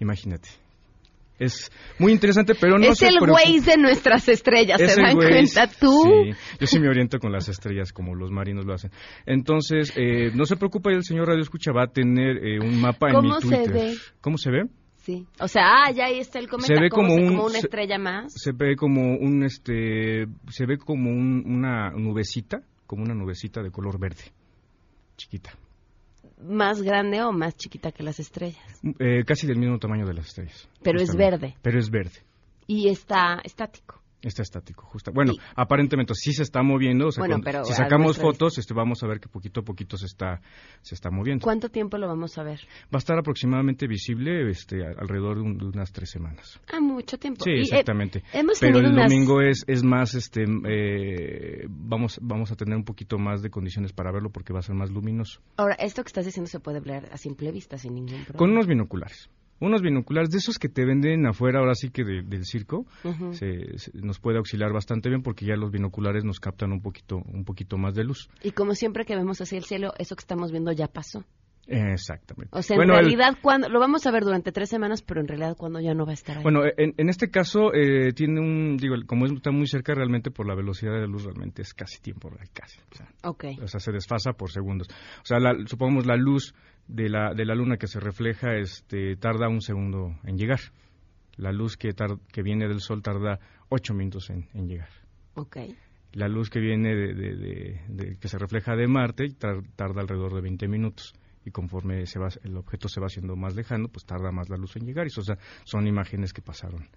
Imagínate. 0.00 0.48
Es 1.38 1.72
muy 1.98 2.12
interesante, 2.12 2.54
pero 2.54 2.78
no 2.78 2.84
es 2.84 3.00
el 3.00 3.18
Waze 3.18 3.70
de 3.70 3.76
nuestras 3.78 4.28
estrellas, 4.28 4.78
es 4.78 4.92
¿se 4.92 5.00
dan 5.00 5.16
cuenta 5.16 5.66
tú? 5.68 6.02
Sí, 6.02 6.36
yo 6.60 6.66
sí 6.66 6.78
me 6.78 6.88
oriento 6.88 7.18
con 7.18 7.32
las 7.32 7.48
estrellas 7.48 7.94
como 7.94 8.14
los 8.14 8.30
marinos 8.30 8.66
lo 8.66 8.74
hacen. 8.74 8.90
Entonces, 9.24 9.90
eh, 9.96 10.32
no 10.34 10.44
se 10.44 10.56
preocupe, 10.56 10.90
el 10.90 11.02
señor 11.02 11.28
Radio 11.28 11.40
Escucha 11.40 11.72
va 11.72 11.84
a 11.84 11.86
tener 11.86 12.46
eh, 12.46 12.60
un 12.60 12.78
mapa 12.78 13.08
en 13.08 13.22
mi 13.22 13.30
Twitter. 13.40 13.64
Se 13.64 13.72
ve? 13.72 13.94
¿Cómo 14.20 14.36
se 14.36 14.50
ve? 14.50 14.64
Sí. 15.00 15.26
O 15.40 15.48
sea, 15.48 15.62
ah, 15.64 15.90
ya 15.92 16.06
ahí 16.06 16.18
está 16.18 16.38
el 16.38 16.48
cometa. 16.48 16.74
Se 16.74 16.80
ve 16.80 16.90
como, 16.90 17.14
se, 17.14 17.20
un, 17.20 17.28
como 17.28 17.46
una 17.46 17.58
estrella 17.58 17.98
más. 17.98 18.32
Se 18.34 18.52
ve 18.52 18.76
como 18.76 19.16
un, 19.16 19.42
este, 19.44 20.26
se 20.48 20.66
ve 20.66 20.78
como 20.78 21.10
un, 21.10 21.42
una 21.46 21.90
nubecita, 21.90 22.62
como 22.86 23.02
una 23.02 23.14
nubecita 23.14 23.62
de 23.62 23.70
color 23.70 23.98
verde, 23.98 24.24
chiquita. 25.16 25.52
¿Más 26.42 26.82
grande 26.82 27.22
o 27.22 27.32
más 27.32 27.56
chiquita 27.56 27.92
que 27.92 28.02
las 28.02 28.18
estrellas? 28.18 28.80
Eh, 28.98 29.24
casi 29.24 29.46
del 29.46 29.58
mismo 29.58 29.78
tamaño 29.78 30.06
de 30.06 30.14
las 30.14 30.26
estrellas. 30.26 30.68
Pero 30.82 31.00
es 31.00 31.14
verde. 31.14 31.54
Pero 31.62 31.78
es 31.78 31.90
verde. 31.90 32.20
Y 32.66 32.88
está 32.88 33.40
estático. 33.44 33.99
Está 34.22 34.42
estático, 34.42 34.84
justo. 34.84 35.12
Bueno, 35.12 35.32
aparentemente 35.56 36.14
sí 36.14 36.32
se 36.32 36.42
está 36.42 36.62
moviendo. 36.62 37.06
O 37.06 37.12
sea, 37.12 37.22
bueno, 37.22 37.36
cuando, 37.36 37.44
pero 37.44 37.64
si 37.64 37.72
sacamos 37.72 38.18
fotos, 38.18 38.58
este, 38.58 38.74
vamos 38.74 39.02
a 39.02 39.06
ver 39.06 39.18
que 39.18 39.28
poquito 39.28 39.60
a 39.60 39.64
poquito 39.64 39.96
se 39.96 40.06
está, 40.06 40.42
se 40.82 40.94
está 40.94 41.10
moviendo. 41.10 41.42
¿Cuánto 41.42 41.70
tiempo 41.70 41.96
lo 41.96 42.06
vamos 42.06 42.36
a 42.36 42.42
ver? 42.42 42.60
Va 42.84 42.96
a 42.96 42.98
estar 42.98 43.18
aproximadamente 43.18 43.86
visible 43.86 44.50
este, 44.50 44.84
alrededor 44.84 45.36
de, 45.36 45.42
un, 45.42 45.58
de 45.58 45.64
unas 45.66 45.90
tres 45.92 46.10
semanas. 46.10 46.60
Ah, 46.70 46.80
mucho 46.80 47.18
tiempo. 47.18 47.44
Sí, 47.44 47.52
y, 47.52 47.60
exactamente. 47.60 48.18
Eh, 48.18 48.40
hemos 48.40 48.60
pero 48.60 48.78
el 48.80 48.86
unas... 48.86 49.10
domingo 49.10 49.40
es, 49.40 49.64
es 49.66 49.82
más, 49.82 50.14
este, 50.14 50.44
eh, 50.68 51.66
vamos, 51.68 52.18
vamos 52.20 52.52
a 52.52 52.56
tener 52.56 52.76
un 52.76 52.84
poquito 52.84 53.18
más 53.18 53.40
de 53.40 53.48
condiciones 53.48 53.94
para 53.94 54.12
verlo 54.12 54.28
porque 54.28 54.52
va 54.52 54.58
a 54.58 54.62
ser 54.62 54.74
más 54.74 54.90
luminoso. 54.90 55.40
Ahora, 55.56 55.76
esto 55.76 56.02
que 56.02 56.08
estás 56.08 56.26
diciendo 56.26 56.50
se 56.50 56.60
puede 56.60 56.80
ver 56.80 57.08
a 57.10 57.16
simple 57.16 57.52
vista 57.52 57.78
sin 57.78 57.94
ningún 57.94 58.24
problema. 58.24 58.38
Con 58.38 58.50
unos 58.50 58.66
binoculares 58.66 59.30
unos 59.60 59.82
binoculares 59.82 60.30
de 60.30 60.38
esos 60.38 60.58
que 60.58 60.68
te 60.68 60.84
venden 60.84 61.26
afuera 61.26 61.60
ahora 61.60 61.74
sí 61.74 61.90
que 61.90 62.04
de, 62.04 62.22
del 62.22 62.44
circo 62.44 62.86
uh 63.04 63.08
-huh. 63.08 63.32
se, 63.32 63.78
se, 63.78 63.90
nos 63.94 64.18
puede 64.18 64.38
auxiliar 64.38 64.72
bastante 64.72 65.08
bien 65.08 65.22
porque 65.22 65.46
ya 65.46 65.54
los 65.54 65.70
binoculares 65.70 66.24
nos 66.24 66.40
captan 66.40 66.72
un 66.72 66.80
poquito 66.80 67.16
un 67.16 67.44
poquito 67.44 67.76
más 67.76 67.94
de 67.94 68.04
luz 68.04 68.28
y 68.42 68.52
como 68.52 68.74
siempre 68.74 69.04
que 69.04 69.14
vemos 69.14 69.40
hacia 69.40 69.58
el 69.58 69.64
cielo 69.64 69.92
eso 69.98 70.16
que 70.16 70.20
estamos 70.20 70.50
viendo 70.50 70.72
ya 70.72 70.88
pasó 70.88 71.24
Exactamente. 71.70 72.56
O 72.56 72.62
sea, 72.62 72.76
bueno, 72.76 72.94
en 72.94 73.00
realidad, 73.00 73.28
el... 73.36 73.40
cuando, 73.40 73.68
lo 73.68 73.78
vamos 73.78 74.04
a 74.06 74.10
ver 74.10 74.24
durante 74.24 74.50
tres 74.50 74.68
semanas, 74.68 75.02
pero 75.02 75.20
en 75.20 75.28
realidad 75.28 75.56
cuando 75.56 75.80
ya 75.80 75.94
no 75.94 76.04
va 76.04 76.10
a 76.10 76.14
estar 76.14 76.38
ahí. 76.38 76.42
Bueno, 76.42 76.62
en, 76.64 76.94
en 76.96 77.08
este 77.08 77.30
caso 77.30 77.72
eh, 77.72 78.12
tiene 78.12 78.40
un, 78.40 78.76
digo, 78.76 78.96
como 79.06 79.26
está 79.26 79.52
muy 79.52 79.66
cerca 79.66 79.94
realmente 79.94 80.30
por 80.32 80.48
la 80.48 80.56
velocidad 80.56 80.92
de 80.92 81.00
la 81.00 81.06
luz, 81.06 81.24
realmente 81.24 81.62
es 81.62 81.72
casi 81.72 82.00
tiempo 82.00 82.28
real, 82.28 82.48
casi. 82.52 82.80
O 82.90 82.96
sea, 82.96 83.08
okay. 83.22 83.56
o 83.62 83.68
sea, 83.68 83.78
se 83.78 83.92
desfasa 83.92 84.32
por 84.32 84.50
segundos. 84.50 84.88
O 85.22 85.24
sea, 85.24 85.38
la, 85.38 85.54
supongamos 85.66 86.06
la 86.06 86.16
luz 86.16 86.54
de 86.90 87.08
la, 87.08 87.34
de 87.34 87.44
la 87.44 87.54
luna 87.54 87.76
que 87.76 87.86
se 87.86 88.00
refleja 88.00 88.56
este, 88.56 89.16
tarda 89.16 89.48
un 89.48 89.60
segundo 89.60 90.18
en 90.24 90.36
llegar. 90.36 90.60
La 91.36 91.52
luz 91.52 91.76
que, 91.76 91.92
tar, 91.92 92.18
que 92.32 92.42
viene 92.42 92.68
del 92.68 92.80
sol 92.80 93.02
tarda 93.02 93.38
ocho 93.68 93.94
minutos 93.94 94.30
en, 94.30 94.48
en 94.52 94.68
llegar. 94.68 94.90
Okay. 95.34 95.76
La 96.12 96.28
luz 96.28 96.50
que 96.50 96.58
viene 96.58 96.94
de, 96.94 97.14
de, 97.14 98.16
que 98.18 98.28
se 98.28 98.38
refleja 98.38 98.74
de 98.74 98.88
Marte 98.88 99.28
tar, 99.38 99.62
tarda 99.76 100.02
alrededor 100.02 100.34
de 100.34 100.40
20 100.40 100.68
minutos 100.68 101.14
y 101.44 101.50
conforme 101.50 102.04
se 102.06 102.18
va, 102.18 102.28
el 102.42 102.56
objeto 102.56 102.88
se 102.88 103.00
va 103.00 103.06
haciendo 103.06 103.36
más 103.36 103.54
lejano, 103.54 103.88
pues 103.88 104.04
tarda 104.04 104.32
más 104.32 104.50
la 104.50 104.56
luz 104.56 104.76
en 104.76 104.84
llegar. 104.84 105.06
Y 105.06 105.08
eso, 105.08 105.20
o 105.20 105.24
sea, 105.24 105.38
son 105.64 105.86
imágenes 105.86 106.32
que 106.32 106.42
pasaron 106.42 106.88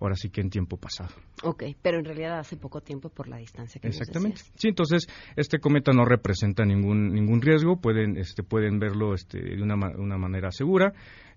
ahora 0.00 0.14
sí 0.16 0.30
que 0.30 0.40
en 0.40 0.50
tiempo 0.50 0.76
pasado. 0.76 1.10
Ok, 1.42 1.64
pero 1.82 1.98
en 1.98 2.04
realidad 2.04 2.38
hace 2.38 2.56
poco 2.56 2.80
tiempo 2.80 3.08
por 3.08 3.28
la 3.28 3.36
distancia 3.36 3.80
que 3.80 3.88
Exactamente. 3.88 4.42
sí, 4.56 4.68
entonces 4.68 5.06
este 5.36 5.58
cometa 5.58 5.92
no 5.92 6.04
representa 6.04 6.64
ningún 6.64 7.12
ningún 7.12 7.40
riesgo, 7.40 7.80
pueden 7.80 8.16
este 8.16 8.42
pueden 8.42 8.78
verlo 8.78 9.14
este 9.14 9.40
de 9.40 9.62
una, 9.62 9.74
una 9.74 10.18
manera 10.18 10.50
segura. 10.50 10.92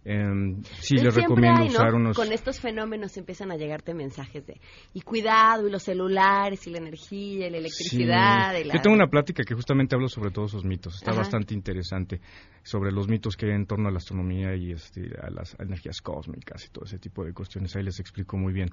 Eh, 0.06 0.56
sí, 0.80 0.96
les 0.96 1.14
recomiendo 1.14 1.66
usar 1.66 1.94
unos... 1.94 2.16
Con 2.16 2.32
estos 2.32 2.60
fenómenos 2.60 3.16
empiezan 3.18 3.52
a 3.52 3.58
llegarte 3.58 3.94
mensajes 3.94 4.46
de 4.48 4.60
y 4.94 5.02
cuidado, 5.02 5.68
y 5.68 5.72
los 5.72 5.84
celulares, 5.84 6.66
y 6.68 6.72
la 6.72 6.78
energía, 6.78 7.48
y 7.48 7.52
la 7.52 7.58
electricidad. 7.58 8.56
Yo 8.64 8.82
tengo 8.82 8.96
una 8.96 9.08
plática 9.08 9.44
que 9.44 9.54
justamente 9.54 9.96
hablo 9.96 10.08
sobre 10.08 10.32
todos 10.32 10.52
esos 10.52 10.66
mitos. 10.66 10.96
Está 10.96 11.14
bastante 11.14 11.54
interesante 11.54 12.22
sobre 12.64 12.92
los 12.92 13.08
mitos 13.08 13.36
que 13.36 13.48
hay 13.48 13.54
en 13.54 13.66
torno 13.66 13.88
a 13.88 13.92
la 13.92 13.98
astronomía 13.98 14.56
y 14.56 14.72
este, 14.72 15.10
a 15.22 15.30
las 15.30 15.56
energías 15.60 16.02
cósmicas 16.02 16.66
y 16.66 16.70
todo 16.70 16.86
ese 16.86 17.00
tipo 17.00 17.24
de 17.24 17.34
cuestiones. 17.34 17.76
Ahí 17.76 17.84
les 17.84 18.00
explico 18.00 18.38
muy 18.38 18.54
bien 18.54 18.70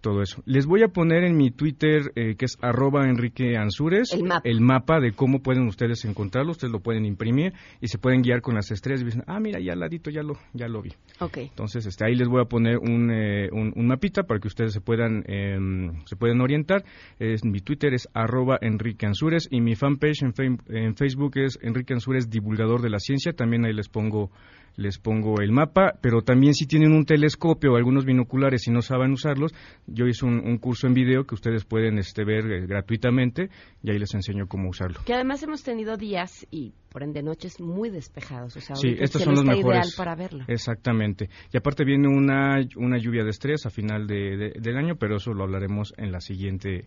todo 0.00 0.22
eso. 0.22 0.42
Les 0.44 0.66
voy 0.66 0.82
a 0.82 0.88
poner 0.88 1.24
en 1.24 1.36
mi 1.36 1.50
Twitter, 1.50 2.12
eh, 2.14 2.36
que 2.36 2.44
es 2.44 2.58
arroba 2.60 3.08
Enrique 3.08 3.56
Ansures, 3.56 4.12
el 4.44 4.60
mapa. 4.60 5.00
de 5.00 5.12
cómo 5.12 5.40
pueden 5.40 5.66
ustedes 5.66 6.04
encontrarlo. 6.04 6.52
Ustedes 6.52 6.72
lo 6.72 6.80
pueden 6.80 7.04
imprimir 7.04 7.54
y 7.80 7.88
se 7.88 7.98
pueden 7.98 8.22
guiar 8.22 8.40
con 8.40 8.54
las 8.54 8.70
estrellas 8.70 9.02
y 9.02 9.06
dicen, 9.06 9.24
ah, 9.26 9.40
mira, 9.40 9.60
ya 9.60 9.72
al 9.72 9.80
ladito 9.80 10.10
ya 10.10 10.22
lo, 10.22 10.38
ya 10.52 10.63
lo 10.68 10.82
vi. 10.82 10.90
Okay. 11.20 11.46
Entonces, 11.46 11.86
este, 11.86 12.04
ahí 12.06 12.14
les 12.14 12.28
voy 12.28 12.42
a 12.42 12.46
poner 12.46 12.78
un, 12.78 13.10
eh, 13.10 13.48
un, 13.52 13.86
mapita 13.86 14.24
para 14.24 14.40
que 14.40 14.48
ustedes 14.48 14.72
se 14.72 14.80
puedan, 14.80 15.22
em, 15.26 16.04
se 16.06 16.16
puedan 16.16 16.40
orientar. 16.40 16.84
Es, 17.18 17.44
mi 17.44 17.60
Twitter 17.60 17.94
es 17.94 18.08
arroba 18.14 18.58
Enrique 18.60 19.06
Ansures 19.06 19.48
y 19.50 19.60
mi 19.60 19.76
fanpage 19.76 20.22
en, 20.22 20.58
en 20.68 20.96
Facebook 20.96 21.38
es 21.38 21.58
Enrique 21.62 21.94
Ansures, 21.94 22.30
divulgador 22.30 22.82
de 22.82 22.90
la 22.90 22.98
ciencia. 22.98 23.32
También 23.32 23.64
ahí 23.64 23.72
les 23.72 23.88
pongo 23.88 24.30
les 24.76 24.98
pongo 24.98 25.40
el 25.40 25.52
mapa, 25.52 25.94
pero 26.00 26.22
también 26.22 26.54
si 26.54 26.66
tienen 26.66 26.92
un 26.92 27.04
telescopio 27.04 27.72
o 27.72 27.76
algunos 27.76 28.04
binoculares 28.04 28.66
y 28.66 28.70
no 28.70 28.82
saben 28.82 29.12
usarlos, 29.12 29.52
yo 29.86 30.06
hice 30.06 30.26
un, 30.26 30.58
curso 30.58 30.86
en 30.86 30.94
video 30.94 31.24
que 31.24 31.34
ustedes 31.34 31.64
pueden 31.64 31.98
este, 31.98 32.24
ver 32.24 32.50
eh, 32.50 32.66
gratuitamente 32.66 33.50
y 33.82 33.90
ahí 33.90 33.98
les 33.98 34.14
enseño 34.14 34.46
cómo 34.46 34.68
usarlo. 34.68 35.00
Que 35.04 35.14
además 35.14 35.42
hemos 35.42 35.62
tenido 35.62 35.96
días 35.96 36.46
y 36.50 36.72
por 36.94 37.02
ende 37.02 37.24
noches 37.24 37.60
muy 37.60 37.90
despejados, 37.90 38.56
o 38.56 38.60
sea, 38.60 38.76
sí, 38.76 38.94
estos 39.00 39.22
son 39.22 39.34
los 39.34 39.44
mejores. 39.44 39.64
ideal 39.64 39.88
para 39.96 40.14
verlo. 40.14 40.44
Exactamente. 40.46 41.28
Y 41.52 41.56
aparte 41.56 41.84
viene 41.84 42.06
una, 42.06 42.64
una 42.76 42.98
lluvia 42.98 43.24
de 43.24 43.30
estrés 43.30 43.66
a 43.66 43.70
final 43.70 44.06
de, 44.06 44.52
del 44.60 44.76
año, 44.76 44.94
pero 44.94 45.16
eso 45.16 45.34
lo 45.34 45.42
hablaremos 45.42 45.92
en 45.96 46.12
la 46.12 46.20
siguiente 46.20 46.84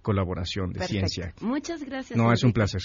colaboración 0.00 0.72
de 0.72 0.86
ciencia. 0.86 1.34
Muchas 1.40 1.82
gracias. 1.82 2.16
No, 2.16 2.32
es 2.32 2.44
un 2.44 2.52
placer. 2.52 2.82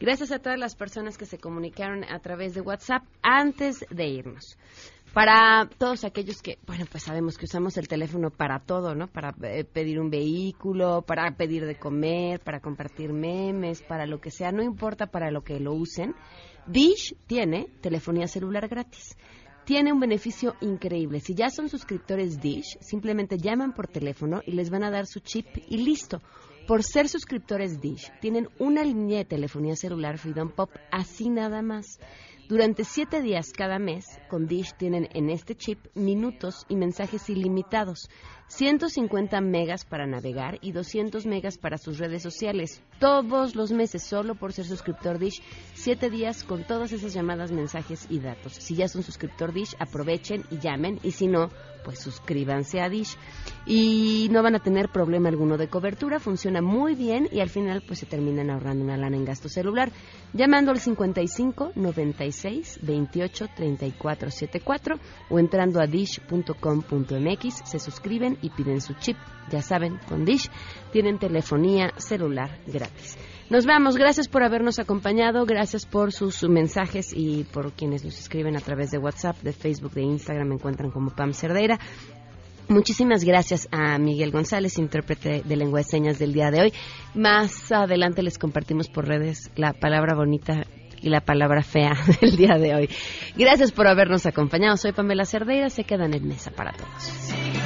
Gracias 0.00 0.32
a 0.32 0.40
todas 0.40 0.58
las 0.58 0.74
personas 0.74 1.16
que 1.16 1.26
se 1.26 1.38
comunicaron 1.38 2.02
a 2.02 2.18
través 2.18 2.54
de 2.54 2.60
WhatsApp 2.60 3.04
antes 3.22 3.86
de 3.88 4.08
irnos. 4.08 4.58
Para 5.16 5.66
todos 5.78 6.04
aquellos 6.04 6.42
que, 6.42 6.58
bueno, 6.66 6.84
pues 6.90 7.04
sabemos 7.04 7.38
que 7.38 7.46
usamos 7.46 7.78
el 7.78 7.88
teléfono 7.88 8.28
para 8.28 8.58
todo, 8.58 8.94
¿no? 8.94 9.06
Para 9.06 9.34
eh, 9.44 9.64
pedir 9.64 9.98
un 9.98 10.10
vehículo, 10.10 11.06
para 11.06 11.34
pedir 11.38 11.64
de 11.64 11.78
comer, 11.78 12.40
para 12.40 12.60
compartir 12.60 13.14
memes, 13.14 13.80
para 13.80 14.04
lo 14.04 14.20
que 14.20 14.30
sea, 14.30 14.52
no 14.52 14.62
importa 14.62 15.06
para 15.06 15.30
lo 15.30 15.40
que 15.40 15.58
lo 15.58 15.72
usen. 15.72 16.14
Dish 16.66 17.16
tiene 17.26 17.66
telefonía 17.80 18.28
celular 18.28 18.68
gratis. 18.68 19.16
Tiene 19.64 19.90
un 19.90 20.00
beneficio 20.00 20.54
increíble. 20.60 21.20
Si 21.20 21.34
ya 21.34 21.48
son 21.48 21.70
suscriptores 21.70 22.38
Dish, 22.38 22.76
simplemente 22.82 23.38
llaman 23.38 23.72
por 23.72 23.88
teléfono 23.88 24.42
y 24.44 24.52
les 24.52 24.68
van 24.68 24.84
a 24.84 24.90
dar 24.90 25.06
su 25.06 25.20
chip 25.20 25.46
y 25.66 25.78
listo. 25.78 26.20
Por 26.68 26.82
ser 26.82 27.08
suscriptores 27.08 27.80
Dish, 27.80 28.12
tienen 28.20 28.50
una 28.58 28.84
línea 28.84 29.20
de 29.20 29.24
telefonía 29.24 29.76
celular 29.76 30.18
Freedom 30.18 30.50
Pop 30.50 30.72
así 30.90 31.30
nada 31.30 31.62
más. 31.62 32.00
Durante 32.48 32.84
siete 32.84 33.22
días 33.22 33.50
cada 33.52 33.80
mes, 33.80 34.04
con 34.28 34.46
Dish 34.46 34.72
tienen 34.76 35.08
en 35.14 35.30
este 35.30 35.56
chip 35.56 35.84
minutos 35.94 36.64
y 36.68 36.76
mensajes 36.76 37.28
ilimitados, 37.28 38.08
150 38.48 39.40
megas 39.40 39.84
para 39.84 40.06
navegar 40.06 40.58
y 40.60 40.72
200 40.72 41.26
megas 41.26 41.58
para 41.58 41.78
sus 41.78 41.98
redes 41.98 42.22
sociales. 42.22 42.82
Todos 42.98 43.54
los 43.54 43.72
meses, 43.72 44.02
solo 44.02 44.34
por 44.34 44.52
ser 44.52 44.64
suscriptor 44.64 45.18
Dish, 45.18 45.42
siete 45.74 46.10
días 46.10 46.44
con 46.44 46.64
todas 46.64 46.92
esas 46.92 47.12
llamadas, 47.12 47.52
mensajes 47.52 48.06
y 48.08 48.20
datos. 48.20 48.54
Si 48.54 48.76
ya 48.76 48.88
son 48.88 49.02
suscriptor 49.02 49.52
Dish, 49.52 49.74
aprovechen 49.78 50.44
y 50.50 50.58
llamen, 50.58 51.00
y 51.02 51.10
si 51.10 51.26
no, 51.26 51.50
pues 51.86 52.00
suscríbanse 52.00 52.80
a 52.80 52.88
Dish 52.88 53.16
y 53.64 54.26
no 54.32 54.42
van 54.42 54.56
a 54.56 54.58
tener 54.58 54.88
problema 54.88 55.28
alguno 55.28 55.56
de 55.56 55.68
cobertura, 55.68 56.18
funciona 56.18 56.60
muy 56.60 56.96
bien 56.96 57.28
y 57.30 57.38
al 57.38 57.48
final 57.48 57.84
pues 57.86 58.00
se 58.00 58.06
terminan 58.06 58.50
ahorrando 58.50 58.82
una 58.82 58.96
lana 58.96 59.16
en 59.16 59.24
gasto 59.24 59.48
celular. 59.48 59.92
Llamando 60.32 60.72
al 60.72 60.80
55 60.80 61.72
96 61.76 62.80
28 62.82 63.46
34 63.54 64.30
74 64.32 64.96
o 65.30 65.38
entrando 65.38 65.80
a 65.80 65.86
dish.com.mx 65.86 67.62
se 67.64 67.78
suscriben 67.78 68.35
y 68.42 68.50
piden 68.50 68.80
su 68.80 68.94
chip. 68.94 69.16
Ya 69.50 69.62
saben, 69.62 69.98
con 70.08 70.24
Dish 70.24 70.50
tienen 70.92 71.18
telefonía 71.18 71.92
celular 71.96 72.58
gratis. 72.66 73.16
Nos 73.48 73.64
vamos, 73.64 73.96
gracias 73.96 74.26
por 74.26 74.42
habernos 74.42 74.80
acompañado, 74.80 75.46
gracias 75.46 75.86
por 75.86 76.12
sus 76.12 76.42
mensajes 76.48 77.12
y 77.14 77.44
por 77.44 77.72
quienes 77.72 78.04
nos 78.04 78.18
escriben 78.18 78.56
a 78.56 78.60
través 78.60 78.90
de 78.90 78.98
WhatsApp, 78.98 79.36
de 79.42 79.52
Facebook, 79.52 79.92
de 79.92 80.02
Instagram, 80.02 80.48
me 80.48 80.54
encuentran 80.56 80.90
como 80.90 81.10
Pam 81.10 81.32
Cerdeira. 81.32 81.78
Muchísimas 82.68 83.22
gracias 83.22 83.68
a 83.70 83.96
Miguel 83.98 84.32
González, 84.32 84.78
intérprete 84.78 85.42
de 85.44 85.56
lengua 85.56 85.78
de 85.78 85.84
señas 85.84 86.18
del 86.18 86.32
día 86.32 86.50
de 86.50 86.62
hoy. 86.62 86.72
Más 87.14 87.70
adelante 87.70 88.24
les 88.24 88.38
compartimos 88.38 88.88
por 88.88 89.06
redes 89.06 89.52
la 89.54 89.72
palabra 89.72 90.16
bonita 90.16 90.64
y 91.00 91.08
la 91.08 91.20
palabra 91.20 91.62
fea 91.62 91.92
del 92.20 92.36
día 92.36 92.56
de 92.58 92.74
hoy. 92.74 92.90
Gracias 93.36 93.70
por 93.70 93.86
habernos 93.86 94.26
acompañado. 94.26 94.76
Soy 94.76 94.90
Pamela 94.90 95.24
Cerdeira, 95.24 95.70
se 95.70 95.84
quedan 95.84 96.14
en 96.14 96.26
mesa 96.26 96.50
para 96.50 96.72
todos. 96.72 97.65